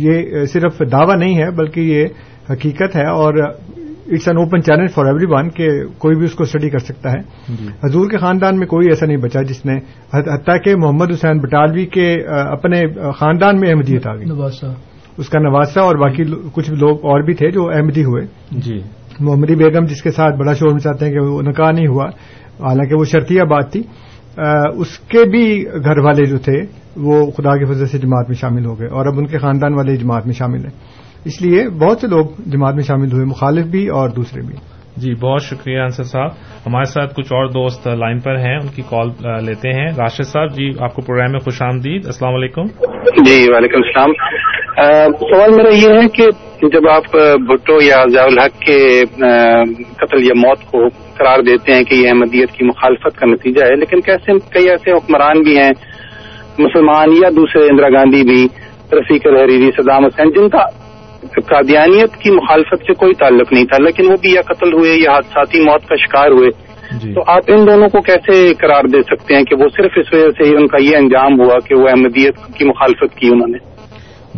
یہ 0.04 0.44
صرف 0.52 0.80
دعوی 0.92 1.16
نہیں 1.18 1.36
ہے 1.42 1.50
بلکہ 1.58 1.80
یہ 1.80 2.50
حقیقت 2.50 2.96
ہے 2.96 3.06
اور 3.10 3.34
it's 3.44 4.26
an 4.28 4.36
open 4.38 4.62
challenge 4.66 4.90
for 4.94 5.06
everyone 5.32 5.50
کہ 5.58 5.68
کوئی 6.04 6.16
بھی 6.18 6.24
اس 6.26 6.34
کو 6.34 6.42
اسٹڈی 6.44 6.70
کر 6.70 6.78
سکتا 6.86 7.10
ہے 7.12 7.54
جی۔ 7.58 7.68
حضور 7.84 8.08
کے 8.10 8.18
خاندان 8.20 8.58
میں 8.58 8.66
کوئی 8.72 8.88
ایسا 8.90 9.06
نہیں 9.06 9.16
بچا 9.26 9.42
جس 9.50 9.64
نے 9.66 9.76
حتیٰ 10.14 10.56
کہ 10.64 10.74
محمد 10.78 11.10
حسین 11.12 11.38
بٹالوی 11.42 11.84
کے 11.96 12.12
اپنے 12.40 12.80
خاندان 13.18 13.60
میں 13.60 13.70
احمدیت 13.72 14.06
آ 14.06 14.14
گئی 14.16 14.70
اس 15.22 15.28
کا 15.28 15.38
نوازا 15.38 15.80
اور 15.80 15.94
باقی 16.02 16.24
کچھ 16.52 16.70
لوگ 16.82 17.04
اور 17.12 17.22
بھی 17.24 17.34
تھے 17.40 17.50
جو 17.58 17.68
احمدی 17.76 18.04
ہوئے 18.04 18.24
جی۔ 18.66 18.80
محمدی 19.24 19.54
بیگم 19.64 19.86
جس 19.86 20.02
کے 20.02 20.10
ساتھ 20.18 20.36
بڑا 20.38 20.52
شور 20.60 20.72
میں 20.78 20.84
چاہتے 20.86 21.04
ہیں 21.06 21.12
کہ 21.12 21.20
وہ 21.26 21.40
نکاح 21.48 21.70
نہیں 21.76 21.86
ہوا 21.94 22.06
حالانکہ 22.66 22.94
وہ 23.00 23.04
شرطیہ 23.12 23.42
بات 23.52 23.72
تھی 23.72 23.82
اس 24.84 24.98
کے 25.14 25.24
بھی 25.30 25.42
گھر 25.86 25.98
والے 26.06 26.24
جو 26.32 26.38
تھے 26.48 26.58
وہ 27.08 27.20
خدا 27.38 27.56
کے 27.62 27.72
فضل 27.72 27.86
سے 27.94 27.98
جماعت 28.04 28.28
میں 28.28 28.36
شامل 28.42 28.64
ہو 28.70 28.78
گئے 28.80 28.88
اور 28.98 29.06
اب 29.12 29.18
ان 29.18 29.26
کے 29.34 29.38
خاندان 29.46 29.74
والے 29.78 29.96
جماعت 30.04 30.26
میں 30.26 30.34
شامل 30.42 30.64
ہیں 30.64 30.74
اس 31.30 31.40
لیے 31.42 31.64
بہت 31.82 32.00
سے 32.02 32.06
لوگ 32.14 32.36
جماعت 32.54 32.74
میں 32.74 32.82
شامل 32.92 33.12
ہوئے 33.12 33.24
مخالف 33.32 33.66
بھی 33.74 33.86
اور 33.98 34.08
دوسرے 34.20 34.42
بھی 34.46 34.56
جی 35.02 35.14
بہت 35.20 35.42
شکریہ 35.42 35.80
انصر 35.80 36.04
صاحب 36.14 36.30
ہمارے 36.66 36.90
ساتھ 36.94 37.14
کچھ 37.18 37.32
اور 37.36 37.46
دوست 37.52 37.86
لائن 38.02 38.18
پر 38.26 38.36
ہیں 38.44 38.56
ان 38.56 38.66
کی 38.74 38.82
کال 38.90 39.10
لیتے 39.46 39.72
ہیں 39.78 39.86
راشد 39.98 40.28
صاحب 40.32 40.54
جی 40.56 40.70
آپ 40.88 40.94
کو 40.94 41.02
پروگرام 41.08 41.32
میں 41.36 41.40
خوش 41.48 41.62
آمدید 41.68 42.06
السلام 42.12 42.34
علیکم 42.40 42.66
جی 43.26 43.36
وعلیکم 43.54 43.86
السلام 43.88 45.18
سوال 45.22 45.54
میرا 45.60 45.74
یہ 45.76 46.00
ہے 46.00 46.08
کہ 46.18 46.28
جب 46.70 46.86
آپ 46.88 47.04
بھٹو 47.46 47.76
یا 47.82 47.96
ضیاء 48.10 48.24
الحق 48.24 48.60
کے 48.66 48.76
قتل 50.00 50.22
یا 50.26 50.34
موت 50.42 50.58
کو 50.70 50.82
قرار 51.18 51.38
دیتے 51.48 51.74
ہیں 51.74 51.82
کہ 51.84 51.94
یہ 51.94 52.08
احمدیت 52.08 52.50
کی 52.58 52.64
مخالفت 52.64 53.18
کا 53.20 53.26
نتیجہ 53.26 53.64
ہے 53.70 53.76
لیکن 53.76 54.00
کیسے 54.08 54.36
کئی 54.54 54.68
ایسے 54.70 54.92
حکمران 54.96 55.42
بھی 55.48 55.58
ہیں 55.58 55.70
مسلمان 56.58 57.12
یا 57.22 57.28
دوسرے 57.36 57.62
اندرا 57.70 57.88
گاندھی 57.94 58.22
بھی 58.30 58.46
رفیق 58.98 59.26
الحریری 59.30 59.70
صدام 59.76 60.04
حسین 60.04 60.30
جن 60.36 60.48
کا 60.54 60.64
قادیانیت 61.48 62.16
کی 62.22 62.30
مخالفت 62.36 62.86
سے 62.90 62.94
کوئی 63.02 63.14
تعلق 63.24 63.52
نہیں 63.52 63.64
تھا 63.72 63.82
لیکن 63.84 64.10
وہ 64.10 64.16
بھی 64.22 64.32
یا 64.34 64.40
قتل 64.52 64.72
ہوئے 64.78 64.92
یا 64.94 65.12
حادثاتی 65.14 65.64
موت 65.70 65.88
کا 65.88 65.96
شکار 66.04 66.30
ہوئے 66.38 66.50
جی۔ 67.04 67.12
تو 67.14 67.22
آپ 67.36 67.50
ان 67.56 67.66
دونوں 67.70 67.88
کو 67.94 68.00
کیسے 68.12 68.38
قرار 68.60 68.84
دے 68.92 69.02
سکتے 69.10 69.36
ہیں 69.36 69.42
کہ 69.50 69.62
وہ 69.62 69.68
صرف 69.76 69.98
اس 70.02 70.12
وجہ 70.14 70.30
سے 70.40 70.54
ان 70.56 70.66
کا 70.74 70.82
یہ 70.88 70.96
انجام 70.96 71.40
ہوا 71.40 71.58
کہ 71.68 71.74
وہ 71.80 71.88
احمدیت 71.88 72.36
کی 72.58 72.64
مخالفت 72.72 73.16
کی 73.18 73.28
انہوں 73.32 73.52
نے 73.54 73.58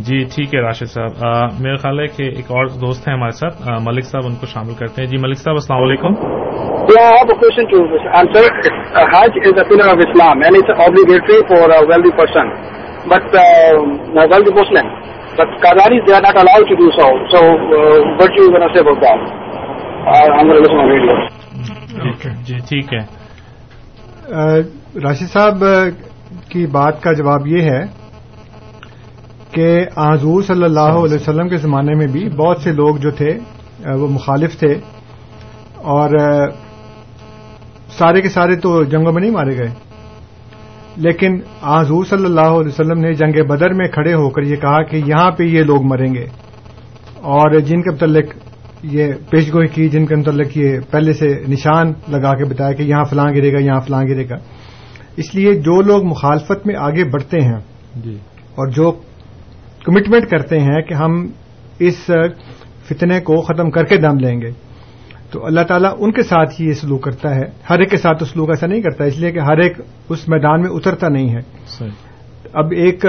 جی 0.06 0.16
ٹھیک 0.34 0.54
ہے 0.54 0.60
راشد 0.62 0.90
صاحب 0.92 1.60
میرے 1.64 1.76
خیال 1.82 1.98
ہے 2.00 2.06
کہ 2.16 2.22
ایک 2.38 2.50
اور 2.56 2.66
دوست 2.84 3.06
ہیں 3.08 3.14
ہمارے 3.14 3.36
ساتھ 3.40 3.60
ملک 3.84 4.04
صاحب 4.08 4.26
ان 4.26 4.34
کو 4.40 4.46
شامل 4.52 4.74
کرتے 4.80 5.02
ہیں 5.02 5.08
جی 5.10 5.16
ملک 5.24 5.38
صاحب 5.42 5.56
السلام 5.56 5.82
علیکم 5.82 6.14
جی, 6.88 7.70
جی،, 22.18 22.36
جی، 22.46 22.58
ٹھیک 22.68 22.92
ہے 22.94 23.04
راشد 25.02 25.32
صاحب 25.34 25.64
کی 26.52 26.66
بات 26.80 27.00
کا 27.02 27.12
جواب 27.18 27.46
یہ 27.46 27.70
ہے 27.70 27.82
کہ 29.54 29.66
حضور 29.96 30.42
صلی 30.46 30.64
اللہ 30.64 30.96
علیہ 31.02 31.14
وسلم 31.20 31.48
کے 31.48 31.56
زمانے 31.64 31.94
میں 31.98 32.06
بھی 32.12 32.28
بہت 32.38 32.60
سے 32.62 32.70
لوگ 32.82 32.96
جو 33.02 33.10
تھے 33.18 33.36
وہ 34.00 34.08
مخالف 34.14 34.56
تھے 34.60 34.72
اور 35.96 36.16
سارے 37.98 38.20
کے 38.20 38.28
سارے 38.36 38.56
تو 38.64 38.72
جنگوں 38.94 39.12
میں 39.12 39.20
نہیں 39.22 39.30
مارے 39.36 39.56
گئے 39.58 39.68
لیکن 41.06 41.38
حضور 41.66 42.04
صلی 42.10 42.24
اللہ 42.24 42.50
علیہ 42.56 42.68
وسلم 42.72 42.98
نے 43.04 43.12
جنگ 43.22 43.42
بدر 43.50 43.72
میں 43.82 43.86
کھڑے 43.98 44.14
ہو 44.22 44.28
کر 44.36 44.42
یہ 44.52 44.56
کہا 44.64 44.82
کہ 44.90 45.02
یہاں 45.06 45.30
پہ 45.38 45.44
یہ 45.52 45.62
لوگ 45.70 45.86
مریں 45.92 46.12
گے 46.14 46.26
اور 47.38 47.58
جن 47.70 47.82
کے 47.82 47.90
متعلق 47.94 48.34
یہ 48.96 49.12
پیشگوئی 49.30 49.68
کی 49.74 49.88
جن 49.88 50.06
کے 50.06 50.14
متعلق 50.22 50.56
یہ 50.56 50.78
پہلے 50.90 51.12
سے 51.20 51.28
نشان 51.48 51.92
لگا 52.16 52.34
کے 52.38 52.44
بتایا 52.54 52.72
کہ 52.78 52.82
یہاں 52.92 53.04
فلاں 53.10 53.32
گرے 53.34 53.52
گا 53.52 53.58
یہاں 53.64 53.80
فلاں 53.86 54.02
گرے 54.08 54.28
گا 54.30 54.36
اس 55.22 55.34
لیے 55.34 55.54
جو 55.68 55.80
لوگ 55.92 56.04
مخالفت 56.12 56.66
میں 56.66 56.74
آگے 56.90 57.04
بڑھتے 57.16 57.40
ہیں 57.50 57.58
جی۔ 58.04 58.16
اور 58.62 58.70
جو 58.76 58.90
کمٹمنٹ 59.86 60.28
کرتے 60.30 60.58
ہیں 60.66 60.80
کہ 60.88 60.94
ہم 60.94 61.16
اس 61.88 62.04
فتنے 62.88 63.20
کو 63.28 63.40
ختم 63.42 63.70
کر 63.74 63.84
کے 63.90 63.96
دم 64.04 64.18
لیں 64.18 64.40
گے 64.40 64.50
تو 65.30 65.44
اللہ 65.46 65.60
تعالیٰ 65.68 65.90
ان 66.04 66.12
کے 66.16 66.22
ساتھ 66.22 66.60
ہی 66.60 66.66
یہ 66.68 66.72
سلوک 66.80 67.02
کرتا 67.04 67.34
ہے 67.34 67.44
ہر 67.70 67.78
ایک 67.80 67.90
کے 67.90 67.96
ساتھ 67.98 68.18
تو 68.18 68.24
سلوک 68.24 68.50
ایسا 68.54 68.66
نہیں 68.66 68.80
کرتا 68.82 69.04
اس 69.12 69.18
لیے 69.18 69.32
کہ 69.32 69.38
ہر 69.48 69.58
ایک 69.64 69.78
اس 70.16 70.28
میدان 70.34 70.62
میں 70.62 70.70
اترتا 70.76 71.08
نہیں 71.16 71.34
ہے 71.34 71.40
صحیح 71.78 72.50
اب 72.62 72.72
ایک 72.84 73.04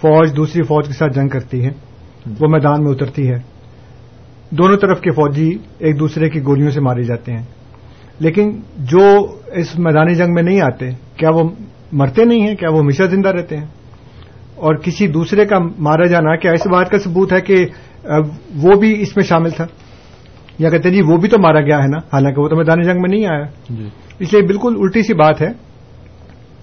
فوج 0.00 0.36
دوسری 0.36 0.62
فوج 0.72 0.86
کے 0.88 0.92
ساتھ 0.98 1.14
جنگ 1.14 1.28
کرتی 1.36 1.64
ہے 1.64 1.70
وہ 2.40 2.48
میدان 2.54 2.84
میں 2.84 2.90
اترتی 2.92 3.28
ہے 3.30 3.38
دونوں 4.58 4.76
طرف 4.84 5.00
کے 5.00 5.10
فوجی 5.16 5.50
ایک 5.88 5.98
دوسرے 6.00 6.28
کی 6.30 6.42
گولیوں 6.46 6.70
سے 6.70 6.80
مارے 6.88 7.02
جاتے 7.12 7.32
ہیں 7.32 7.42
لیکن 8.26 8.50
جو 8.94 9.04
اس 9.62 9.78
میدانی 9.86 10.14
جنگ 10.14 10.34
میں 10.34 10.42
نہیں 10.48 10.60
آتے 10.70 10.90
کیا 11.20 11.30
وہ 11.38 11.44
مرتے 12.00 12.24
نہیں 12.24 12.46
ہیں 12.48 12.54
کیا 12.60 12.70
وہ 12.72 12.78
ہمیشہ 12.82 13.02
زندہ 13.12 13.28
رہتے 13.38 13.56
ہیں 13.56 13.66
اور 14.66 14.74
کسی 14.82 15.06
دوسرے 15.14 15.44
کا 15.52 15.58
مارا 15.84 16.04
جانا 16.10 16.34
کیا 16.42 16.50
اس 16.56 16.66
بات 16.72 16.90
کا 16.90 16.98
ثبوت 17.04 17.32
ہے 17.32 17.40
کہ 17.46 17.56
وہ 18.64 18.74
بھی 18.80 18.90
اس 19.02 19.16
میں 19.16 19.24
شامل 19.30 19.50
تھا 19.56 19.64
یا 20.58 20.70
کہتے 20.70 20.88
ہیں 20.88 20.94
جی 20.96 21.00
وہ 21.08 21.16
بھی 21.22 21.28
تو 21.28 21.38
مارا 21.42 21.60
گیا 21.68 21.78
ہے 21.82 21.88
نا 21.94 21.98
حالانکہ 22.12 22.40
وہ 22.40 22.48
تو 22.48 22.56
میدان 22.56 22.82
جنگ 22.88 23.00
میں 23.02 23.08
نہیں 23.14 23.26
آیا 23.30 23.46
جی۔ 23.78 23.86
اس 24.22 24.32
لیے 24.32 24.42
بالکل 24.50 24.76
الٹی 24.82 25.02
سی 25.08 25.14
بات 25.22 25.40
ہے 25.42 25.48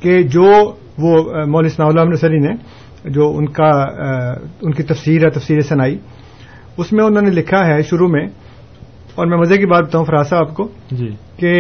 کہ 0.05 0.21
جو 0.35 0.45
وہ 1.05 1.13
اسنا 1.65 1.85
اللہ 1.87 2.07
نسری 2.13 2.39
نے 2.47 2.53
جو 3.17 3.27
ان 3.37 3.43
ان 3.43 3.51
کا 3.59 4.71
کی 4.79 4.83
تفسیر 4.93 5.25
ہے 5.25 5.29
تفسیر 5.39 5.59
سنائی 5.73 5.97
اس 6.79 6.91
میں 6.93 7.03
انہوں 7.05 7.29
نے 7.29 7.35
لکھا 7.41 7.65
ہے 7.71 7.81
شروع 7.91 8.07
میں 8.15 8.25
اور 9.19 9.27
میں 9.33 9.37
مزے 9.43 9.57
کی 9.57 9.65
بات 9.75 9.83
بتاؤں 9.91 10.05
صاحب 10.29 10.47
آپ 10.47 10.53
کو 10.61 10.67
جی 11.01 11.09
کہ 11.43 11.53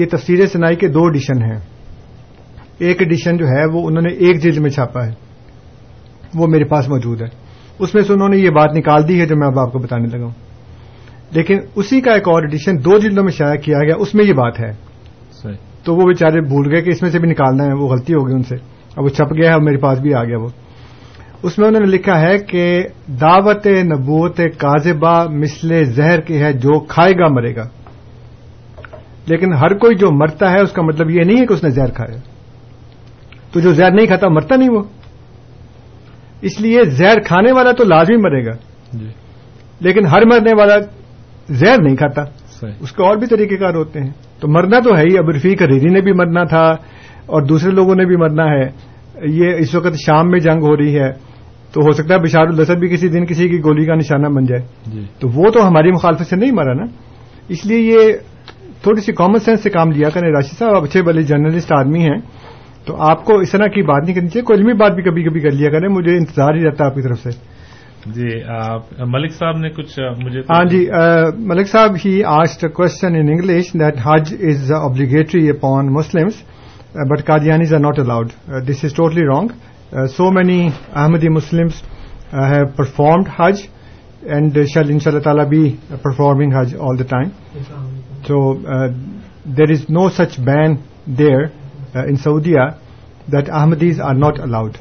یہ 0.00 0.06
تفسیر 0.16 0.46
سنائی 0.56 0.76
کے 0.82 0.88
دو 0.96 1.04
ایڈیشن 1.12 1.42
ہیں 1.50 1.58
ایک 2.88 3.02
ایڈیشن 3.02 3.36
جو 3.44 3.54
ہے 3.54 3.62
وہ 3.76 3.86
انہوں 3.88 4.02
نے 4.10 4.16
ایک 4.26 4.42
جلد 4.48 4.58
میں 4.66 4.70
چھاپا 4.80 5.04
ہے 5.06 5.25
وہ 6.38 6.46
میرے 6.50 6.64
پاس 6.72 6.88
موجود 6.88 7.22
ہے 7.22 7.26
اس 7.84 7.94
میں 7.94 8.02
سے 8.06 8.12
انہوں 8.12 8.28
نے 8.28 8.36
یہ 8.38 8.50
بات 8.58 8.72
نکال 8.76 9.08
دی 9.08 9.20
ہے 9.20 9.26
جو 9.30 9.36
میں 9.36 9.46
اب 9.46 9.58
آپ 9.58 9.72
کو 9.72 9.78
بتانے 9.78 10.08
لگا 10.16 10.24
ہوں 10.24 11.32
لیکن 11.36 11.58
اسی 11.82 12.00
کا 12.00 12.12
ایک 12.18 12.28
اور 12.28 12.42
ایڈیشن 12.42 12.76
دو 12.84 12.98
جلدوں 13.04 13.22
میں 13.24 13.32
شائع 13.38 13.56
کیا 13.62 13.78
گیا 13.86 13.94
اس 14.04 14.14
میں 14.14 14.24
یہ 14.24 14.32
بات 14.40 14.60
ہے 14.60 14.72
تو 15.84 15.94
وہ 15.94 16.06
بیچارے 16.06 16.40
بھول 16.52 16.70
گئے 16.72 16.80
کہ 16.82 16.90
اس 16.90 17.02
میں 17.02 17.10
سے 17.10 17.18
بھی 17.22 17.28
نکالنا 17.30 17.64
ہے 17.66 17.72
وہ 17.80 17.88
غلطی 17.88 18.14
ہو 18.14 18.26
گئی 18.26 18.34
ان 18.34 18.42
سے 18.50 18.54
اب 18.94 19.04
وہ 19.04 19.08
چھپ 19.18 19.32
گیا 19.40 19.48
ہے 19.48 19.54
اور 19.54 19.60
میرے 19.62 19.76
پاس 19.82 19.98
بھی 20.06 20.14
آ 20.14 20.22
گیا 20.30 20.38
وہ 20.44 20.48
اس 21.48 21.58
میں 21.58 21.66
انہوں 21.68 21.80
نے 21.84 21.88
لکھا 21.90 22.18
ہے 22.20 22.36
کہ 22.52 22.62
دعوت 23.20 23.66
نبوت 23.90 24.40
کازبا 24.58 25.12
مثل 25.42 25.74
زہر 25.96 26.20
کی 26.30 26.40
ہے 26.42 26.52
جو 26.64 26.78
کھائے 26.94 27.12
گا 27.20 27.28
مرے 27.34 27.54
گا 27.56 27.68
لیکن 29.32 29.52
ہر 29.60 29.74
کوئی 29.84 29.96
جو 30.02 30.10
مرتا 30.20 30.50
ہے 30.52 30.60
اس 30.62 30.72
کا 30.72 30.82
مطلب 30.88 31.10
یہ 31.18 31.24
نہیں 31.28 31.40
ہے 31.40 31.46
کہ 31.46 31.52
اس 31.52 31.62
نے 31.64 31.70
زہر 31.78 31.90
کھایا 32.00 32.16
تو 33.52 33.60
جو 33.66 33.72
زہر 33.74 33.92
نہیں 33.94 34.06
کھاتا 34.06 34.28
مرتا 34.38 34.56
نہیں 34.56 34.68
وہ 34.74 34.82
اس 36.48 36.60
لیے 36.60 36.82
زہر 36.98 37.20
کھانے 37.26 37.52
والا 37.56 37.70
تو 37.78 37.84
لازمی 37.84 38.16
مرے 38.22 38.44
گا 38.46 38.52
جی۔ 38.92 39.08
لیکن 39.86 40.06
ہر 40.12 40.26
مرنے 40.30 40.52
والا 40.58 40.74
زہر 41.60 41.82
نہیں 41.82 41.96
کھاتا 41.96 42.22
اس 42.80 42.92
کے 42.96 43.02
اور 43.06 43.16
بھی 43.20 43.26
طریقہ 43.30 43.54
کار 43.60 43.74
ہوتے 43.74 44.00
ہیں 44.00 44.10
تو 44.40 44.48
مرنا 44.48 44.78
تو 44.84 44.96
ہے 44.96 45.02
ہی 45.10 45.16
اب 45.18 45.30
رفیق 45.36 45.62
ریری 45.62 45.88
نے 45.92 46.00
بھی 46.04 46.12
مرنا 46.20 46.42
تھا 46.52 46.64
اور 47.32 47.42
دوسرے 47.48 47.70
لوگوں 47.74 47.94
نے 47.94 48.04
بھی 48.06 48.16
مرنا 48.22 48.44
ہے 48.50 48.66
یہ 49.38 49.58
اس 49.62 49.74
وقت 49.74 49.96
شام 50.06 50.30
میں 50.30 50.38
جنگ 50.46 50.62
ہو 50.68 50.76
رہی 50.76 50.98
ہے 50.98 51.10
تو 51.72 51.80
ہو 51.86 51.92
سکتا 51.96 52.14
ہے 52.14 52.18
بشار 52.20 52.46
الاسد 52.52 52.78
بھی 52.80 52.88
کسی 52.88 53.08
دن 53.14 53.26
کسی 53.26 53.48
کی 53.48 53.58
گولی 53.64 53.84
کا 53.86 53.94
نشانہ 53.94 54.26
بن 54.36 54.44
جائے 54.46 54.60
جی۔ 54.92 55.04
تو 55.20 55.28
وہ 55.34 55.50
تو 55.54 55.66
ہماری 55.68 55.90
مخالفت 55.92 56.26
سے 56.30 56.36
نہیں 56.36 56.52
مرا 56.60 56.72
نا 56.80 56.84
اس 57.54 57.64
لیے 57.66 57.78
یہ 57.78 58.12
تھوڑی 58.82 59.00
سی 59.02 59.12
کامن 59.18 59.38
سینس 59.44 59.62
سے 59.62 59.70
کام 59.70 59.90
لیا 59.92 60.08
کریں 60.14 60.28
راشد 60.32 60.58
صاحب 60.58 60.84
اچھے 60.84 61.02
بھلے 61.02 61.22
جرنلسٹ 61.30 61.72
آدمی 61.78 62.02
ہیں 62.02 62.18
تو 62.86 62.96
آپ 63.04 63.24
کو 63.24 63.38
اس 63.44 63.50
طرح 63.52 63.66
کی 63.74 63.82
بات 63.86 64.02
نہیں 64.04 64.14
کرنی 64.14 64.28
چاہیے 64.32 64.44
کوئی 64.46 64.58
علمی 64.58 64.72
بات 64.80 64.92
بھی 64.94 65.02
کبھی 65.02 65.22
کبھی 65.28 65.40
کر 65.44 65.50
لیا 65.60 65.70
کریں 65.70 65.88
مجھے 65.94 66.16
انتظار 66.16 66.54
ہی 66.54 66.64
رہتا 66.64 66.84
ہے 66.84 66.88
آپ 66.90 66.94
کی 66.98 67.02
طرف 67.08 67.18
سے 67.22 67.30
جی 68.16 68.28
ملک 69.14 69.32
صاحب 69.38 69.56
نے 69.62 69.68
کچھ 69.76 69.98
مجھے 70.24 70.40
ہاں 70.50 70.62
جی 70.72 70.84
ملک 71.52 71.68
صاحب 71.68 71.96
he 72.04 72.12
asked 72.34 72.64
question 72.74 73.16
in 73.20 73.28
English 73.32 73.72
that 73.80 73.98
Hajj 74.06 74.34
is 74.50 74.70
obligatory 74.78 75.48
upon 75.50 75.92
Muslims 75.94 76.42
but 77.12 77.30
are 77.38 77.76
not 77.86 77.98
allowed 78.04 78.32
this 78.68 78.84
is 78.84 78.94
totally 79.00 79.24
wrong 79.32 80.06
so 80.18 80.30
many 80.38 80.60
Ahmadi 81.04 81.28
have 81.28 82.64
performed 82.76 83.28
Hajj 83.38 83.60
and 84.36 84.58
shall 84.74 84.90
ان 84.92 84.98
شاء 85.02 85.10
اللہ 85.10 85.22
تعالیٰ 85.22 85.44
be 85.48 85.64
performing 86.02 86.52
Hajj 86.60 86.74
all 86.88 86.98
the 86.98 87.04
time 87.14 87.28
so 88.28 88.38
there 89.58 89.70
is 89.70 89.84
no 90.00 90.08
such 90.16 90.38
ban 90.48 90.74
there 91.18 91.42
Uh, 91.96 92.04
in 92.04 92.18
Saudiya 92.18 92.74
uh, 92.74 92.78
that 93.28 93.46
Ahmadis 93.46 93.98
are 93.98 94.12
not 94.12 94.38
allowed. 94.38 94.76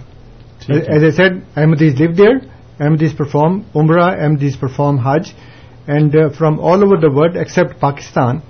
As 0.68 1.02
I 1.02 1.12
said, 1.12 1.46
Ahmadis 1.56 1.98
live 1.98 2.18
there, 2.18 2.42
Ahmadis 2.78 3.16
perform 3.16 3.64
Umrah, 3.74 4.10
Ahmadis 4.20 4.60
perform 4.60 4.98
Hajj, 4.98 5.34
and 5.88 6.14
uh, 6.14 6.30
from 6.38 6.60
all 6.60 6.84
over 6.84 6.98
the 7.00 7.10
world 7.10 7.38
except 7.38 7.80
Pakistan, 7.80 8.42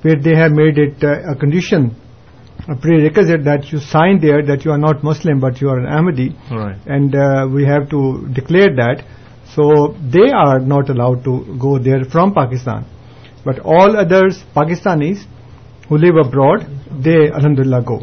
where 0.00 0.16
they 0.16 0.34
have 0.34 0.50
made 0.50 0.78
it 0.78 1.04
a 1.04 1.36
condition, 1.38 1.94
a 2.68 2.74
prerequisite 2.74 3.44
that 3.44 3.70
you 3.70 3.78
sign 3.78 4.20
there 4.20 4.42
that 4.44 4.64
you 4.64 4.72
are 4.72 4.82
not 4.88 5.04
Muslim 5.04 5.38
but 5.38 5.60
you 5.60 5.68
are 5.68 5.78
an 5.78 5.86
Ahmadi, 5.86 6.30
right. 6.50 6.76
And 6.86 7.54
we 7.54 7.64
have 7.64 7.88
to 7.90 8.28
declare 8.40 8.74
that. 8.82 9.04
So 9.54 9.94
they 10.10 10.30
are 10.32 10.58
not 10.58 10.90
allowed 10.90 11.22
to 11.24 11.56
go 11.60 11.78
there 11.78 12.04
from 12.04 12.34
Pakistan. 12.34 12.84
But 13.44 13.60
all 13.60 13.96
others, 13.96 14.42
Pakistanis 14.60 15.26
who 15.88 15.98
live 15.98 16.16
abroad, 16.26 16.70
they 17.04 17.12
الحمد 17.36 17.58
للہ 17.58 17.76
گو 17.88 17.96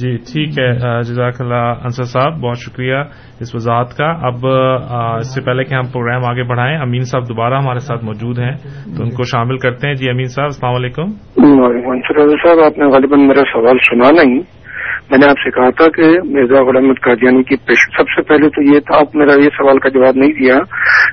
جی 0.00 0.10
ٹھیک 0.26 0.58
ہے 0.82 0.90
جزاک 1.08 1.40
اللہ 1.40 1.84
انصر 1.86 2.04
صاحب 2.12 2.38
بہت 2.40 2.58
شکریہ 2.64 2.96
اس 3.44 3.54
وضاحت 3.54 3.96
کا 3.98 4.10
اب 4.28 4.46
اس 4.48 5.34
سے 5.34 5.40
پہلے 5.46 5.64
کہ 5.64 5.74
ہم 5.74 5.86
پروگرام 5.92 6.24
آگے 6.30 6.42
بڑھائیں 6.50 6.76
امین 6.86 7.04
صاحب 7.12 7.28
دوبارہ 7.28 7.58
ہمارے 7.62 7.80
ساتھ 7.88 8.04
موجود 8.04 8.38
ہیں 8.44 8.52
تو 8.96 9.02
ان 9.02 9.10
کو 9.16 9.24
شامل 9.32 9.58
کرتے 9.64 9.86
ہیں 9.88 9.94
جی 10.02 10.08
امین 10.10 10.28
صاحب 10.36 10.54
السلام 10.54 10.74
علیکم 10.74 12.00
صاحب 12.44 12.60
آپ 12.64 12.78
نے 12.78 12.90
غالباً 12.92 13.26
میرا 13.26 13.44
سوال 13.52 13.78
سنا 13.90 14.10
نہیں 14.22 14.38
میں 15.12 15.18
نے 15.20 15.26
آپ 15.32 15.38
سے 15.44 15.50
کہا 15.54 15.68
تھا 15.78 15.86
کہ 15.94 16.08
مرزا 16.34 16.60
غلام 16.66 16.92
قادیانی 17.04 17.42
کی 17.50 17.56
پیش 17.68 17.84
سب 17.96 18.10
سے 18.16 18.22
پہلے 18.30 18.48
تو 18.56 18.62
یہ 18.66 18.80
تھا 18.88 18.96
آپ 18.98 19.14
میرا 19.20 19.34
یہ 19.44 19.52
سوال 19.56 19.78
کا 19.84 19.88
جواب 19.96 20.18
نہیں 20.22 20.32
دیا 20.40 20.58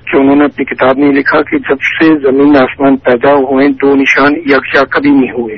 کہ 0.10 0.18
انہوں 0.20 0.36
نے 0.42 0.46
اپنی 0.50 0.66
کتاب 0.72 1.00
نہیں 1.04 1.14
لکھا 1.20 1.42
کہ 1.52 1.58
جب 1.70 1.88
سے 1.92 2.10
زمین 2.26 2.56
آسمان 2.64 2.98
پیدا 3.08 3.32
ہوئے 3.52 3.68
دو 3.84 3.94
نشان 4.02 4.36
یکجا 4.52 4.84
کبھی 4.96 5.12
نہیں 5.20 5.32
ہوئے 5.40 5.58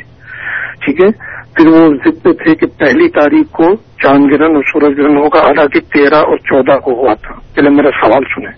ٹھیک 0.86 1.02
ہے 1.04 1.10
پھر 1.58 1.68
وہ 1.74 1.82
ضد 2.06 2.24
پہ 2.24 2.32
تھے 2.44 2.54
کہ 2.62 2.66
پہلی 2.84 3.08
تاریخ 3.20 3.50
کو 3.60 3.68
چاند 4.04 4.32
گرہن 4.34 4.56
اور 4.60 4.64
سورج 4.72 4.98
گرہن 5.00 5.18
ہوگا 5.24 5.42
حالانکہ 5.48 5.80
تیرہ 5.96 6.22
اور 6.32 6.38
چودہ 6.52 6.78
کو 6.86 6.94
ہوا 7.02 7.14
تھا 7.26 7.36
پہلے 7.56 7.70
میرا 7.80 7.92
سوال 8.04 8.30
سنیں 8.36 8.52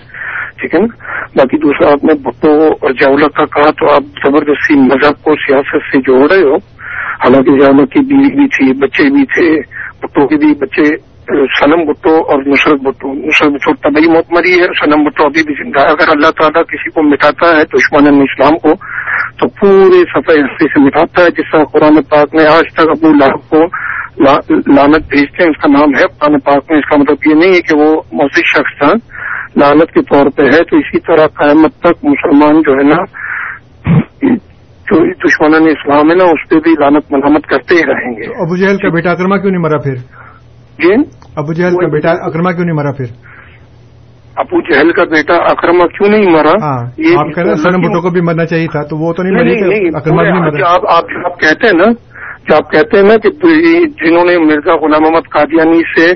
ٹھیک 0.61 0.75
ہے 0.75 0.79
نا 0.79 1.39
باقی 1.41 1.57
دوسرا 1.65 1.91
آپ 1.97 2.03
نے 2.09 2.13
بھٹو 2.27 2.53
اور 2.67 2.93
جاولہ 3.01 3.27
کا 3.39 3.45
کہا 3.57 3.71
تو 3.82 3.89
آپ 3.93 4.21
زبردستی 4.27 4.79
مذہب 4.84 5.23
کو 5.27 5.36
سیاست 5.45 5.89
سے 5.91 6.01
جوڑ 6.11 6.19
رہے 6.32 6.43
ہو 6.51 6.55
حالانکہ 7.20 7.53
جامع 7.62 7.84
کی 7.93 8.01
بیوی 8.09 8.30
بھی 8.36 8.47
تھی 8.57 8.72
بچے 8.84 9.09
بھی 9.16 9.26
تھے 9.36 9.47
بٹو 10.03 10.28
کے 10.28 10.38
بھی 10.43 10.53
بچے 10.66 10.86
سنم 11.59 11.84
بھٹو 11.88 12.14
اور 12.34 12.43
نصرت 12.47 12.82
بھٹو 12.86 13.74
تبھی 13.84 14.07
موت 14.14 14.32
مری 14.38 14.53
ہے 14.62 14.68
سنم 14.80 15.03
بھٹو 15.07 15.26
ابھی 15.28 15.43
بھی 15.49 15.53
زندہ 15.64 15.86
ہے 15.88 15.91
اگر 15.95 16.12
اللہ 16.14 16.32
تعالیٰ 16.39 16.64
کسی 16.72 16.89
کو 16.95 17.03
مٹاتا 17.09 17.51
ہے 17.57 17.64
تو 17.74 17.78
عثمان 17.84 18.57
کو 18.66 18.74
تو 19.39 19.47
پورے 19.59 20.01
سفر 20.14 20.39
ہستی 20.43 20.68
سے 20.74 20.82
مٹاتا 20.86 21.24
ہے 21.24 21.30
جس 21.38 21.51
طرح 21.51 21.64
قرآن 21.74 22.01
پاک 22.14 22.36
میں 22.39 22.45
آج 22.55 22.74
تک 22.80 22.89
ابو 22.95 23.14
لاحق 23.22 23.49
کو 23.49 23.64
لانت 24.26 25.07
بھیجتے 25.14 25.43
ہیں 25.43 25.49
اس 25.49 25.62
کا 25.62 25.70
نام 25.78 25.95
ہے 25.99 26.05
قرآن 26.20 26.39
پاک 26.49 26.72
میں 26.72 26.80
اس 26.80 26.89
کا 26.89 26.97
مطلب 27.03 27.28
یہ 27.30 27.36
نہیں 27.41 27.53
ہے 27.55 27.62
کہ 27.70 27.78
وہ 27.82 27.89
موسیقی 28.22 28.55
شخص 28.55 28.78
تھا 28.80 28.91
لالت 29.62 29.91
کے 29.97 30.01
طور 30.12 30.30
پہ 30.36 30.49
ہے 30.53 30.64
تو 30.72 30.78
اسی 30.84 30.99
طرح 31.07 31.28
قیامت 31.41 31.80
تک 31.86 32.05
مسلمان 32.14 32.62
جو 32.68 32.78
ہے 32.80 32.84
نا 32.91 33.01
دشمن 35.24 35.54
اسلام 35.76 36.06
ہے 36.12 36.16
نا 36.22 36.26
اس 36.36 36.42
پہ 36.50 36.58
بھی 36.66 36.72
لانت 36.82 37.12
ملامت 37.14 37.46
کرتے 37.52 37.76
ہی 37.80 37.84
رہیں 37.89 38.12
گے 38.18 38.30
ابو 38.44 38.56
جہل 38.62 38.78
کا 38.84 38.89
بیٹا 38.96 39.12
اکرما 39.16 39.38
کیوں 39.44 39.52
نہیں 39.52 39.64
مرا 39.66 39.78
پھر 39.86 39.96
جی 40.84 40.92
ابو 41.42 41.54
جہل 41.60 41.76
کا 41.82 41.88
بیٹا 41.96 42.12
اکرما 42.30 42.52
کیوں 42.58 42.66
نہیں 42.68 42.78
مرا 42.80 42.92
پھر 42.98 43.14
ابو 44.44 44.62
جہل 44.70 44.92
کا 44.98 45.04
بیٹا 45.14 45.36
اکرما 45.52 45.88
کیوں 45.96 46.10
نہیں 46.16 46.30
مرا 46.36 46.52
ہاں، 46.66 48.02
کو 48.06 48.10
بھی 48.18 48.22
مرنا 48.30 48.46
چاہیے 48.54 48.68
تھا 48.76 48.82
تو 48.89 48.98
وہ 49.04 49.12
تو 49.18 49.24
نہیں 49.24 49.96
آپ 49.96 51.39
کہتے 51.39 51.68
ہیں 51.68 51.74
نا 51.84 51.92
جو 52.50 52.56
آپ 52.56 52.72
کہتے 52.72 53.00
ہیں 53.00 53.08
نا 53.08 53.16
کہ 53.24 53.32
جنہوں 54.04 54.26
نے 54.30 54.38
مرزا 54.46 54.76
غلام 54.86 55.04
محمد 55.04 55.30
قادیانی 55.38 55.82
سے 55.96 56.12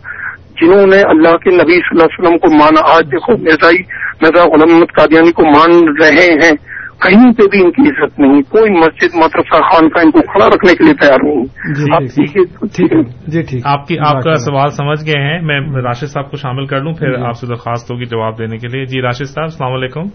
جنہوں 0.60 0.86
نے 0.92 1.00
اللہ 1.14 1.36
کے 1.42 1.50
نبی 1.58 1.74
صلی 1.82 1.96
اللہ 1.96 2.08
علیہ 2.10 2.20
وسلم 2.20 2.38
کو 2.44 2.48
مانا 2.60 2.80
آج 2.92 3.10
دیکھو 3.16 3.36
مرزا 3.42 4.44
غلام 4.54 4.70
محمد 4.70 4.94
قادیانی 5.00 5.32
کو 5.40 5.44
مان 5.56 5.76
رہے 6.00 6.24
ہیں 6.42 6.54
کہیں 7.04 7.30
پہ 7.38 7.44
بھی 7.50 7.58
ان 7.64 7.70
کی 7.76 7.82
عزت 7.90 8.18
نہیں 8.22 8.40
کوئی 8.52 8.70
مسجد 8.76 9.14
مدرسہ 9.22 9.58
کا 9.96 10.00
ان 10.04 10.10
کو 10.16 10.22
کھڑا 10.30 10.46
رکھنے 10.54 10.74
کے 10.78 10.84
لیے 10.84 10.94
تیار 11.02 11.24
نہیں 11.26 12.06
جی، 12.08 12.86
جی، 13.34 13.42
جی، 13.50 13.60
آپ 13.74 13.86
کی 13.88 13.98
آپ 14.12 14.22
کا 14.24 14.34
سوال 14.46 14.70
سمجھ 14.78 14.98
گئے 15.10 15.20
ہیں 15.26 15.36
میں 15.50 15.58
راشد 15.88 16.12
صاحب 16.14 16.30
کو 16.30 16.36
شامل 16.44 16.66
کر 16.72 16.80
لوں 16.86 16.92
پھر 17.02 17.14
آپ 17.28 17.36
سے 17.42 17.46
درخواست 17.52 17.90
ہوگی 17.90 18.10
جواب 18.14 18.38
دینے 18.38 18.58
کے 18.64 18.68
لیے 18.74 18.84
جی 18.94 19.02
راشد 19.08 19.30
صاحب 19.34 19.50
السلام 19.52 19.72
علیکم 19.80 20.08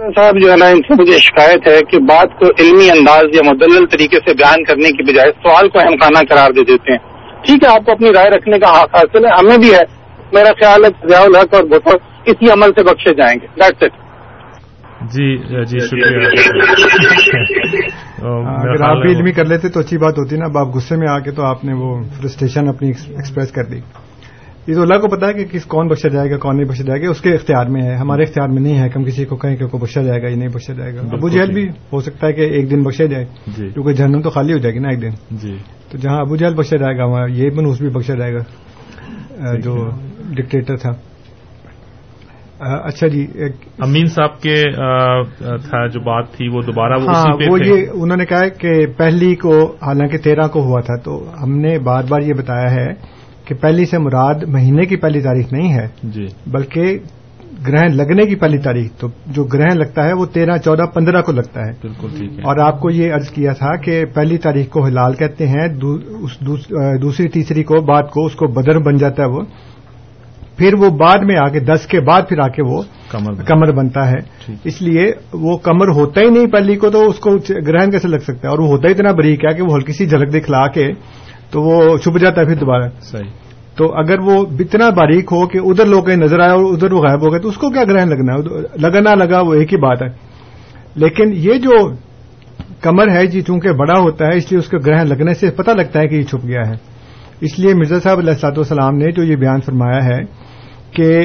صاحب 0.00 0.40
جو 0.42 0.50
ہے 0.52 0.56
نا 0.60 0.66
ان 0.74 0.80
سے 0.88 0.94
مجھے 1.00 1.18
شکایت 1.28 1.66
ہے 1.70 1.78
کہ 1.90 1.98
بات 2.12 2.38
کو 2.38 2.50
علمی 2.64 2.90
انداز 2.90 3.34
یا 3.36 3.42
مدلل 3.52 3.86
طریقے 3.96 4.20
سے 4.28 4.34
بیان 4.42 4.64
کرنے 4.70 4.92
کی 5.00 5.10
بجائے 5.10 5.32
سوال 5.46 5.68
کو 5.74 5.86
خانہ 6.04 6.22
قرار 6.30 6.50
دے 6.60 6.64
دیتے 6.72 6.92
ہیں 6.92 7.42
ٹھیک 7.46 7.64
ہے 7.64 7.68
آپ 7.74 7.84
کو 7.86 7.92
اپنی 7.92 8.12
رائے 8.14 8.30
رکھنے 8.36 8.58
کا 8.64 8.70
حق 8.80 8.96
حاصل 8.98 9.24
ہے 9.26 9.36
ہمیں 9.38 9.56
بھی 9.66 9.72
ہے 9.74 9.82
میرا 10.38 10.52
خیال 10.60 10.84
ہے 10.84 10.90
ضیاء 11.08 11.22
الحق 11.24 11.54
اور 11.60 11.64
بھٹو 11.74 11.96
اسی 12.32 12.50
عمل 12.52 12.72
سے 12.78 12.84
بخشے 12.90 13.14
جائیں 13.20 13.34
گے 13.42 13.88
جی 15.10 15.36
جی 15.70 15.78
شکریہ 15.86 16.56
اگر 18.24 18.82
آپ 18.88 18.96
بھی 19.02 19.12
علمی 19.16 19.32
کر 19.32 19.44
لیتے 19.48 19.68
تو 19.72 19.80
اچھی 19.80 19.98
بات 19.98 20.18
ہوتی 20.18 20.36
نا 20.36 20.44
اب 20.44 20.58
آپ 20.58 20.68
غصے 20.76 20.96
میں 20.96 21.08
آ 21.10 21.18
کے 21.24 21.30
تو 21.36 21.44
آپ 21.44 21.64
نے 21.64 21.72
وہ 21.82 21.94
فرسٹریشن 22.18 22.68
اپنی 22.68 22.88
ایکسپریس 22.88 23.52
کر 23.52 23.64
دی 23.70 23.80
یہ 24.66 24.74
تو 24.74 24.82
اللہ 24.82 24.98
کو 25.00 25.08
پتا 25.16 25.28
ہے 25.28 25.32
کہ 25.34 25.44
کس 25.52 25.64
کون 25.72 25.88
بخشا 25.88 26.08
جائے 26.08 26.30
گا 26.30 26.36
کون 26.42 26.56
نہیں 26.56 26.68
بخشا 26.68 26.84
جائے 26.86 27.00
گا 27.02 27.08
اس 27.10 27.20
کے 27.20 27.32
اختیار 27.34 27.66
میں 27.76 27.82
ہے 27.82 27.94
ہمارے 27.96 28.22
اختیار 28.22 28.48
میں 28.48 28.62
نہیں 28.62 28.78
ہے 28.78 28.88
کہ 28.88 28.98
ہم 28.98 29.04
کسی 29.04 29.24
کو 29.30 29.36
کہیں 29.44 29.56
کہ 29.62 29.66
کو 29.72 29.78
بخشا 29.78 30.02
جائے 30.02 30.22
گا 30.22 30.28
یہ 30.28 30.36
نہیں 30.36 30.48
بخشا 30.54 30.72
جائے 30.72 30.94
گا 30.96 31.00
ابو 31.16 31.28
جہل 31.28 31.52
بھی 31.54 31.68
ہو 31.92 32.00
سکتا 32.06 32.26
ہے 32.26 32.32
کہ 32.32 32.46
ایک 32.58 32.70
دن 32.70 32.82
بخشا 32.82 33.06
جائے 33.12 33.24
کیونکہ 33.56 33.92
جہنم 33.92 34.20
تو 34.22 34.30
خالی 34.36 34.52
ہو 34.52 34.58
جائے 34.66 34.74
گی 34.74 34.78
نا 34.84 34.88
ایک 34.90 35.02
دن 35.02 35.36
جی 35.42 35.56
تو 35.92 35.98
جہاں 36.02 36.20
ابو 36.20 36.36
جہل 36.42 36.54
بخشا 36.56 36.76
جائے 36.84 36.96
گا 36.98 37.04
وہاں 37.14 37.28
یہ 37.38 37.50
منوس 37.56 37.80
بھی 37.80 37.88
بخشا 37.98 38.14
جائے 38.18 38.34
گا 38.34 39.54
جو 39.64 39.76
ڈکٹیٹر 40.34 40.76
تھا 40.84 40.90
اچھا 42.70 43.06
جی 43.12 43.24
امین 43.86 44.06
صاحب 44.14 44.40
کے 44.42 44.56
تھا 45.70 45.86
جو 45.94 46.00
بات 46.04 46.30
تھی 46.36 46.48
وہ 46.56 46.60
دوبارہ 46.66 46.98
وہ 47.02 47.14
ہاں، 47.14 47.60
یہ 47.64 47.86
انہوں 47.92 48.16
نے 48.16 48.24
کہا 48.32 48.48
کہ 48.60 48.74
پہلی 48.96 49.34
کو 49.44 49.54
حالانکہ 49.86 50.18
تیرہ 50.24 50.46
کو 50.56 50.62
ہوا 50.64 50.80
تھا 50.88 50.96
تو 51.04 51.16
ہم 51.42 51.56
نے 51.60 51.78
بار 51.88 52.02
بار 52.08 52.20
یہ 52.26 52.34
بتایا 52.42 52.70
ہے 52.74 52.86
کہ 53.46 53.54
پہلی 53.62 53.84
سے 53.90 53.98
مراد 54.02 54.42
مہینے 54.56 54.84
کی 54.92 54.96
پہلی 55.06 55.20
تاریخ 55.20 55.52
نہیں 55.52 55.72
ہے 55.78 55.86
جی 56.16 56.26
بلکہ 56.56 56.96
گرہن 57.66 57.96
لگنے 57.96 58.24
کی 58.26 58.34
پہلی 58.36 58.58
تاریخ 58.62 58.90
تو 59.00 59.06
جو 59.34 59.44
گرہن 59.52 59.78
لگتا 59.78 60.04
ہے 60.06 60.12
وہ 60.20 60.24
تیرہ 60.34 60.56
چودہ 60.64 60.86
پندرہ 60.94 61.20
کو 61.26 61.32
لگتا 61.32 61.66
ہے 61.66 61.72
بالکل 61.82 62.16
ٹھیک 62.18 62.46
اور 62.46 62.58
آپ 62.66 62.80
کو 62.80 62.90
یہ 62.90 63.14
عرض 63.14 63.30
کیا 63.34 63.52
تھا 63.58 63.74
کہ 63.84 64.04
پہلی 64.14 64.38
تاریخ 64.46 64.68
کو 64.72 64.86
ہلال 64.86 65.14
کہتے 65.20 65.48
ہیں 65.48 65.66
دوسری 65.80 67.28
تیسری 67.36 67.62
کو 67.72 67.80
بعد 67.92 68.10
کو 68.12 68.24
اس 68.26 68.34
کو 68.36 68.46
بدر 68.60 68.78
بن 68.88 68.96
جاتا 69.04 69.22
ہے 69.22 69.28
وہ 69.36 69.42
پھر 70.62 70.74
وہ 70.80 70.88
بعد 70.98 71.22
میں 71.28 71.36
آ 71.42 71.46
کے 71.52 71.60
دس 71.68 71.86
کے 71.90 72.00
بعد 72.06 72.22
پھر 72.28 72.38
آ 72.40 72.46
کے 72.56 72.62
وہ 72.66 72.80
کمر 73.46 73.70
بنتا 73.76 74.00
ہے 74.10 74.18
اس 74.70 74.80
لیے 74.82 75.06
وہ 75.44 75.56
کمر 75.62 75.88
ہوتا 75.94 76.20
ہی 76.20 76.26
نہیں 76.34 76.46
پلی 76.52 76.74
کو 76.82 76.90
تو 76.96 77.00
اس 77.08 77.18
کو 77.24 77.30
گرہن 77.66 77.90
کیسے 77.90 78.08
لگ 78.08 78.18
سکتا 78.26 78.46
ہے 78.46 78.50
اور 78.50 78.58
وہ 78.62 78.66
ہوتا 78.72 78.88
ہی 78.88 78.92
اتنا 78.94 79.12
بریک 79.20 79.44
ہے 79.44 79.54
کہ 79.56 79.62
وہ 79.62 79.74
ہلکی 79.74 79.92
سی 79.96 80.06
جھلک 80.08 80.32
دکھلا 80.34 80.66
کے 80.76 80.86
تو 81.52 81.62
وہ 81.62 81.78
چھپ 82.04 82.18
جاتا 82.24 82.40
ہے 82.40 82.46
پھر 82.46 82.54
دوبارہ 82.60 82.88
صحیح 83.10 83.30
تو 83.76 83.88
اگر 84.02 84.20
وہ 84.28 84.36
اتنا 84.64 84.88
باریک 85.00 85.32
ہو 85.32 85.46
کہ 85.54 85.58
ادھر 85.72 85.86
لوگ 85.94 86.10
نظر 86.22 86.40
آئے 86.46 86.50
اور 86.58 86.64
ادھر 86.72 86.92
وہ 86.98 87.02
غائب 87.06 87.24
ہو 87.26 87.32
گئے 87.32 87.40
تو 87.40 87.48
اس 87.48 87.56
کو 87.64 87.70
کیا 87.78 87.84
گرہن 87.90 88.10
لگنا 88.14 88.34
ہے 88.38 88.62
لگنا 88.86 89.14
لگا 89.24 89.40
وہ 89.48 89.54
ایک 89.62 89.72
ہی 89.72 89.78
بات 89.88 90.02
ہے 90.02 90.08
لیکن 91.06 91.32
یہ 91.48 91.58
جو 91.66 91.80
کمر 92.82 93.10
ہے 93.18 93.26
جی 93.34 93.42
چونکہ 93.50 93.72
بڑا 93.82 93.98
ہوتا 94.04 94.26
ہے 94.30 94.36
اس 94.42 94.50
لیے 94.52 94.60
اس 94.60 94.68
کو 94.70 94.78
گرہن 94.86 95.08
لگنے 95.14 95.34
سے 95.42 95.50
پتہ 95.62 95.76
لگتا 95.82 96.00
ہے 96.00 96.08
کہ 96.08 96.14
یہ 96.14 96.24
چھپ 96.32 96.46
گیا 96.46 96.68
ہے 96.70 96.76
اس 97.50 97.58
لیے 97.58 97.74
مرزا 97.74 98.00
صاحب 98.02 98.18
علیہ 98.18 98.48
السلام 98.56 98.98
نے 99.04 99.12
جو 99.12 99.22
یہ 99.30 99.36
بیان 99.46 99.60
فرمایا 99.66 100.04
ہے 100.04 100.20
کہ 100.96 101.22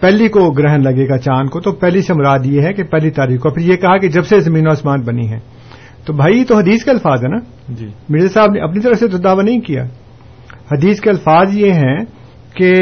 پہلی 0.00 0.28
کو 0.34 0.50
گرہن 0.58 0.82
لگے 0.84 1.08
گا 1.08 1.16
چاند 1.18 1.50
کو 1.50 1.60
تو 1.60 1.72
پہلی 1.82 2.02
سے 2.08 2.14
مراد 2.14 2.44
یہ 2.46 2.66
ہے 2.66 2.72
کہ 2.72 2.82
پہلی 2.90 3.10
تاریخ 3.18 3.40
کو 3.42 3.50
پھر 3.54 3.62
یہ 3.70 3.76
کہا 3.84 3.96
کہ 4.02 4.08
جب 4.16 4.26
سے 4.26 4.40
زمین 4.40 4.66
و 4.66 4.70
آسمان 4.70 5.00
بنی 5.08 5.30
ہے 5.30 5.38
تو 6.06 6.12
بھائی 6.20 6.44
تو 6.48 6.56
حدیث 6.56 6.84
کے 6.84 6.90
الفاظ 6.90 7.24
ہے 7.24 7.28
نا 7.28 7.38
جی 7.78 7.88
مرزا 8.14 8.28
صاحب 8.34 8.52
نے 8.54 8.60
اپنی 8.66 8.80
طرف 8.82 8.98
سے 8.98 9.08
تو 9.14 9.18
دعویٰ 9.26 9.44
نہیں 9.44 9.60
کیا 9.68 9.84
حدیث 10.72 11.00
کے 11.00 11.10
الفاظ 11.10 11.56
یہ 11.56 11.80
ہیں 11.84 11.96
کہ 12.56 12.72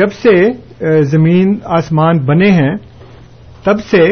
جب 0.00 0.12
سے 0.22 0.34
زمین 1.12 1.56
آسمان 1.78 2.18
بنے 2.26 2.50
ہیں 2.60 2.74
تب 3.64 3.80
سے 3.90 4.02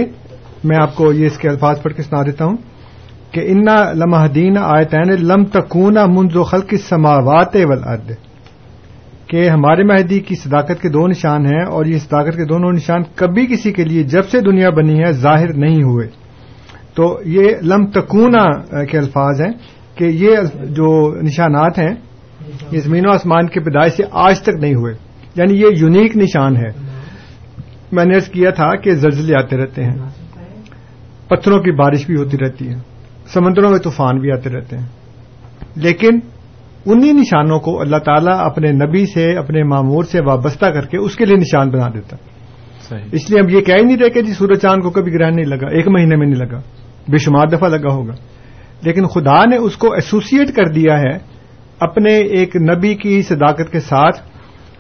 میں 0.69 0.77
آپ 0.83 0.95
کو 0.97 1.13
یہ 1.13 1.27
اس 1.27 1.37
کے 1.39 1.49
الفاظ 1.49 1.83
پڑھ 1.83 1.93
کے 1.97 2.03
سنا 2.03 2.23
دیتا 2.27 2.45
ہوں 2.45 2.57
کہ 3.33 3.45
ان 3.53 3.65
لمحدین 3.99 4.57
آئے 4.63 4.85
تین 4.95 5.13
لم 5.33 5.45
تکون 5.59 5.99
منظ 6.15 6.37
و 6.37 6.43
خلق 6.55 6.75
سماوات 6.89 7.57
ود 7.71 8.11
کہ 9.35 9.49
ہمارے 9.51 9.85
مہدی 9.85 10.19
کی 10.27 10.35
صداقت 10.43 10.81
کے 10.83 10.89
دو 10.97 11.07
نشان 11.09 11.47
ہیں 11.47 11.63
اور 11.77 11.87
یہ 11.93 11.99
صداقت 11.99 12.37
کے 12.37 12.45
دونوں 12.49 12.71
نشان 12.73 13.03
کبھی 13.21 13.47
کسی 13.53 13.73
کے 13.79 13.85
لیے 13.85 14.03
جب 14.13 14.29
سے 14.31 14.41
دنیا 14.49 14.69
بنی 14.77 14.99
ہے 15.03 15.11
ظاہر 15.23 15.53
نہیں 15.63 15.83
ہوئے 15.83 16.07
تو 16.97 17.09
یہ 17.37 17.57
لم 17.73 17.87
تکونا 17.95 18.45
کے 18.91 18.99
الفاظ 18.99 19.41
ہیں 19.43 19.51
کہ 19.99 20.11
یہ 20.21 20.43
جو 20.77 20.91
نشانات 21.29 21.79
ہیں 21.79 21.89
یہ 22.73 22.81
زمین 22.87 23.09
و 23.09 23.11
آسمان 23.13 23.49
کے 23.55 23.61
پیدائش 23.65 23.93
سے 23.97 24.03
آج 24.27 24.41
تک 24.49 24.61
نہیں 24.63 24.75
ہوئے 24.83 24.95
یعنی 25.41 25.61
یہ 25.61 25.81
یونیک 25.81 26.17
نشان 26.17 26.57
ہے 26.57 26.71
میں 27.99 28.05
نے 28.13 28.19
کیا 28.33 28.51
تھا 28.61 28.71
کہ 28.85 28.95
زلزلے 29.07 29.37
آتے 29.39 29.57
رہتے 29.63 29.85
ہیں 29.85 30.69
پتھروں 31.31 31.59
کی 31.65 31.73
بارش 31.83 32.07
بھی 32.07 32.17
ہوتی 32.17 32.39
رہتی 32.45 32.69
ہے 32.69 32.79
سمندروں 33.33 33.71
میں 33.71 33.79
طوفان 33.89 34.19
بھی 34.27 34.31
آتے 34.37 34.51
رہتے 34.57 34.77
ہیں 34.79 34.87
لیکن 35.89 36.19
انہی 36.93 37.13
نشانوں 37.21 37.59
کو 37.67 37.81
اللہ 37.81 37.97
تعالیٰ 38.05 38.39
اپنے 38.45 38.71
نبی 38.85 39.05
سے 39.13 39.27
اپنے 39.39 39.63
معمور 39.69 40.05
سے 40.11 40.21
وابستہ 40.27 40.67
کر 40.73 40.87
کے 40.87 40.97
اس 41.05 41.17
کے 41.17 41.25
لیے 41.25 41.37
نشان 41.41 41.71
بنا 41.71 41.89
دیتا 41.95 42.17
صحیح 42.89 43.15
اس 43.19 43.29
لیے 43.31 43.41
ہم 43.41 43.49
یہ 43.55 43.61
کہہ 43.69 43.75
ہی 43.79 43.83
نہیں 43.85 43.97
رہے 44.01 44.11
کہ 44.17 44.23
جی 44.23 44.33
سورج 44.39 44.61
چاند 44.63 44.83
کو 44.83 44.91
کبھی 44.97 45.13
گرہن 45.13 45.37
نہیں 45.37 45.47
لگا 45.55 45.69
ایک 45.77 45.89
مہینے 45.95 46.17
میں 46.17 46.27
نہیں 46.27 46.41
لگا 46.41 46.61
بے 47.13 47.19
شمار 47.27 47.47
دفعہ 47.57 47.69
لگا 47.69 47.91
ہوگا 47.93 48.13
لیکن 48.89 49.07
خدا 49.15 49.45
نے 49.51 49.57
اس 49.69 49.77
کو 49.85 49.93
ایسوسیٹ 49.95 50.55
کر 50.57 50.73
دیا 50.73 50.99
ہے 51.01 51.17
اپنے 51.87 52.15
ایک 52.41 52.57
نبی 52.71 52.95
کی 53.05 53.21
صداقت 53.29 53.73
کے 53.73 53.81
ساتھ 53.89 54.21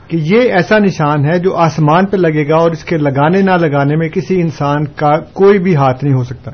کہ 0.09 0.17
یہ 0.31 0.53
ایسا 0.57 0.79
نشان 0.85 1.25
ہے 1.31 1.39
جو 1.49 1.55
آسمان 1.67 2.07
پہ 2.13 2.17
لگے 2.17 2.49
گا 2.49 2.57
اور 2.63 2.71
اس 2.73 2.85
کے 2.85 2.97
لگانے 2.99 3.41
نہ 3.43 3.57
لگانے 3.61 3.97
میں 4.03 4.09
کسی 4.17 4.41
انسان 4.41 4.87
کا 5.03 5.19
کوئی 5.41 5.59
بھی 5.67 5.77
ہاتھ 5.77 6.05
نہیں 6.05 6.15
ہو 6.15 6.25
سکتا 6.31 6.51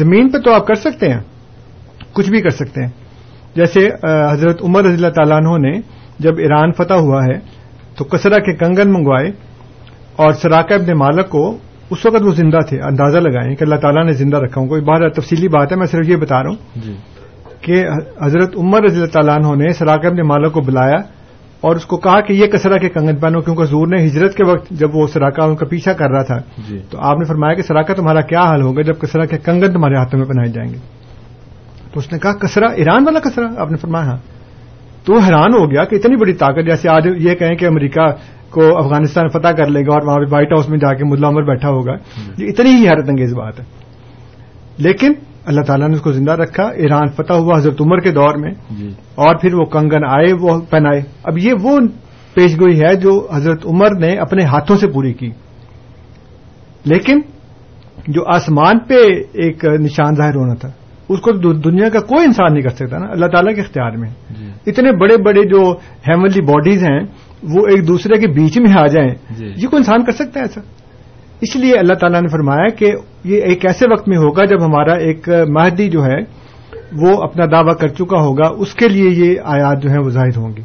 زمین 0.00 0.28
پہ 0.30 0.38
تو 0.44 0.52
آپ 0.54 0.66
کر 0.66 0.74
سکتے 0.86 1.08
ہیں 1.12 1.20
کچھ 2.14 2.30
بھی 2.30 2.40
کر 2.42 2.56
سکتے 2.64 2.84
ہیں 2.84 2.90
جیسے 3.56 3.86
حضرت 4.32 4.62
عمر 4.64 4.84
رضی 4.84 4.94
اللہ 4.94 5.14
تعالیٰ 5.16 5.36
عنہ 5.40 5.56
نے 5.66 5.72
جب 6.26 6.38
ایران 6.46 6.72
فتح 6.78 7.00
ہوا 7.06 7.22
ہے 7.26 7.38
تو 7.98 8.04
کسرا 8.12 8.38
کے 8.48 8.56
کنگن 8.56 8.92
منگوائے 8.92 9.30
اور 10.24 10.32
سراکہ 10.42 10.74
ابن 10.74 10.92
مالک 10.98 11.28
کو 11.30 11.42
اس 11.94 12.04
وقت 12.06 12.22
وہ 12.26 12.32
زندہ 12.34 12.58
تھے 12.68 12.78
اندازہ 12.88 13.18
لگائیں 13.28 13.54
کہ 13.54 13.64
اللہ 13.64 13.76
تعالیٰ 13.82 14.04
نے 14.06 14.12
زندہ 14.20 14.36
رکھا 14.44 14.60
ہوں 14.60 14.68
کوئی 14.68 14.82
بہت 14.90 15.14
تفصیلی 15.16 15.48
بات 15.54 15.72
ہے 15.72 15.76
میں 15.76 15.86
صرف 15.94 16.08
یہ 16.08 16.16
بتا 16.24 16.42
رہا 16.42 16.50
ہوں 16.50 16.82
جی 16.84 16.96
کہ 17.64 17.82
حضرت 18.24 18.54
عمر 18.58 18.82
رضی 18.84 19.00
اللہ 19.00 19.10
تعالیٰ 19.12 19.34
عنہ 19.38 19.54
نے 19.62 19.72
سراکہ 19.78 20.06
ابن 20.06 20.26
مالک 20.28 20.52
کو 20.52 20.60
بلایا 20.68 20.96
اور 21.68 21.76
اس 21.76 21.84
کو 21.86 21.96
کہا 22.04 22.20
کہ 22.26 22.32
یہ 22.32 22.46
کسرا 22.52 22.76
کے 22.84 22.88
کنگن 22.88 23.16
پہنو 23.20 23.40
کیونکہ 23.48 23.64
زور 23.72 23.86
نے 23.94 24.04
ہجرت 24.06 24.34
کے 24.36 24.44
وقت 24.50 24.70
جب 24.82 24.94
وہ 24.96 25.06
سراکہ 25.14 25.40
ان 25.48 25.56
کا 25.60 25.66
پیچھا 25.70 25.92
کر 25.98 26.10
رہا 26.10 26.22
تھا 26.30 26.38
جی 26.68 26.78
تو 26.90 26.98
آپ 27.08 27.18
نے 27.18 27.24
فرمایا 27.28 27.54
کہ 27.54 27.62
ساکہ 27.62 27.94
تمہارا 27.94 28.20
کیا 28.30 28.44
حال 28.50 28.62
ہوگا 28.62 28.82
جب 28.90 28.98
کسرا 29.00 29.24
کے 29.32 29.38
کنگن 29.48 29.72
تمہارے 29.72 29.96
ہاتھوں 29.98 30.18
میں 30.18 30.26
پہنائے 30.28 30.48
جائیں 30.52 30.68
گے 30.72 30.78
تو 31.92 32.00
اس 32.00 32.12
نے 32.12 32.18
کہا 32.18 32.32
کسرا 32.42 32.66
ایران 32.82 33.04
والا 33.06 33.18
کسرا 33.20 33.46
آپ 33.62 33.70
نے 33.70 33.76
فرمایا 33.82 34.04
ہاں 34.06 34.16
تو 35.04 35.18
حیران 35.26 35.54
ہو 35.54 35.70
گیا 35.70 35.84
کہ 35.90 35.94
اتنی 35.96 36.16
بڑی 36.16 36.32
طاقت 36.42 36.66
جیسے 36.66 36.88
آج 36.94 37.06
یہ 37.26 37.34
کہیں 37.40 37.54
کہ 37.60 37.66
امریکہ 37.66 38.06
کو 38.54 38.66
افغانستان 38.78 39.28
فتح 39.36 39.52
کر 39.58 39.70
لے 39.76 39.80
گا 39.86 39.92
اور 39.94 40.06
وہاں 40.06 40.16
پہ 40.24 40.32
وائٹ 40.34 40.52
ہاؤس 40.52 40.68
میں 40.68 40.78
جا 40.84 40.92
کے 40.98 41.04
مدلہ 41.12 41.26
عمر 41.26 41.42
بیٹھا 41.50 41.68
ہوگا 41.76 41.92
یہ 42.38 42.48
اتنی 42.50 42.70
ہی 42.76 42.86
حیرت 42.88 43.08
انگیز 43.10 43.34
بات 43.36 43.58
ہے 43.60 43.64
لیکن 44.86 45.12
اللہ 45.50 45.60
تعالیٰ 45.66 45.88
نے 45.88 45.94
اس 45.94 46.00
کو 46.00 46.12
زندہ 46.12 46.32
رکھا 46.40 46.62
ایران 46.84 47.08
فتح 47.16 47.42
ہوا 47.44 47.56
حضرت 47.58 47.80
عمر 47.80 48.00
کے 48.00 48.10
دور 48.18 48.34
میں 48.42 48.50
جی۔ 48.78 48.88
اور 49.26 49.36
پھر 49.40 49.54
وہ 49.60 49.64
کنگن 49.74 50.04
آئے 50.16 50.32
وہ 50.40 50.58
پہنائے 50.70 51.00
اب 51.30 51.38
یہ 51.44 51.52
وہ 51.62 51.78
پیش 52.34 52.58
گوئی 52.60 52.80
ہے 52.80 52.94
جو 53.04 53.14
حضرت 53.34 53.66
عمر 53.72 53.94
نے 54.04 54.14
اپنے 54.26 54.44
ہاتھوں 54.52 54.76
سے 54.84 54.88
پوری 54.94 55.12
کی 55.22 55.30
لیکن 56.94 57.20
جو 58.18 58.24
آسمان 58.34 58.78
پہ 58.88 58.98
ایک 59.46 59.64
نشان 59.84 60.14
ظاہر 60.18 60.34
ہونا 60.42 60.54
تھا 60.60 60.68
اس 61.14 61.20
کو 61.20 61.32
دنیا 61.66 61.88
کا 61.92 62.00
کوئی 62.10 62.24
انسان 62.26 62.52
نہیں 62.54 62.62
کر 62.62 62.74
سکتا 62.80 62.98
نا 62.98 63.06
اللہ 63.12 63.26
تعالیٰ 63.32 63.54
کے 63.54 63.60
اختیار 63.60 63.96
میں 64.00 64.08
جی 64.38 64.48
اتنے 64.70 64.90
بڑے 64.98 65.16
بڑے 65.22 65.42
جو 65.52 65.60
ہیملی 66.08 66.40
باڈیز 66.50 66.82
ہیں 66.88 66.98
وہ 67.54 67.66
ایک 67.70 67.86
دوسرے 67.88 68.18
کے 68.20 68.26
بیچ 68.36 68.58
میں 68.66 68.72
آ 68.80 68.86
جائیں 68.96 69.08
جی 69.38 69.46
یہ 69.46 69.68
کوئی 69.70 69.78
انسان 69.80 70.04
کر 70.04 70.12
سکتا 70.20 70.40
ہے 70.40 70.44
ایسا 70.44 70.60
اس 71.46 71.54
لیے 71.62 71.78
اللہ 71.78 71.94
تعالیٰ 72.00 72.20
نے 72.22 72.28
فرمایا 72.36 72.68
کہ 72.78 72.92
یہ 73.32 73.42
ایک 73.52 73.64
ایسے 73.66 73.86
وقت 73.92 74.08
میں 74.08 74.16
ہوگا 74.24 74.44
جب 74.52 74.64
ہمارا 74.64 74.92
ایک 75.08 75.28
مہدی 75.58 75.88
جو 75.96 76.04
ہے 76.04 76.18
وہ 77.00 77.16
اپنا 77.22 77.44
دعویٰ 77.52 77.74
کر 77.80 77.88
چکا 78.00 78.20
ہوگا 78.26 78.48
اس 78.66 78.74
کے 78.82 78.88
لیے 78.88 79.08
یہ 79.24 79.40
آیات 79.56 79.82
جو 79.82 79.90
ہیں 79.90 80.02
وہ 80.04 80.10
ظاہر 80.18 80.36
ہوں 80.42 80.52
گی 80.56 80.62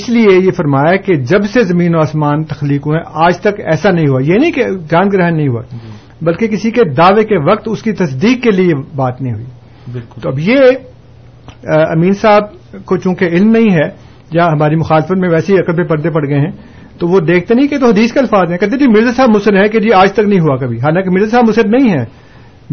اس 0.00 0.08
لیے 0.16 0.34
یہ 0.46 0.50
فرمایا 0.56 0.96
کہ 1.06 1.14
جب 1.32 1.44
سے 1.52 1.62
زمین 1.70 1.94
و 1.96 2.00
آسمان 2.00 2.42
تخلیق 2.52 2.86
ہوئے 2.86 3.00
آج 3.28 3.40
تک 3.46 3.60
ایسا 3.74 3.90
نہیں 3.98 4.08
ہوا 4.08 4.20
یہ 4.28 4.38
نہیں 4.42 4.52
کہ 4.58 4.66
جان 4.90 5.10
گرہن 5.12 5.36
نہیں 5.36 5.48
ہوا 5.54 5.62
جی۔ 5.70 5.96
بلکہ 6.26 6.48
کسی 6.54 6.70
کے 6.76 6.84
دعوے 7.00 7.24
کے 7.32 7.38
وقت 7.50 7.68
اس 7.72 7.82
کی 7.82 7.92
تصدیق 8.02 8.42
کے 8.42 8.50
لیے 8.60 8.74
بات 8.96 9.20
نہیں 9.22 9.32
ہوئی 9.34 9.44
بالکل 9.92 10.20
تو 10.22 10.28
اب 10.28 10.38
یہ 10.38 11.74
امین 11.92 12.12
صاحب 12.20 12.52
کو 12.86 12.96
چونکہ 12.96 13.24
علم 13.36 13.50
نہیں 13.56 13.74
ہے 13.74 13.88
یا 14.36 14.46
ہماری 14.52 14.76
مخالفت 14.76 15.18
میں 15.20 15.28
ویسے 15.30 15.52
ہی 15.52 15.58
عقب 15.58 15.88
پردے 15.88 16.10
پڑ 16.14 16.26
گئے 16.28 16.40
ہیں 16.40 16.50
تو 16.98 17.08
وہ 17.08 17.20
دیکھتے 17.20 17.54
نہیں 17.54 17.66
کہ 17.68 17.78
تو 17.80 17.86
حدیث 17.88 18.12
کے 18.12 18.20
الفاظ 18.20 18.50
ہیں 18.50 18.58
کہتے 18.58 18.78
جی 18.78 18.86
مرزا 18.92 19.12
صاحب 19.16 19.30
مصر 19.36 19.56
ہے 19.62 19.68
کہ 19.68 19.80
جی 19.80 19.92
آج 20.00 20.12
تک 20.12 20.28
نہیں 20.28 20.40
ہوا 20.40 20.56
کبھی 20.64 20.78
حالانکہ 20.80 21.10
مرزا 21.10 21.30
صاحب 21.30 21.48
مسجد 21.48 21.70
نہیں 21.74 21.90
ہے 21.92 22.04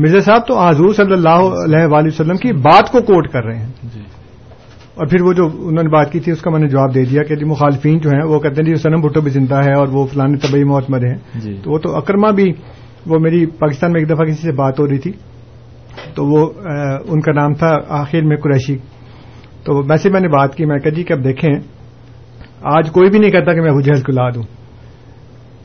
مرزا 0.01 0.21
صاحب 0.25 0.47
تو 0.47 0.59
حضور 0.67 0.93
صلی 0.93 1.13
اللہ 1.13 1.45
علیہ 1.63 1.85
وآلہ 1.91 2.07
وسلم 2.07 2.37
کی 2.41 2.51
بات 2.69 2.91
کو 2.91 3.01
کوٹ 3.11 3.27
کر 3.33 3.43
رہے 3.45 3.57
ہیں 3.59 3.87
جی۔ 3.93 4.01
اور 4.95 5.07
پھر 5.07 5.21
وہ 5.21 5.31
جو 5.37 5.45
انہوں 5.53 5.83
نے 5.83 5.89
بات 5.93 6.11
کی 6.11 6.19
تھی 6.25 6.31
اس 6.31 6.41
کا 6.41 6.49
میں 6.51 6.59
نے 6.59 6.67
جواب 6.67 6.93
دے 6.93 7.03
دیا 7.09 7.23
کہ 7.23 7.35
جی 7.35 7.45
مخالفین 7.45 7.97
جو 8.03 8.09
ہیں 8.09 8.23
وہ 8.29 8.39
کہتے 8.39 8.61
ہیں 8.61 8.67
جی 8.69 8.75
سنم 8.81 9.01
بھٹو 9.01 9.21
بھی 9.21 9.31
زندہ 9.31 9.63
ہے 9.63 9.73
اور 9.79 9.87
وہ 9.97 10.05
فلانے 10.13 10.37
طبی 10.47 10.63
موت 10.73 10.89
مرے 10.89 11.07
ہیں 11.09 11.39
جی۔ 11.43 11.55
تو 11.63 11.71
وہ 11.71 11.77
تو 11.83 11.95
اکرما 11.97 12.31
بھی 12.39 12.51
وہ 13.11 13.19
میری 13.23 13.45
پاکستان 13.59 13.91
میں 13.93 14.01
ایک 14.01 14.09
دفعہ 14.09 14.25
کسی 14.25 14.41
سے 14.41 14.51
بات 14.61 14.79
ہو 14.79 14.87
رہی 14.89 14.97
تھی 15.05 15.11
تو 16.15 16.25
وہ 16.25 16.45
ان 17.13 17.21
کا 17.21 17.31
نام 17.41 17.53
تھا 17.63 17.69
آخر 17.99 18.25
میں 18.27 18.37
قریشی 18.43 18.77
تو 19.63 19.81
ویسے 19.89 20.09
میں 20.09 20.19
نے 20.21 20.27
بات 20.37 20.55
کی 20.55 20.65
میں 20.65 20.77
کہا 20.79 20.93
جی 20.95 21.03
کہ 21.03 21.13
اب 21.13 21.23
دیکھیں 21.23 21.49
آج 22.77 22.89
کوئی 22.91 23.09
بھی 23.09 23.19
نہیں 23.19 23.31
کہتا 23.31 23.53
کہ 23.53 23.61
میں 23.61 23.69
ابو 23.69 23.81
جہل 23.87 24.01
کو 24.03 24.11
لا 24.19 24.29
دوں 24.35 24.43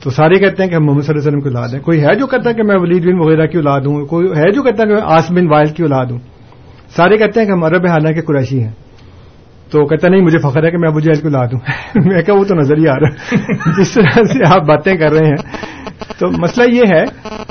تو 0.02 0.10
سارے 0.10 0.38
کہتے 0.38 0.62
ہیں 0.62 0.70
کہ 0.70 0.74
ہم 0.74 0.84
محمد 0.84 1.02
صلی 1.02 1.10
اللہ 1.12 1.28
علیہ 1.28 1.28
وسلم 1.28 1.40
کو 1.52 1.58
لا 1.58 1.66
دیں 1.72 1.80
کوئی 1.84 2.00
ہے 2.04 2.14
جو 2.18 2.26
کہتا 2.26 2.48
ہے 2.48 2.54
کہ 2.54 2.62
میں 2.70 2.76
ولید 2.82 3.04
بن 3.06 3.18
وغیرہ 3.20 3.46
کی 3.50 3.58
اولاد 3.58 3.80
ہوں 3.86 4.04
کوئی 4.12 4.26
ہے 4.36 4.50
جو 4.52 4.62
کہتا 4.62 4.82
ہے 4.82 4.88
کہ 4.88 4.94
میں 5.32 5.40
بن 5.42 5.50
وائل 5.52 5.68
کی 5.76 5.82
اولاد 5.82 6.10
ہوں 6.10 6.18
سارے 6.96 7.16
کہتے 7.18 7.40
ہیں 7.40 7.46
کہ 7.46 7.52
ہم 7.52 7.62
عرب 7.64 7.86
حالانہ 7.88 8.12
کے 8.14 8.22
قریشی 8.32 8.60
ہیں 8.62 8.70
تو 9.72 9.84
کہتا 9.90 10.08
نہیں 10.12 10.20
مجھے 10.22 10.38
فخر 10.38 10.64
ہے 10.66 10.70
کہ 10.70 10.78
میں 10.80 10.88
ابو 10.88 11.00
جہل 11.04 11.20
کو 11.20 11.28
لا 11.34 11.44
دوں 11.50 11.58
میں 12.08 12.22
کہا 12.22 12.34
وہ 12.38 12.42
تو 12.48 12.54
نظر 12.54 12.78
ہی 12.78 12.88
آ 12.92 12.94
رہا 13.02 13.70
جس 13.78 13.90
طرح 13.94 14.22
سے 14.32 14.38
آپ 14.54 14.64
باتیں 14.70 14.94
کر 15.02 15.12
رہے 15.18 15.28
ہیں 15.28 16.16
تو 16.18 16.28
مسئلہ 16.42 16.64
یہ 16.72 16.92
ہے 16.94 17.04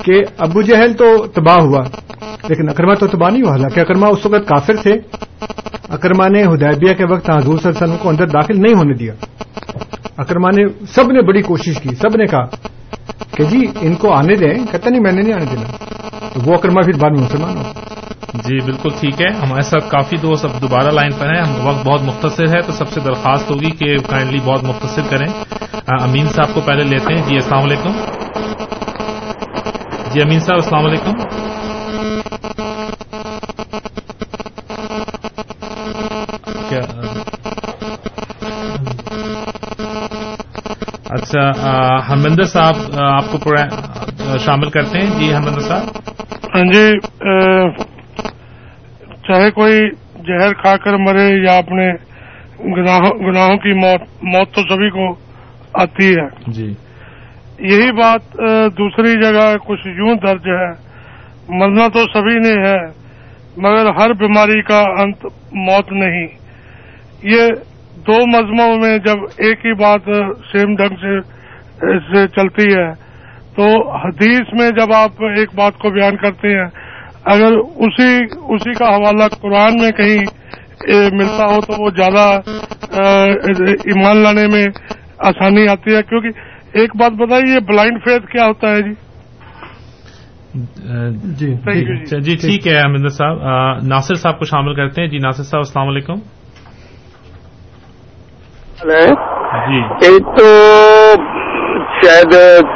کہ 0.04 0.22
ابو 0.48 0.62
جہل 0.68 0.94
تو 1.02 1.08
تباہ 1.38 1.58
ہوا 1.68 1.82
لیکن 2.50 2.70
اکرما 2.74 2.94
تو 3.04 3.08
تباہ 3.14 3.30
نہیں 3.30 3.42
ہوا 3.46 3.52
حالانکہ 3.52 3.80
اکرما 3.80 4.08
اس 4.18 4.26
وقت 4.26 4.48
کافر 4.48 4.76
تھے 4.82 4.94
اکرما 5.98 6.28
نے 6.36 6.44
ہدیبیہ 6.54 6.94
کے 7.02 7.06
وقت 7.14 7.30
علیہ 7.38 7.58
سرسن 7.64 7.96
کو 8.02 8.10
اندر 8.10 8.28
داخل 8.38 8.62
نہیں 8.62 8.76
ہونے 8.82 8.94
دیا 9.02 9.14
اکرما 10.26 10.50
نے 10.60 10.66
سب 10.96 11.12
نے 11.18 11.22
بڑی 11.32 11.42
کوشش 11.50 11.80
کی 11.88 11.96
سب 12.02 12.16
نے 12.22 12.26
کہا 12.36 13.26
کہ 13.38 13.44
جی 13.54 13.66
ان 13.90 13.96
کو 14.04 14.14
آنے 14.20 14.36
دیں 14.46 14.54
کہتا 14.72 14.90
نہیں 14.90 15.02
میں 15.08 15.12
نے 15.12 15.22
نہیں 15.22 15.34
آنے 15.40 15.56
دینا 15.56 16.30
تو 16.34 16.40
وہ 16.50 16.54
اکرما 16.58 16.82
پھر 16.90 17.02
بعد 17.06 17.18
میں 17.18 17.24
مسلمان 17.24 17.58
ہو 17.66 17.98
جی 18.46 18.60
بالکل 18.66 18.90
ٹھیک 19.00 19.22
ہے 19.22 19.28
ہمارے 19.38 19.62
ساتھ 19.70 19.90
کافی 19.92 20.18
دوست 20.18 20.46
اب 20.46 20.60
دوبارہ 20.62 20.92
لائن 20.92 21.12
پر 21.20 21.34
ہیں 21.34 21.42
ہم 21.42 21.68
وقت 21.68 21.86
بہت 21.88 22.02
مختصر 22.04 22.48
ہے 22.56 22.62
تو 22.68 22.72
سب 22.78 22.90
سے 22.94 23.00
درخواست 23.06 23.50
ہوگی 23.52 23.72
کہ 23.80 23.96
کائنڈلی 24.08 24.40
بہت 24.46 24.64
مختصر 24.64 25.02
کریں 25.10 25.28
امین 26.02 26.28
صاحب 26.36 26.54
کو 26.54 26.62
پہلے 26.66 26.84
لیتے 26.94 27.14
ہیں 27.18 27.24
جی 27.28 27.36
السلام 27.36 27.64
علیکم 27.64 27.92
جی 30.14 30.22
امین 30.22 30.40
صاحب 30.40 30.56
السلام 30.56 30.86
علیکم 30.86 31.20
اچھا 41.20 41.50
ہرمندر 42.08 42.46
صاحب 42.56 43.00
آپ 43.12 43.32
کو 43.32 43.56
شامل 44.46 44.70
کرتے 44.70 45.00
ہیں 45.02 45.20
جی 45.20 45.34
ہمندر 45.36 45.62
صاحب 45.68 46.50
ہاں 46.56 46.64
جی 46.72 46.90
چاہے 49.32 49.50
کوئی 49.58 49.82
زہر 50.28 50.54
کھا 50.62 50.76
کر 50.84 50.96
مرے 51.08 51.26
یا 51.44 51.56
اپنے 51.58 51.86
گناہوں, 52.78 53.58
کی 53.64 53.74
موت 53.82 54.02
موت 54.34 54.54
تو 54.56 54.62
سبھی 54.70 54.90
کو 54.96 55.06
آتی 55.84 56.10
ہے 56.16 56.52
جی 56.58 56.66
یہی 57.74 57.92
بات 58.00 58.34
دوسری 58.80 59.14
جگہ 59.22 59.46
کچھ 59.68 59.88
یوں 60.00 60.16
درج 60.26 60.48
ہے 60.58 60.68
مرنا 61.60 61.88
تو 61.98 62.06
سبھی 62.14 62.36
نے 62.48 62.54
ہے 62.66 62.76
مگر 63.66 63.90
ہر 64.00 64.14
بیماری 64.24 64.62
کا 64.72 64.82
انت 65.04 65.26
موت 65.70 65.92
نہیں 66.04 66.28
یہ 67.36 67.48
دو 68.08 68.20
مذموں 68.36 68.70
میں 68.84 68.98
جب 69.08 69.26
ایک 69.48 69.66
ہی 69.66 69.74
بات 69.82 70.12
سیم 70.52 70.76
ڈھنگ 70.82 71.08
سے 72.12 72.28
چلتی 72.40 72.68
ہے 72.74 72.90
تو 73.56 73.72
حدیث 74.06 74.54
میں 74.60 74.70
جب 74.82 74.94
آپ 75.04 75.24
ایک 75.38 75.56
بات 75.56 75.78
کو 75.82 75.90
بیان 75.98 76.16
کرتے 76.22 76.56
ہیں 76.60 76.68
اگر 77.34 77.54
اسی 77.86 78.08
اسی 78.50 78.74
کا 78.78 78.86
حوالہ 78.96 79.24
قرآن 79.42 79.76
میں 79.82 79.90
کہیں 79.98 80.24
ملتا 81.18 81.46
ہو 81.54 81.60
تو 81.66 81.82
وہ 81.82 81.90
زیادہ 81.98 82.24
ایمان 83.92 84.18
لانے 84.24 84.46
میں 84.54 84.66
آسانی 85.30 85.68
آتی 85.72 85.96
ہے 85.96 86.02
کیونکہ 86.10 86.78
ایک 86.82 86.96
بات 87.00 87.12
بتائیے 87.20 87.60
بلائنڈ 87.68 88.00
فیتھ 88.04 88.26
کیا 88.32 88.46
ہوتا 88.48 88.72
ہے 88.76 88.82
جی 88.82 88.92
جی 91.40 91.54
ٹھیک 91.66 91.90
ہے 92.14 92.20
جی۔ 92.22 92.36
جی، 92.36 92.74
احمد 92.76 93.08
صاحب 93.18 93.84
ناصر 93.92 94.16
صاحب 94.24 94.40
کو 94.40 94.46
شامل 94.46 94.76
کرتے 94.76 95.02
ہیں 95.02 95.08
جی 95.10 95.18
ناصر 95.28 95.44
صاحب 95.44 95.64
السلام 95.68 95.88
علیکم 95.88 96.16
جی 99.70 99.84
ایک 100.08 100.36
تو 100.38 100.50
شاید 102.02 102.34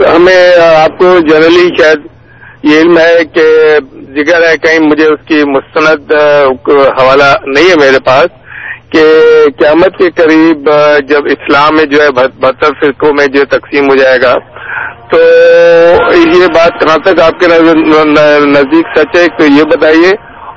ہمیں 0.07 0.39
آپ 0.65 0.97
کو 0.97 1.17
جنرلی 1.29 1.67
شاید 1.81 2.07
یہ 2.69 2.79
علم 2.83 2.97
ہے 2.97 3.23
کہ 3.33 3.47
ذکر 4.17 4.41
ہے 4.47 4.55
کہیں 4.63 4.79
مجھے 4.89 5.05
اس 5.13 5.23
کی 5.29 5.37
مستند 5.53 6.11
حوالہ 6.99 7.29
نہیں 7.53 7.69
ہے 7.69 7.75
میرے 7.81 7.99
پاس 8.09 8.29
کہ 8.93 9.01
قیامت 9.61 9.97
کے 10.01 10.09
قریب 10.19 10.69
جب 11.11 11.27
اسلام 11.35 11.75
میں 11.79 11.85
جو 11.93 12.01
ہے 12.03 12.09
بہتر 12.45 12.77
فرقوں 12.81 13.11
میں 13.19 13.25
جو 13.37 13.43
تقسیم 13.55 13.89
ہو 13.91 13.95
جائے 14.01 14.19
گا 14.23 14.33
تو 15.13 15.17
یہ 15.23 16.47
بات 16.59 16.79
کہاں 16.83 16.97
تک 17.09 17.19
آپ 17.25 17.39
کے 17.39 17.47
نزدیک 18.55 18.95
سچ 18.97 19.17
ہے 19.21 19.25
تو 19.41 19.49
یہ 19.57 19.69
بتائیے 19.75 20.13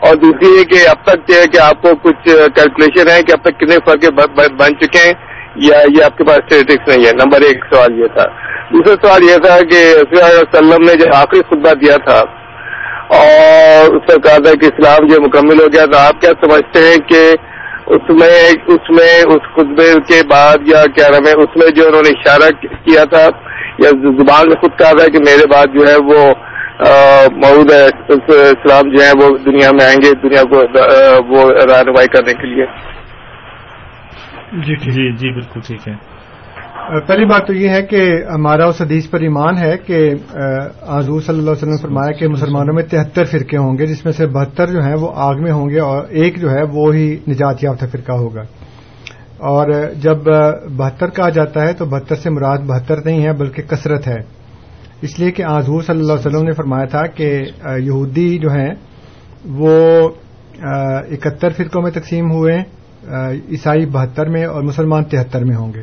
اور 0.09 0.16
دوسری 0.26 0.64
کہ 0.74 0.86
اب 0.88 1.02
تک 1.11 1.30
یہ 1.30 1.40
ہے 1.42 1.46
کہ 1.52 1.61
آپ 1.68 1.82
کو 1.82 1.94
کچھ 2.02 2.22
کیلکولیشن 2.28 3.09
ہے 3.14 3.20
کہ 3.28 3.32
اب 3.36 3.42
تک 3.48 3.59
کتنے 3.61 3.78
فرقے 3.88 4.11
بن 4.64 4.78
چکے 4.84 5.02
ہیں 5.09 5.14
یا 5.68 5.80
یہ 5.96 6.04
آپ 6.11 6.18
کے 6.18 6.24
پاس 6.30 6.40
اسٹیٹکس 6.44 6.88
نہیں 6.94 7.06
ہے 7.06 7.12
نمبر 7.24 7.48
ایک 7.50 7.66
سوال 7.70 7.98
یہ 8.02 8.14
تھا 8.18 8.26
دوسرا 8.72 8.94
سوال 9.02 9.24
یہ 9.30 9.42
تھا 9.46 9.59
کہ 9.72 9.82
وسلم 10.12 10.88
نے 10.90 10.94
جو 11.04 11.11
آخری 11.22 11.40
خطبہ 11.50 11.72
دیا 11.84 11.96
تھا 12.09 12.20
اور 13.16 13.86
اس 13.96 14.04
نے 14.09 14.16
کہا 14.24 14.38
تھا 14.44 14.52
کہ 14.62 14.66
اسلام 14.72 15.06
جو 15.11 15.20
مکمل 15.26 15.61
ہو 15.62 15.66
گیا 15.74 15.84
تو 15.92 15.98
آپ 15.98 16.20
کیا 16.24 16.32
سمجھتے 16.40 16.80
ہیں 16.88 16.96
کہ 17.12 17.20
اس 17.94 18.11
اس 18.14 18.66
اس 18.74 18.90
میں 18.96 19.12
میں 19.28 19.40
خطبے 19.54 19.86
کے 20.09 20.18
بعد 20.32 20.68
یا 20.72 20.82
کیا 20.96 21.09
رہا 21.12 21.28
ہے 21.32 21.44
اس 21.44 21.56
میں 21.62 21.68
جو 21.78 21.86
انہوں 21.88 22.02
نے 22.06 22.11
اشارہ 22.16 22.48
کیا 22.88 23.04
تھا 23.14 23.22
یا 23.84 23.90
زبان 24.20 24.48
نے 24.52 24.59
خود 24.64 24.76
کہا 24.82 24.90
تھا 24.98 25.06
کہ 25.14 25.22
میرے 25.30 25.46
بعد 25.54 25.78
جو 25.78 25.86
ہے 25.90 25.96
وہ 26.11 26.26
مود 27.46 27.72
ہے 27.76 27.86
اسلام 28.16 28.92
جو 28.96 29.02
ہے 29.04 29.11
وہ 29.22 29.30
دنیا 29.46 29.70
میں 29.78 29.84
آئیں 29.86 29.96
گے 30.04 30.12
دنیا 30.26 30.42
کو 30.52 30.61
وہ 31.32 31.48
رہنمائی 31.72 32.12
کرنے 32.16 32.34
کے 32.42 32.52
لیے 32.52 32.66
جی 34.66 34.76
جی 34.84 35.11
جی 35.22 35.30
بالکل 35.40 35.61
ٹھیک 35.66 35.88
ہے 35.88 35.94
پہلی 37.07 37.24
بات 37.28 37.47
تو 37.47 37.53
یہ 37.53 37.68
ہے 37.68 37.80
کہ 37.86 37.99
ہمارا 38.32 38.66
اس 38.66 38.80
حدیث 38.80 39.09
پر 39.11 39.20
ایمان 39.22 39.57
ہے 39.59 39.72
کہ 39.86 39.97
حضور 40.14 41.20
صلی 41.20 41.39
اللہ 41.39 41.51
علیہ 41.51 41.62
وسلم 41.62 41.70
نے 41.70 41.80
فرمایا 41.82 42.12
کہ 42.18 42.28
مسلمانوں 42.28 42.74
میں 42.74 42.82
تہتر 42.91 43.24
فرقے 43.32 43.57
ہوں 43.57 43.78
گے 43.78 43.86
جس 43.86 44.05
میں 44.05 44.12
سے 44.18 44.26
بہتر 44.36 44.70
جو 44.72 44.82
ہیں 44.82 44.95
وہ 45.01 45.11
آگ 45.24 45.43
میں 45.43 45.53
ہوں 45.53 45.68
گے 45.70 45.80
اور 45.86 46.03
ایک 46.22 46.39
جو 46.41 46.51
ہے 46.51 46.62
وہ 46.76 46.95
ہی 46.95 47.05
نجات 47.28 47.64
یافتہ 47.64 47.86
فرقہ 47.93 48.12
ہوگا 48.22 48.43
اور 49.51 49.68
جب 50.03 50.30
بہتر 50.78 51.11
کہا 51.16 51.28
جاتا 51.39 51.66
ہے 51.66 51.72
تو 51.78 51.84
بہتر 51.97 52.14
سے 52.22 52.30
مراد 52.36 52.64
بہتر 52.72 53.05
نہیں 53.05 53.24
ہے 53.24 53.32
بلکہ 53.43 53.62
کثرت 53.74 54.07
ہے 54.09 54.18
اس 55.09 55.18
لیے 55.18 55.30
کہ 55.32 55.45
حضور 55.49 55.82
صلی 55.82 55.99
اللہ 56.01 56.12
علیہ 56.12 56.26
وسلم 56.28 56.47
نے 56.47 56.53
فرمایا 56.62 56.86
تھا 56.95 57.05
کہ 57.18 57.28
یہودی 57.34 58.28
جو 58.47 58.53
ہیں 58.55 58.70
وہ 59.59 59.76
اکہتر 60.62 61.53
فرقوں 61.57 61.82
میں 61.82 61.91
تقسیم 62.01 62.30
ہوئے 62.32 62.57
عیسائی 63.53 63.86
بہتر 63.99 64.28
میں 64.36 64.45
اور 64.55 64.62
مسلمان 64.72 65.05
تہتر 65.16 65.45
میں 65.51 65.57
ہوں 65.57 65.72
گے 65.74 65.82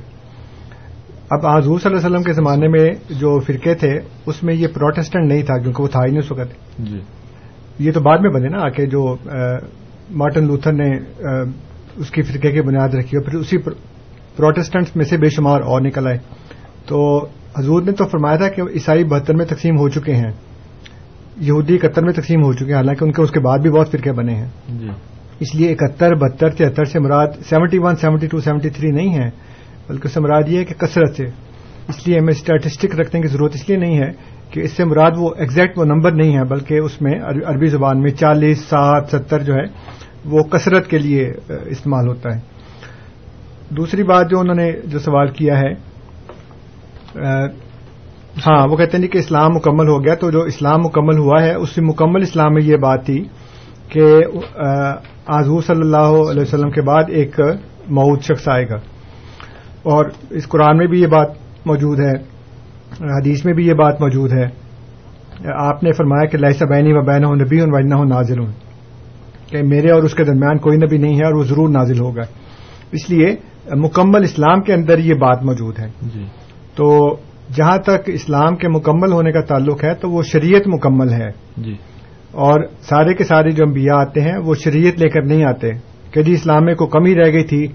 اب 1.33 1.45
آزور 1.47 1.79
صلی 1.79 1.89
اللہ 1.89 1.99
علیہ 1.99 2.07
وسلم 2.07 2.23
کے 2.23 2.33
زمانے 2.39 2.67
میں 2.69 2.89
جو 3.19 3.37
فرقے 3.45 3.73
تھے 3.83 3.91
اس 4.31 4.41
میں 4.47 4.53
یہ 4.55 4.67
پروٹیسٹنٹ 4.73 5.27
نہیں 5.31 5.41
تھا 5.43 5.57
کیونکہ 5.61 5.81
وہ 5.83 5.87
تھا 5.91 5.99
ہی 6.05 6.11
نہیں 6.15 6.21
اس 6.21 6.51
جی 6.89 6.99
یہ 7.85 7.91
تو 7.91 7.99
بعد 8.01 8.17
میں 8.25 8.29
بنے 8.33 8.49
نا 8.49 8.67
کہ 8.75 8.85
جو 8.91 9.05
مارٹن 10.21 10.45
لوتھر 10.47 10.73
نے 10.73 10.89
اس 12.03 12.11
کی 12.15 12.21
فرقے 12.29 12.51
کی 12.51 12.61
بنیاد 12.67 12.93
رکھی 12.97 13.17
اور 13.17 13.25
پھر 13.29 13.37
اسی 13.39 13.57
پروٹیسٹنٹ 13.65 14.95
میں 14.97 15.05
سے 15.05 15.17
بے 15.23 15.29
شمار 15.37 15.61
اور 15.71 15.81
نکل 15.81 16.07
آئے 16.07 16.17
تو 16.87 17.01
حضور 17.57 17.81
نے 17.85 17.91
تو 18.01 18.05
فرمایا 18.11 18.37
تھا 18.37 18.47
کہ 18.55 18.61
عیسائی 18.75 19.03
بہتر 19.15 19.35
میں 19.41 19.45
تقسیم 19.49 19.77
ہو 19.79 19.89
چکے 19.97 20.15
ہیں 20.15 20.31
یہودی 21.49 21.75
اکہتر 21.75 22.03
میں 22.05 22.13
تقسیم 22.13 22.43
ہو 22.43 22.51
چکے 22.53 22.65
ہیں 22.71 22.75
حالانکہ 22.75 23.03
ان 23.05 23.11
کے 23.11 23.21
اس 23.21 23.31
کے 23.31 23.39
بعد 23.47 23.59
بھی 23.67 23.71
بہت 23.77 23.91
فرقے 23.91 24.11
بنے 24.21 24.35
ہیں 24.35 24.77
جی۔ 24.79 24.89
اس 25.45 25.55
لیے 25.55 25.71
اکہتر 25.71 26.15
بہتر 26.19 26.53
تہتر 26.57 26.85
سے 26.91 26.99
مراد 26.99 27.41
seventy 27.49 27.77
one 27.83 27.95
seventy 28.01 28.27
two 28.31 28.39
seventy 28.41 28.69
three 28.77 28.91
نہیں 28.97 29.13
ہے 29.17 29.29
بلکہ 29.87 30.07
اس 30.07 30.13
سے 30.13 30.19
مراد 30.19 30.47
یہ 30.49 30.57
ہے 30.59 30.65
کہ 30.65 30.73
کثرت 30.85 31.15
سے 31.17 31.25
اس 31.89 32.07
لیے 32.07 32.19
ہمیں 32.19 32.33
اسٹیٹسٹک 32.33 32.95
رکھنے 32.99 33.21
کی 33.21 33.27
ضرورت 33.27 33.55
اس 33.55 33.67
لیے 33.69 33.77
نہیں 33.77 33.97
ہے 34.01 34.09
کہ 34.51 34.59
اس 34.65 34.73
سے 34.77 34.85
مراد 34.85 35.11
وہ 35.17 35.29
ایگزیکٹ 35.43 35.77
وہ 35.77 35.85
نمبر 35.85 36.11
نہیں 36.21 36.37
ہے 36.37 36.43
بلکہ 36.51 36.79
اس 36.85 37.01
میں 37.01 37.19
عربی 37.49 37.67
زبان 37.75 38.01
میں 38.01 38.11
چالیس 38.21 38.63
سات 38.69 39.11
ستر 39.15 39.43
جو 39.49 39.53
ہے 39.55 39.65
وہ 40.33 40.43
کثرت 40.55 40.87
کے 40.89 40.97
لیے 40.97 41.25
استعمال 41.75 42.07
ہوتا 42.07 42.33
ہے 42.35 42.43
دوسری 43.77 44.03
بات 44.11 44.31
جو 44.91 44.99
سوال 45.03 45.27
کیا 45.37 45.57
ہے 45.59 45.73
ہاں 48.45 48.59
وہ 48.67 48.75
کہتے 48.77 48.97
ہیں 48.97 49.01
جی 49.01 49.07
کہ 49.11 49.17
اسلام 49.17 49.51
مکمل 49.55 49.87
ہو 49.89 50.03
گیا 50.05 50.13
تو 50.23 50.29
جو 50.31 50.41
اسلام 50.53 50.79
مکمل 50.83 51.17
ہوا 51.17 51.41
ہے 51.43 51.53
اس 51.53 51.75
سے 51.75 51.81
مکمل 51.81 52.21
اسلام 52.21 52.53
میں 52.53 52.61
یہ 52.65 52.77
بات 52.85 53.05
تھی 53.05 53.21
کہ 53.91 54.07
آزو 55.37 55.59
صلی 55.67 55.81
اللہ 55.81 56.15
علیہ 56.31 56.41
وسلم 56.41 56.71
کے 56.77 56.81
بعد 56.91 57.09
ایک 57.19 57.39
مود 57.99 58.21
شخص 58.27 58.47
آئے 58.55 58.67
گا 58.69 58.77
اور 59.93 60.05
اس 60.37 60.47
قرآن 60.49 60.77
میں 60.77 60.85
بھی 60.91 61.01
یہ 61.01 61.07
بات 61.07 61.33
موجود 61.71 61.99
ہے 62.03 62.13
حدیث 63.17 63.43
میں 63.45 63.53
بھی 63.53 63.65
یہ 63.67 63.73
بات 63.81 63.99
موجود 64.01 64.31
ہے 64.33 64.45
آپ 65.63 65.83
نے 65.83 65.91
فرمایا 65.97 66.25
کہ 66.29 66.37
لائسہ 66.37 66.65
بینی 66.69 66.93
و 66.97 67.01
بین 67.09 67.23
ہوں 67.25 67.35
نبی 67.43 67.59
ہوں 67.61 67.71
وینہ 67.75 67.95
ہوں 67.99 68.05
نازل 68.13 68.39
ہوں 68.39 68.47
کہ 69.51 69.61
میرے 69.73 69.91
اور 69.95 70.03
اس 70.07 70.13
کے 70.19 70.23
درمیان 70.31 70.57
کوئی 70.67 70.77
نبی 70.85 70.97
نہیں 71.05 71.17
ہے 71.19 71.25
اور 71.25 71.33
وہ 71.39 71.43
ضرور 71.51 71.69
نازل 71.75 71.99
ہوگا 72.05 72.21
اس 72.99 73.09
لیے 73.09 73.29
مکمل 73.83 74.23
اسلام 74.23 74.61
کے 74.69 74.73
اندر 74.73 74.99
یہ 75.09 75.13
بات 75.25 75.43
موجود 75.51 75.79
ہے 75.79 75.87
جی 76.15 76.25
تو 76.81 76.89
جہاں 77.55 77.77
تک 77.91 78.09
اسلام 78.13 78.55
کے 78.61 78.67
مکمل 78.77 79.11
ہونے 79.13 79.31
کا 79.31 79.41
تعلق 79.53 79.83
ہے 79.83 79.93
تو 80.01 80.09
وہ 80.11 80.21
شریعت 80.33 80.67
مکمل 80.77 81.13
ہے 81.21 81.29
جی 81.65 81.75
اور 82.47 82.63
سارے 82.89 83.13
کے 83.17 83.23
سارے 83.23 83.51
جو 83.59 83.63
انبیاء 83.67 83.97
آتے 84.07 84.21
ہیں 84.21 84.37
وہ 84.47 84.55
شریعت 84.63 84.99
لے 85.01 85.09
کر 85.09 85.21
نہیں 85.33 85.43
آتے 85.53 85.69
کہ 86.13 86.23
جی 86.23 86.31
اسلام 86.39 86.65
میں 86.65 86.75
کو 86.81 86.87
کمی 86.97 87.15
رہ 87.15 87.31
گئی 87.33 87.43
تھی 87.53 87.65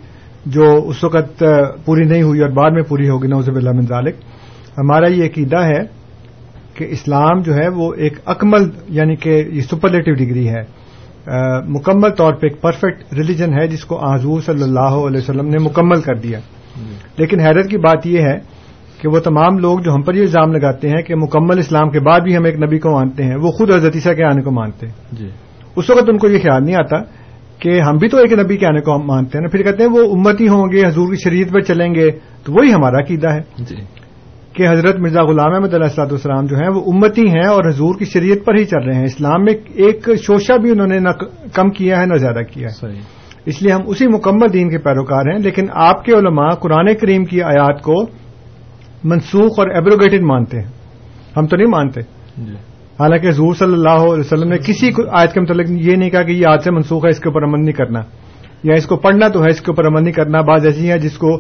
جو 0.55 0.65
اس 0.91 1.03
وقت 1.05 1.43
پوری 1.85 2.05
نہیں 2.09 2.23
ہوئی 2.23 2.41
اور 2.43 2.51
بعد 2.57 2.71
میں 2.75 2.83
پوری 2.89 3.09
ہوگی 3.09 3.29
نوزب 3.29 3.57
اللہ 3.57 3.81
ذالک 3.89 4.15
ہمارا 4.79 5.07
یہ 5.13 5.25
عقیدہ 5.25 5.63
ہے 5.65 5.81
کہ 6.75 6.87
اسلام 6.91 7.41
جو 7.47 7.55
ہے 7.55 7.69
وہ 7.77 7.93
ایک 8.05 8.19
اکمل 8.35 8.69
یعنی 8.99 9.17
کہ 9.25 9.43
یہ 9.53 9.61
سپرلیٹو 9.71 10.15
ڈگری 10.25 10.49
ہے 10.49 10.63
مکمل 11.75 12.11
طور 12.17 12.33
پہ 12.41 12.47
ایک 12.47 12.61
پرفیکٹ 12.61 13.13
ریلیجن 13.17 13.59
ہے 13.59 13.67
جس 13.69 13.85
کو 13.85 13.99
آزو 14.13 14.41
صلی 14.47 14.63
اللہ 14.63 14.95
علیہ 15.09 15.21
وسلم 15.21 15.49
نے 15.49 15.59
مکمل 15.65 16.01
کر 16.03 16.15
دیا 16.23 16.39
لیکن 17.19 17.41
حیرت 17.47 17.69
کی 17.71 17.79
بات 17.87 18.07
یہ 18.07 18.23
ہے 18.29 18.35
کہ 19.01 19.09
وہ 19.09 19.19
تمام 19.25 19.59
لوگ 19.59 19.79
جو 19.85 19.95
ہم 19.95 20.03
پر 20.03 20.15
یہ 20.15 20.21
الزام 20.21 20.53
لگاتے 20.53 20.89
ہیں 20.89 21.03
کہ 21.03 21.15
مکمل 21.17 21.59
اسلام 21.59 21.91
کے 21.91 22.01
بعد 22.07 22.21
بھی 22.25 22.37
ہم 22.37 22.45
ایک 22.45 22.61
نبی 22.63 22.79
کو 22.79 22.91
مانتے 22.99 23.25
ہیں 23.25 23.37
وہ 23.43 23.51
خود 23.59 23.71
عیسیٰ 23.95 24.17
کے 24.17 24.25
آنے 24.25 24.43
کو 24.43 24.51
مانتے 24.61 24.87
ہیں 24.87 25.17
جی۔ 25.19 25.29
اس 25.81 25.91
وقت 25.91 26.09
ان 26.09 26.19
کو 26.19 26.29
یہ 26.29 26.39
خیال 26.43 26.65
نہیں 26.65 26.77
آتا 26.77 26.97
کہ 27.63 27.81
ہم 27.89 27.97
بھی 28.03 28.09
تو 28.09 28.19
ایک 28.19 28.33
نبی 28.39 28.57
کے 28.57 28.67
آنے 28.67 28.81
کو 28.85 28.95
ہم 28.97 29.07
مانتے 29.07 29.39
ہیں 29.39 29.43
نا 29.43 29.49
پھر 29.53 29.63
کہتے 29.63 29.83
ہیں 29.85 29.91
وہ 29.93 30.03
امتی 30.17 30.47
ہوں 30.49 30.71
گے 30.73 30.85
حضور 30.87 31.09
کی 31.15 31.17
شریعت 31.25 31.53
پر 31.55 31.61
چلیں 31.71 31.91
گے 31.95 32.11
تو 32.45 32.53
وہی 32.53 32.73
ہمارا 32.73 33.03
قیدا 33.11 33.33
ہے 33.35 33.65
جی 33.71 33.77
کہ 34.55 34.67
حضرت 34.69 34.97
مرزا 35.03 35.23
غلام 35.31 35.53
احمد 35.57 35.75
علیہ 35.75 35.89
السلاۃ 35.89 36.13
السلام 36.19 36.47
جو 36.53 36.57
ہیں 36.61 36.69
وہ 36.77 36.81
امتی 36.93 37.27
ہیں 37.35 37.47
اور 37.49 37.69
حضور 37.69 37.99
کی 37.99 38.05
شریعت 38.13 38.45
پر 38.47 38.57
ہی 38.59 38.65
چل 38.71 38.85
رہے 38.87 38.95
ہیں 39.03 39.11
اسلام 39.11 39.45
میں 39.49 39.53
ایک 39.89 40.09
شوشہ 40.23 40.57
بھی 40.65 40.71
انہوں 40.71 40.87
نے 40.95 40.99
نہ 41.09 41.13
کم 41.59 41.71
کیا 41.81 42.01
ہے 42.01 42.07
نہ 42.13 42.17
زیادہ 42.25 42.43
کیا 42.53 42.73
ہے 42.81 42.89
اس 43.53 43.61
لیے 43.63 43.73
ہم 43.73 43.85
اسی 43.93 44.07
مکمل 44.15 44.53
دین 44.53 44.71
کے 44.71 44.79
پیروکار 44.89 45.31
ہیں 45.33 45.39
لیکن 45.49 45.71
آپ 45.91 46.05
کے 46.05 46.13
علماء 46.19 46.49
قرآن 46.65 46.95
کریم 47.05 47.25
کی 47.31 47.43
آیات 47.53 47.83
کو 47.91 48.01
منسوخ 49.13 49.59
اور 49.65 49.71
ایبروگیٹڈ 49.81 50.27
مانتے 50.33 50.61
ہیں 50.61 51.37
ہم 51.37 51.47
تو 51.53 51.57
نہیں 51.57 51.73
مانتے 51.77 52.01
جی۔ 52.49 52.61
حالانکہ 53.01 53.29
حضور 53.29 53.55
صلی 53.59 53.73
اللہ 53.73 54.03
علیہ 54.07 54.25
وسلم 54.27 54.49
نے 54.49 54.57
کسی 54.65 54.91
کو 54.93 55.03
کے 55.35 55.41
متعلق 55.41 55.69
یہ 55.85 55.97
نہیں 56.01 56.11
کہا 56.15 56.23
کہ 56.23 56.33
یہ 56.33 56.47
آج 56.47 56.65
سے 56.65 56.71
منسوخ 56.79 57.05
ہے 57.05 57.11
اس 57.11 57.21
کے 57.25 57.29
اوپر 57.29 57.45
عمل 57.45 57.63
نہیں 57.65 57.77
کرنا 57.79 58.01
یا 58.69 58.75
اس 58.81 58.87
کو 58.87 58.97
پڑھنا 59.05 59.29
تو 59.37 59.43
ہے 59.45 59.51
اس 59.51 59.61
کے 59.61 59.71
اوپر 59.71 59.87
عمل 59.89 60.03
نہیں 60.03 60.13
کرنا 60.15 60.41
بعض 60.51 60.67
ایسی 60.71 60.91
ہیں 60.91 60.99
جس 61.05 61.17
کو 61.19 61.31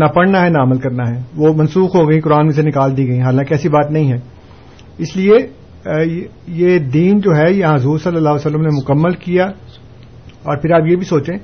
نہ 0.00 0.04
پڑھنا 0.14 0.42
ہے 0.44 0.50
نہ 0.56 0.62
عمل 0.66 0.78
کرنا 0.80 1.08
ہے 1.10 1.14
وہ 1.44 1.52
منسوخ 1.60 1.96
ہو 1.96 2.02
گئی 2.10 2.20
قرآن 2.26 2.44
میں 2.46 2.52
سے 2.58 2.62
نکال 2.68 2.96
دی 2.96 3.06
گئی 3.08 3.20
حالانکہ 3.28 3.54
ایسی 3.54 3.68
بات 3.78 3.90
نہیں 3.96 4.12
ہے 4.12 4.18
اس 5.06 5.16
لیے 5.16 5.38
یہ 6.60 6.78
دین 6.98 7.20
جو 7.28 7.36
ہے 7.36 7.50
یہ 7.52 7.66
حضور 7.74 7.98
صلی 8.04 8.16
اللہ 8.16 8.36
علیہ 8.38 8.46
وسلم 8.46 8.62
نے 8.66 8.76
مکمل 8.82 9.14
کیا 9.24 9.46
اور 10.50 10.56
پھر 10.56 10.74
آپ 10.80 10.90
یہ 10.90 10.96
بھی 11.02 11.06
سوچیں 11.14 11.34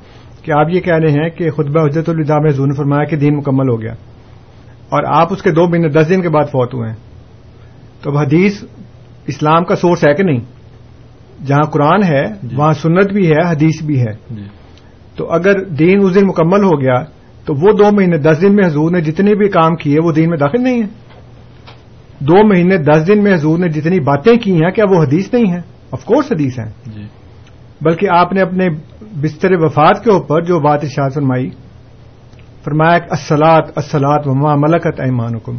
کہ 0.45 0.53
آپ 0.61 0.75
یہ 0.75 0.81
کہہ 0.91 0.99
رہے 1.05 1.23
ہیں 1.23 1.29
کہ 1.39 1.51
خطبہ 1.57 1.87
حجرت 1.87 2.11
میں 2.31 2.51
حضور 2.51 2.67
نے 2.67 2.77
فرمایا 2.83 3.05
کہ 3.13 3.17
دین 3.27 3.37
مکمل 3.37 3.71
ہو 3.75 3.81
گیا 3.83 3.93
اور 4.97 5.13
آپ 5.23 5.33
اس 5.33 5.43
کے 5.43 5.51
دو 5.61 5.69
مہینے 5.69 5.89
دس 6.01 6.09
دن 6.09 6.21
کے 6.23 6.29
بعد 6.39 6.53
فوت 6.53 6.75
ہوئے 6.75 6.89
ہیں 6.91 6.97
تو 8.05 8.17
حدیث 8.17 8.63
اسلام 9.33 9.65
کا 9.69 9.75
سورس 9.77 10.05
ہے 10.07 10.13
کہ 10.15 10.23
نہیں 10.25 10.41
جہاں 11.47 11.63
قرآن 11.73 12.03
ہے 12.11 12.23
جی۔ 12.43 12.57
وہاں 12.57 12.73
سنت 12.83 13.13
بھی 13.13 13.31
ہے 13.31 13.47
حدیث 13.49 13.83
بھی 13.87 14.01
ہے 14.01 14.13
جی۔ 14.35 14.43
تو 15.17 15.31
اگر 15.33 15.63
دین 15.79 16.05
اس 16.05 16.15
دن 16.15 16.27
مکمل 16.27 16.65
ہو 16.65 16.81
گیا 16.81 16.99
تو 17.47 17.55
وہ 17.63 17.73
دو 17.79 17.91
مہینے 17.97 18.19
دس 18.23 18.41
دن 18.43 18.55
میں 18.57 18.65
حضور 18.67 18.91
نے 18.91 19.01
جتنے 19.11 19.35
بھی 19.41 19.49
کام 19.59 19.75
کیے 19.83 20.01
وہ 20.05 20.13
دین 20.13 20.29
میں 20.31 20.39
داخل 20.39 20.63
نہیں 20.63 20.83
ہے 20.83 22.25
دو 22.31 22.47
مہینے 22.49 22.77
دس 22.91 23.07
دن 23.09 23.23
میں 23.25 23.35
حضور 23.35 23.59
نے 23.59 23.69
جتنی 23.81 24.01
باتیں 24.11 24.35
کی 24.45 24.55
ہیں 24.63 24.71
کیا 24.77 24.85
وہ 24.91 25.03
حدیث 25.03 25.33
نہیں 25.33 25.53
ہے 25.53 25.61
آف 25.97 26.05
کورس 26.05 26.33
حدیث 26.33 26.57
جی 26.95 27.05
بلکہ 27.87 28.09
آپ 28.17 28.33
نے 28.33 28.41
اپنے 28.43 28.69
بستر 29.23 29.53
وفات 29.63 30.03
کے 30.05 30.11
اوپر 30.11 30.43
جو 30.49 30.59
بات 30.67 30.85
شاعر 30.95 31.11
فرمائی 31.15 31.49
فرمایا 32.65 32.99
اسلات 33.17 33.77
اسلات 33.79 34.27
وما 34.29 34.55
ملکت 34.67 35.01
ایمان 35.05 35.35
حکم 35.35 35.59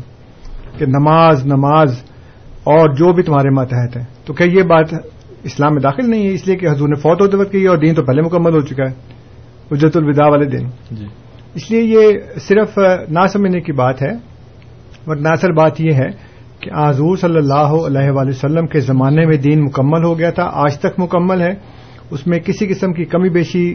کہ 0.78 0.86
نماز 0.86 1.46
نماز 1.54 1.96
اور 2.72 2.90
جو 3.00 3.12
بھی 3.18 3.24
تمہارے 3.24 3.50
ماتحت 3.56 3.96
ہیں 3.98 4.04
تو 4.26 4.34
کیا 4.40 4.46
یہ 4.54 4.64
بات 4.70 4.94
اسلام 5.50 5.74
میں 5.74 5.82
داخل 5.82 6.10
نہیں 6.10 6.26
ہے 6.28 6.32
اس 6.34 6.46
لیے 6.48 6.56
کہ 6.62 6.66
حضور 6.70 6.90
نے 6.90 6.96
فوت 7.02 7.22
و 7.22 7.26
وقت 7.40 7.52
کی 7.52 7.64
اور 7.74 7.78
دین 7.84 7.96
تو 7.96 8.04
پہلے 8.06 8.22
مکمل 8.22 8.54
ہو 8.56 8.62
چکا 8.72 8.84
ہے 8.90 9.72
اجرت 9.76 9.96
الوداع 9.98 10.28
والے 10.32 10.46
دن 10.56 10.66
جی۔ 10.98 11.06
اس 11.60 11.70
لیے 11.72 11.82
یہ 11.82 12.18
صرف 12.48 12.78
نا 13.18 13.26
سمجھنے 13.36 13.62
کی 13.68 13.72
بات 13.84 14.02
ہے 14.04 14.12
اور 15.08 15.16
نہ 15.16 15.30
اصل 15.38 15.52
بات 15.62 15.80
یہ 15.82 15.94
ہے 16.04 16.10
کہ 16.64 16.72
حضور 16.78 17.18
صلی 17.22 17.38
اللہ 17.44 17.70
علیہ 17.92 18.12
وآلہ 18.16 18.30
وسلم 18.36 18.68
کے 18.74 18.80
زمانے 18.90 19.26
میں 19.32 19.38
دین 19.48 19.64
مکمل 19.66 20.04
ہو 20.10 20.18
گیا 20.20 20.32
تھا 20.40 20.50
آج 20.66 20.78
تک 20.86 21.00
مکمل 21.04 21.42
ہے 21.48 21.52
اس 22.14 22.28
میں 22.28 22.40
کسی 22.48 22.68
قسم 22.74 22.94
کی 23.00 23.06
کمی 23.14 23.30
بیشی 23.40 23.66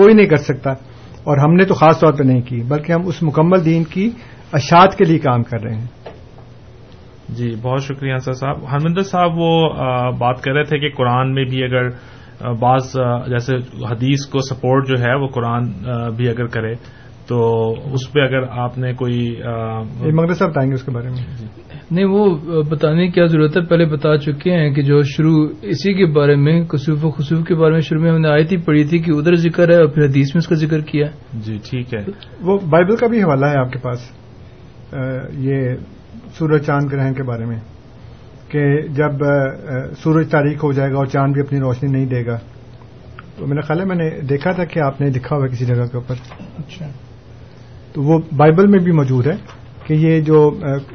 کوئی 0.00 0.14
نہیں 0.14 0.28
کر 0.32 0.42
سکتا 0.48 0.70
اور 1.28 1.44
ہم 1.44 1.54
نے 1.60 1.64
تو 1.68 1.74
خاص 1.82 2.00
طور 2.00 2.12
پہ 2.18 2.22
نہیں 2.32 2.40
کی 2.48 2.62
بلکہ 2.72 2.92
ہم 2.92 3.06
اس 3.12 3.22
مکمل 3.28 3.64
دین 3.64 3.84
کی 3.94 4.10
اشاعت 4.60 4.96
کے 4.98 5.04
لیے 5.12 5.18
کام 5.30 5.42
کر 5.52 5.62
رہے 5.64 5.74
ہیں 5.76 6.07
جی 7.36 7.54
بہت 7.62 7.82
شکریہ 7.84 8.12
انصر 8.12 8.32
صاحب 8.32 8.58
ہرمندر 8.72 9.02
صاحب 9.08 9.38
وہ 9.38 9.50
بات 10.18 10.42
کر 10.42 10.52
رہے 10.54 10.64
تھے 10.68 10.78
کہ 10.80 10.88
قرآن 10.96 11.34
میں 11.34 11.44
بھی 11.50 11.62
اگر 11.64 11.88
بعض 12.60 12.94
جیسے 13.30 13.56
حدیث 13.90 14.26
کو 14.32 14.40
سپورٹ 14.48 14.88
جو 14.88 14.98
ہے 15.00 15.14
وہ 15.22 15.26
قرآن 15.34 15.70
بھی 16.16 16.28
اگر 16.28 16.46
کرے 16.56 16.72
تو 17.28 17.38
اس 17.94 18.12
پہ 18.12 18.20
اگر 18.20 18.42
آپ 18.60 18.76
نے 18.78 18.92
کوئی 19.00 19.18
جی، 19.36 20.12
مغرب 20.18 20.36
صاحب 20.36 20.50
بتائیں 20.50 20.68
گے 20.70 20.74
اس 20.74 20.82
کے 20.84 20.90
بارے 20.90 21.08
میں 21.08 21.24
جی۔ 21.40 21.46
نہیں 21.90 22.04
وہ 22.12 22.62
بتانے 22.68 23.06
کی 23.06 23.12
کیا 23.12 23.24
ضرورت 23.32 23.56
ہے 23.56 23.62
پہلے 23.68 23.84
بتا 23.94 24.16
چکے 24.26 24.54
ہیں 24.58 24.70
کہ 24.74 24.82
جو 24.82 25.00
شروع 25.10 25.46
اسی 25.72 25.92
کے 25.98 26.06
بارے 26.14 26.34
میں 26.46 26.54
و 26.62 27.10
خصوف 27.10 27.44
کے 27.48 27.54
بارے 27.60 27.72
میں 27.72 27.80
شروع 27.88 28.02
میں 28.02 28.10
ہم 28.10 28.20
نے 28.20 28.28
آیت 28.28 28.52
ہی 28.52 28.56
پڑھی 28.66 28.84
تھی 28.88 28.98
کہ 29.06 29.10
ادھر 29.16 29.34
ذکر 29.44 29.70
ہے 29.72 29.76
اور 29.80 29.88
پھر 29.94 30.04
حدیث 30.04 30.34
میں 30.34 30.38
اس 30.40 30.48
کا 30.48 30.54
ذکر 30.64 30.80
کیا 30.92 31.06
جی 31.46 31.58
ٹھیک 31.68 31.94
ہے 31.94 32.00
وہ 32.48 32.58
بائبل 32.76 32.96
کا 33.02 33.06
بھی 33.12 33.22
حوالہ 33.22 33.46
ہے 33.54 33.58
آپ 33.60 33.72
کے 33.72 33.78
پاس 33.82 34.10
یہ 35.48 35.74
سورج 36.38 36.62
چاند 36.66 36.90
گرہن 36.92 37.14
کے 37.14 37.22
بارے 37.28 37.44
میں 37.44 37.56
کہ 38.50 38.62
جب 38.96 39.22
سورج 40.02 40.30
تاریخ 40.30 40.64
ہو 40.64 40.70
جائے 40.72 40.90
گا 40.92 40.96
اور 40.98 41.06
چاند 41.14 41.32
بھی 41.34 41.42
اپنی 41.42 41.58
روشنی 41.60 41.90
نہیں 41.92 42.06
دے 42.12 42.24
گا 42.26 42.36
تو 43.36 43.46
میرا 43.46 43.60
خیال 43.66 43.80
ہے 43.80 43.84
میں 43.92 43.96
نے 43.96 44.08
دیکھا 44.30 44.52
تھا 44.58 44.64
کہ 44.72 44.80
آپ 44.86 45.00
نے 45.00 45.10
دکھا 45.18 45.36
ہوا 45.36 45.46
کسی 45.52 45.66
جگہ 45.66 45.86
کے 45.90 45.96
اوپر 45.98 46.22
اچھا 46.62 46.86
تو 47.92 48.02
وہ 48.08 48.18
بائبل 48.42 48.66
میں 48.74 48.78
بھی 48.84 48.92
موجود 49.00 49.26
ہے 49.26 49.36
کہ 49.86 49.94
یہ 50.06 50.20
جو 50.30 50.38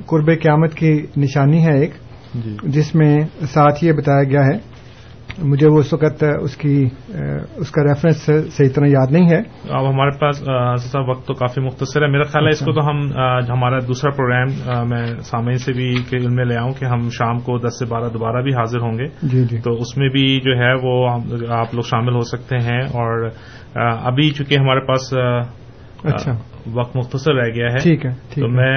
قرب 0.08 0.30
قیامت 0.42 0.74
کی 0.82 0.92
نشانی 1.24 1.64
ہے 1.66 1.80
ایک 1.82 1.94
جی۔ 2.44 2.56
جس 2.76 2.94
میں 3.00 3.12
ساتھ 3.54 3.84
یہ 3.84 3.92
بتایا 4.00 4.24
گیا 4.30 4.46
ہے 4.52 4.58
مجھے 5.42 5.68
وہ 5.68 5.80
اس 5.80 5.94
وقت 5.94 6.24
اس 6.24 6.56
کی 6.58 6.74
اس 7.62 7.72
کا 7.72 7.84
ریفرنس 7.84 8.18
صحیح 8.26 8.70
طرح 8.76 8.88
یاد 8.88 9.12
نہیں 9.12 9.30
ہے 9.30 9.38
اب 9.78 9.90
ہمارے 9.90 10.18
پاس 10.20 10.38
صاحب 10.92 11.10
وقت 11.10 11.26
تو 11.28 11.34
کافی 11.40 11.62
مختصر 11.66 12.02
ہے 12.02 12.08
میرا 12.12 12.24
خیال 12.34 12.46
ہے 12.46 12.52
اس 12.54 12.60
کو 12.66 12.74
تو 12.74 12.88
ہم 12.90 13.00
ہمارا 13.50 13.80
دوسرا 13.88 14.10
پروگرام 14.18 14.90
میں 14.90 15.06
سامعین 15.32 15.58
سے 15.66 15.74
بھی 15.78 15.92
علم 16.18 16.36
میں 16.36 16.46
لے 16.46 16.58
آؤں 16.58 16.74
کہ 16.80 16.86
ہم 16.94 17.10
شام 17.20 17.40
کو 17.50 17.58
دس 17.68 17.80
سے 17.80 17.86
بارہ 17.94 18.10
دوبارہ 18.14 18.42
بھی 18.44 18.54
حاضر 18.56 18.82
ہوں 18.86 18.98
گے 19.00 19.08
جی 19.34 19.44
جی 19.52 19.60
تو 19.64 19.74
اس 19.82 19.98
میں 19.98 20.10
بھی 20.18 20.26
جو 20.48 20.58
ہے 20.62 20.74
وہ 20.86 20.96
آپ 21.60 21.74
لوگ 21.76 21.82
شامل 21.90 22.16
ہو 22.16 22.22
سکتے 22.36 22.58
ہیں 22.70 22.80
اور 23.02 23.28
ابھی 23.90 24.30
چونکہ 24.38 24.58
ہمارے 24.60 24.86
پاس 24.88 25.14
اچھا 26.14 26.32
وقت 26.74 26.96
مختصر 26.96 27.34
رہ 27.36 27.48
گیا 27.56 27.68
ہے 27.72 27.78
ٹھیک 27.84 28.06
ہے 28.06 28.12
تو 28.34 28.48
میں 28.48 28.76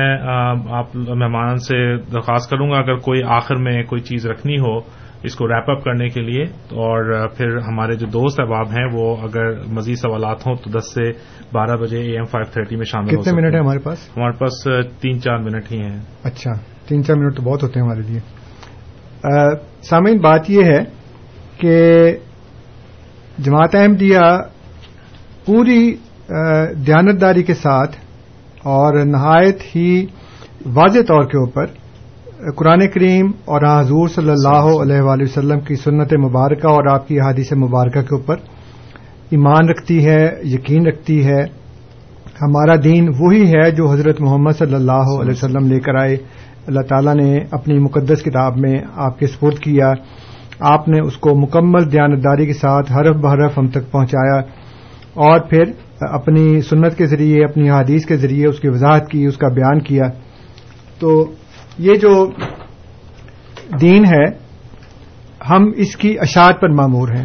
آپ 0.78 0.94
مہمان 0.96 1.58
سے 1.68 1.76
درخواست 2.12 2.50
کروں 2.50 2.70
گا 2.70 2.78
اگر 2.78 2.96
کوئی 3.08 3.22
آخر 3.36 3.56
میں 3.66 3.82
کوئی 3.90 4.00
چیز 4.08 4.26
رکھنی 4.26 4.58
ہو 4.60 4.78
اس 5.26 5.34
کو 5.36 5.46
ریپ 5.48 5.70
اپ 5.70 5.82
کرنے 5.84 6.08
کے 6.14 6.20
لیے 6.28 6.42
اور 6.86 7.00
پھر 7.36 7.56
ہمارے 7.68 7.94
جو 8.02 8.06
دوست 8.16 8.40
احباب 8.40 8.68
ہیں 8.76 8.84
وہ 8.92 9.06
اگر 9.28 9.50
مزید 9.78 9.98
سوالات 10.02 10.46
ہوں 10.46 10.54
تو 10.64 10.70
دس 10.78 10.90
سے 10.94 11.06
بارہ 11.54 11.76
بجے 11.82 11.98
اے 12.06 12.12
ایم 12.18 12.24
فائیو 12.34 12.52
تھرٹی 12.54 12.76
میں 12.82 12.86
شامل 12.90 13.14
کتنے 13.16 13.32
منٹ 13.38 13.54
ہیں 13.54 13.60
ہمارے 13.60 13.78
پاس 13.86 14.04
ہمارے 14.16 14.36
پاس 14.40 14.62
تین 15.02 15.20
چار 15.26 15.38
منٹ 15.46 15.70
ہی 15.72 15.80
ہیں 15.82 15.98
اچھا 16.30 16.52
تین 16.88 17.02
چار 17.06 17.16
منٹ 17.22 17.36
تو 17.36 17.42
بہت 17.50 17.62
ہوتے 17.62 17.80
ہیں 17.80 17.86
ہمارے 17.86 18.06
لیے 18.10 19.38
سامعین 19.90 20.18
بات 20.28 20.50
یہ 20.56 20.70
ہے 20.72 20.80
کہ 21.60 21.74
جماعت 23.48 23.74
احمدیہ 23.80 24.24
پوری 25.46 25.80
دیانتداری 26.86 27.42
کے 27.50 27.54
ساتھ 27.64 27.96
اور 28.76 29.04
نہایت 29.16 29.62
ہی 29.74 29.88
واضح 30.78 31.04
طور 31.08 31.24
کے 31.32 31.38
اوپر 31.40 31.66
قرآن 32.54 32.86
کریم 32.94 33.26
اور 33.52 33.62
حضور 33.66 34.08
صلی 34.14 34.30
اللہ 34.30 34.66
علیہ 34.82 35.00
وآلہ 35.04 35.22
وسلم 35.28 35.60
کی 35.68 35.76
سنت 35.84 36.12
مبارکہ 36.24 36.66
اور 36.72 36.86
آپ 36.92 37.06
کی 37.08 37.18
احادیث 37.20 37.52
مبارکہ 37.62 38.02
کے 38.08 38.14
اوپر 38.14 38.36
ایمان 39.36 39.68
رکھتی 39.68 39.98
ہے 40.06 40.18
یقین 40.52 40.86
رکھتی 40.86 41.18
ہے 41.26 41.40
ہمارا 42.42 42.74
دین 42.84 43.08
وہی 43.18 43.42
ہے 43.52 43.70
جو 43.76 43.90
حضرت 43.92 44.20
محمد 44.20 44.58
صلی 44.58 44.74
اللہ 44.74 45.08
علیہ 45.20 45.30
وسلم 45.30 45.66
لے 45.72 45.80
کر 45.86 45.94
آئے 46.00 46.16
اللہ 46.66 46.80
تعالیٰ 46.88 47.14
نے 47.22 47.36
اپنی 47.58 47.78
مقدس 47.84 48.22
کتاب 48.24 48.56
میں 48.64 48.74
آپ 49.06 49.18
کے 49.18 49.26
سپرد 49.32 49.58
کیا 49.64 49.90
آپ 50.72 50.86
نے 50.88 51.00
اس 51.06 51.16
کو 51.26 51.34
مکمل 51.40 51.90
دیانتداری 51.92 52.46
کے 52.46 52.52
ساتھ 52.60 52.92
حرف 52.92 53.16
بحرف 53.24 53.58
ہم 53.58 53.68
تک 53.76 53.90
پہنچایا 53.92 54.36
اور 55.28 55.40
پھر 55.48 55.70
اپنی 56.12 56.60
سنت 56.70 56.96
کے 56.98 57.06
ذریعے 57.06 57.44
اپنی 57.44 57.68
حادیث 57.70 58.06
کے 58.06 58.16
ذریعے 58.26 58.46
اس 58.48 58.60
کی 58.60 58.68
وضاحت 58.68 59.08
کی 59.10 59.24
اس 59.26 59.36
کا 59.44 59.48
بیان 59.56 59.80
کیا 59.90 60.08
تو 61.00 61.14
یہ 61.84 61.94
جو 62.02 62.12
دین 63.80 64.04
ہے 64.12 64.24
ہم 65.50 65.70
اس 65.84 65.96
کی 65.96 66.14
اشاعت 66.22 66.60
پر 66.60 66.68
معمور 66.76 67.08
ہیں 67.16 67.24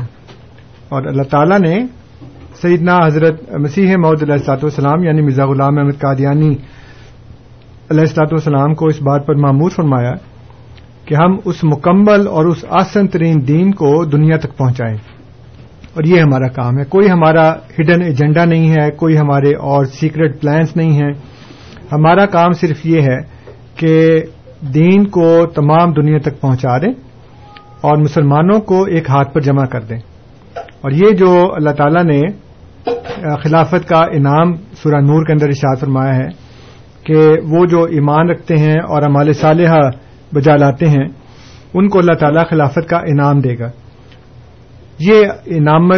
اور 0.96 1.06
اللہ 1.08 1.24
تعالی 1.32 1.58
نے 1.68 1.76
سیدنا 2.62 2.98
حضرت 3.06 3.42
مسیح 3.64 3.96
محدود 3.96 4.24
علیہ 4.24 4.34
السلاۃ 4.34 4.64
والسلام 4.64 5.04
یعنی 5.04 5.22
مرزا 5.26 5.46
غلام 5.52 5.78
احمد 5.80 6.00
قادیانی 6.02 6.50
علیہ 7.92 8.06
السلاۃ 8.10 8.32
والسلام 8.32 8.74
کو 8.82 8.88
اس 8.94 9.02
بات 9.08 9.26
پر 9.28 9.36
معمور 9.46 9.70
فرمایا 9.76 10.12
کہ 11.06 11.16
ہم 11.24 11.38
اس 11.52 11.64
مکمل 11.72 12.28
اور 12.28 12.46
اس 12.46 12.66
آسن 12.82 13.08
ترین 13.14 13.42
دین 13.48 13.72
کو 13.82 13.94
دنیا 14.12 14.38
تک 14.44 14.58
پہنچائیں 14.58 14.96
اور 15.96 16.04
یہ 16.10 16.22
ہمارا 16.22 16.48
کام 16.60 16.78
ہے 16.80 16.84
کوئی 16.98 17.10
ہمارا 17.12 17.48
ہڈن 17.80 18.02
ایجنڈا 18.02 18.46
نہیں 18.54 18.70
ہے 18.80 18.90
کوئی 19.00 19.18
ہمارے 19.18 19.54
اور 19.72 19.86
سیکرٹ 20.00 20.40
پلانس 20.42 20.76
نہیں 20.76 20.94
ہیں 21.02 21.12
ہمارا 21.92 22.26
کام 22.38 22.52
صرف 22.62 22.86
یہ 22.86 23.08
ہے 23.12 23.18
کہ 23.80 23.92
دین 24.74 25.06
کو 25.10 25.28
تمام 25.56 25.92
دنیا 25.94 26.18
تک 26.24 26.40
پہنچا 26.42 26.78
دیں 26.82 26.92
اور 27.90 27.98
مسلمانوں 28.02 28.60
کو 28.72 28.82
ایک 28.96 29.10
ہاتھ 29.10 29.34
پر 29.34 29.42
جمع 29.42 29.66
کر 29.72 29.82
دیں 29.90 29.98
اور 30.84 30.92
یہ 30.96 31.12
جو 31.18 31.32
اللہ 31.56 31.70
تعالی 31.78 32.04
نے 32.12 32.22
خلافت 33.44 33.88
کا 33.90 34.02
انعام 34.18 34.54
سورہ 34.82 35.00
نور 35.06 35.26
کے 35.28 35.34
اندر 35.34 35.50
اشاعت 35.50 35.80
فرمایا 35.80 36.16
ہے 36.16 36.28
کہ 37.06 37.22
وہ 37.50 37.66
جو 37.70 37.84
ایمان 38.00 38.30
رکھتے 38.30 38.58
ہیں 38.58 38.78
اور 38.94 39.04
امال 39.04 39.34
صالحہ 39.42 39.80
بجا 40.36 40.56
لاتے 40.58 40.90
ہیں 40.90 41.04
ان 41.06 41.88
کو 41.90 42.00
اللہ 42.00 42.14
تعالی 42.20 42.44
خلافت 42.50 42.90
کا 42.90 42.98
انعام 43.14 43.40
دے 43.42 43.58
گا 43.60 43.70
یہ 45.08 45.26
انعام 45.58 45.90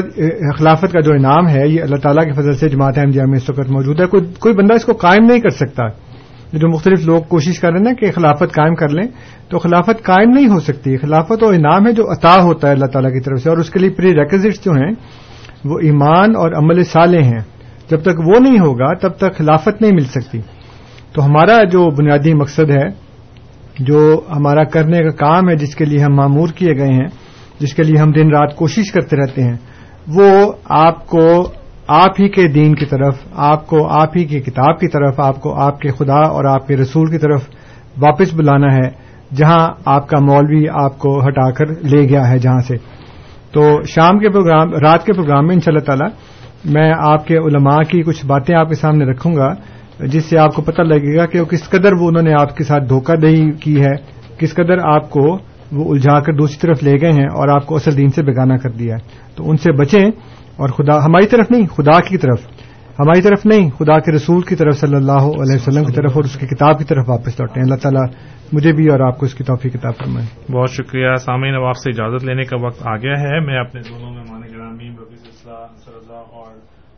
خلافت 0.58 0.92
کا 0.94 1.00
جو 1.08 1.14
انعام 1.14 1.48
ہے 1.50 1.68
یہ 1.68 1.82
اللہ 1.84 1.96
تعالیٰ 2.04 2.24
کے 2.26 2.32
فضل 2.42 2.54
سے 2.58 2.70
جماعت 2.70 2.98
احمدیہ 2.98 3.24
میں 3.30 3.38
اس 3.38 3.50
وقت 3.50 3.72
موجود 3.72 4.00
ہے 4.02 4.06
کوئی 4.16 4.54
بندہ 4.56 4.74
اس 4.74 4.86
کو 4.86 4.94
قائم 5.02 5.26
نہیں 5.30 5.40
کر 5.46 5.50
سکتا 5.62 5.88
جو 6.62 6.68
مختلف 6.70 7.06
لوگ 7.06 7.22
کوشش 7.30 7.60
کر 7.60 7.72
رہے 7.72 7.78
ہیں 7.80 7.84
نا 7.86 7.94
کہ 8.00 8.12
خلافت 8.16 8.54
قائم 8.56 8.74
کر 8.80 8.90
لیں 8.98 9.04
تو 9.50 9.60
خلافت 9.60 10.04
قائم 10.06 10.30
نہیں 10.32 10.48
ہو 10.50 10.60
سکتی 10.66 10.96
خلافت 11.04 11.44
اور 11.44 11.54
انعام 11.54 11.88
ہے 11.88 11.94
جو 12.00 12.04
عطا 12.12 12.34
ہوتا 12.44 12.68
ہے 12.68 12.74
اللہ 12.74 12.92
تعالیٰ 12.94 13.12
کی 13.14 13.20
طرف 13.28 13.42
سے 13.44 13.50
اور 13.50 13.58
اس 13.64 13.70
کے 13.74 13.80
لیے 13.80 13.90
پری 13.98 14.12
ریکزٹ 14.20 14.64
جو 14.66 14.72
ہیں 14.82 14.92
وہ 15.72 15.80
ایمان 15.90 16.36
اور 16.42 16.52
عمل 16.64 16.84
سالے 16.92 17.22
ہیں 17.24 17.40
جب 17.92 18.02
تک 18.02 18.20
وہ 18.28 18.40
نہیں 18.42 18.60
ہوگا 18.60 18.94
تب 19.02 19.16
تک 19.24 19.38
خلافت 19.38 19.82
نہیں 19.82 19.92
مل 19.96 20.06
سکتی 20.20 20.40
تو 21.14 21.26
ہمارا 21.26 21.64
جو 21.72 21.90
بنیادی 21.98 22.34
مقصد 22.42 22.70
ہے 22.76 22.88
جو 23.86 24.00
ہمارا 24.36 24.64
کرنے 24.76 25.02
کا 25.04 25.10
کام 25.26 25.50
ہے 25.50 25.56
جس 25.66 25.76
کے 25.76 25.86
لیے 25.86 26.00
ہم 26.04 26.16
معمور 26.16 26.50
کیے 26.58 26.78
گئے 26.80 26.94
ہیں 26.94 27.08
جس 27.60 27.74
کے 27.76 27.84
لیے 27.84 27.98
ہم 28.02 28.12
دن 28.16 28.32
رات 28.34 28.56
کوشش 28.58 28.92
کرتے 28.92 29.18
رہتے 29.22 29.44
ہیں 29.44 29.58
وہ 30.16 30.30
آپ 30.86 31.06
کو 31.08 31.26
آپ 31.92 32.20
ہی 32.20 32.28
کے 32.32 32.48
دین 32.48 32.76
کی 32.76 32.86
طرف 32.90 33.16
آپ 33.46 33.66
کو 33.68 33.78
آپ 34.00 34.16
ہی 34.18 34.24
کی 34.26 34.40
کتاب 34.42 34.80
کی 34.80 34.88
طرف 34.92 35.20
آپ 35.20 35.42
کو 35.42 35.54
آپ 35.62 35.80
کے 35.80 35.90
خدا 35.98 36.20
اور 36.34 36.46
آپ 36.52 36.68
کے 36.68 36.76
رسول 36.78 37.10
کی 37.12 37.18
طرف 37.20 37.50
واپس 38.02 38.34
بلانا 38.36 38.68
ہے 38.76 38.88
جہاں 39.38 39.68
آپ 39.94 40.08
کا 40.10 40.20
مولوی 40.26 40.64
آپ 40.84 40.98
کو 41.00 41.18
ہٹا 41.28 41.50
کر 41.58 41.72
لے 41.94 42.02
گیا 42.10 42.28
ہے 42.30 42.38
جہاں 42.40 42.62
سے 42.68 42.76
تو 43.54 43.64
شام 43.94 44.20
کے 44.20 44.30
پروگرام 44.32 44.74
رات 44.84 45.06
کے 45.06 45.14
پروگرام 45.14 45.48
میں 45.48 45.56
ان 45.56 45.62
شاء 45.66 45.72
اللہ 45.72 45.84
تعالی 45.86 46.72
میں 46.74 46.92
آپ 47.12 47.26
کے 47.28 47.38
علماء 47.48 47.80
کی 47.90 48.02
کچھ 48.04 48.26
باتیں 48.26 48.56
آپ 48.60 48.70
کے 48.70 48.76
سامنے 48.82 49.06
رکھوں 49.12 49.36
گا 49.36 49.54
جس 50.14 50.26
سے 50.26 50.38
آپ 50.44 50.54
کو 50.56 50.62
پتہ 50.72 50.82
لگے 50.82 51.18
گا 51.18 51.26
کہ 51.34 51.40
وہ 51.40 51.46
کس 51.52 51.70
قدر 51.70 51.94
وہ 52.00 52.08
انہوں 52.08 52.24
نے 52.30 52.34
آپ 52.42 52.56
کے 52.58 52.64
ساتھ 52.70 52.88
دھوکہ 52.90 53.16
دہی 53.22 53.50
کی 53.64 53.80
ہے 53.86 53.96
کس 54.40 54.54
قدر 54.56 54.86
آپ 54.94 55.10
کو 55.10 55.26
وہ 55.76 55.90
الجھا 55.94 56.20
کر 56.26 56.34
دوسری 56.38 56.58
طرف 56.62 56.84
لے 56.84 56.94
گئے 57.02 57.12
ہیں 57.20 57.28
اور 57.40 57.48
آپ 57.60 57.66
کو 57.66 57.76
اصل 57.76 57.98
دین 57.98 58.10
سے 58.16 58.24
بگانا 58.32 58.58
کر 58.64 58.70
دیا 58.80 58.96
ہے 58.96 59.22
تو 59.36 59.50
ان 59.50 59.58
سے 59.64 59.72
بچیں 59.80 60.04
اور 60.62 60.70
خدا 60.78 60.98
ہماری 61.06 61.28
طرف 61.34 61.52
نہیں 61.52 61.66
خدا 61.76 62.00
کی 62.08 62.18
طرف 62.24 62.42
ہماری 63.00 63.22
طرف 63.26 63.46
نہیں 63.52 63.70
خدا 63.78 63.98
کے 64.06 64.12
رسول 64.16 64.42
کی 64.50 64.56
طرف 64.56 64.78
صلی 64.80 64.96
اللہ 64.96 65.24
علیہ 65.46 65.56
وسلم 65.62 65.86
کی 65.86 65.94
طرف 65.94 66.16
اور 66.18 66.24
اس 66.30 66.36
کی 66.42 66.48
کتاب 66.48 66.78
کی 66.80 66.86
طرف 66.92 67.10
واپس 67.10 67.40
لوٹے 67.40 67.62
اللہ 67.62 67.80
تعالیٰ 67.86 68.06
مجھے 68.58 68.74
بھی 68.80 68.86
اور 68.96 69.00
آپ 69.08 69.18
کو 69.20 69.26
اس 69.26 69.34
کی 69.36 69.44
توفیق 69.44 69.74
کتاب 69.74 69.94
فرمائیں 70.02 70.28
بہت 70.56 70.72
شکریہ 70.78 71.16
سامعین 71.26 71.56
اب 71.60 71.64
آپ 71.70 71.78
سے 71.84 71.90
اجازت 71.96 72.26
لینے 72.30 72.44
کا 72.52 72.58
وقت 72.66 72.86
آ 72.94 72.96
گیا 73.06 73.18
ہے 73.24 73.40
میں 73.48 73.58
اپنے 73.62 73.82
دونوں 73.90 74.12
مہمان 74.14 74.42
گرامی 74.56 74.90
اور 76.34 76.48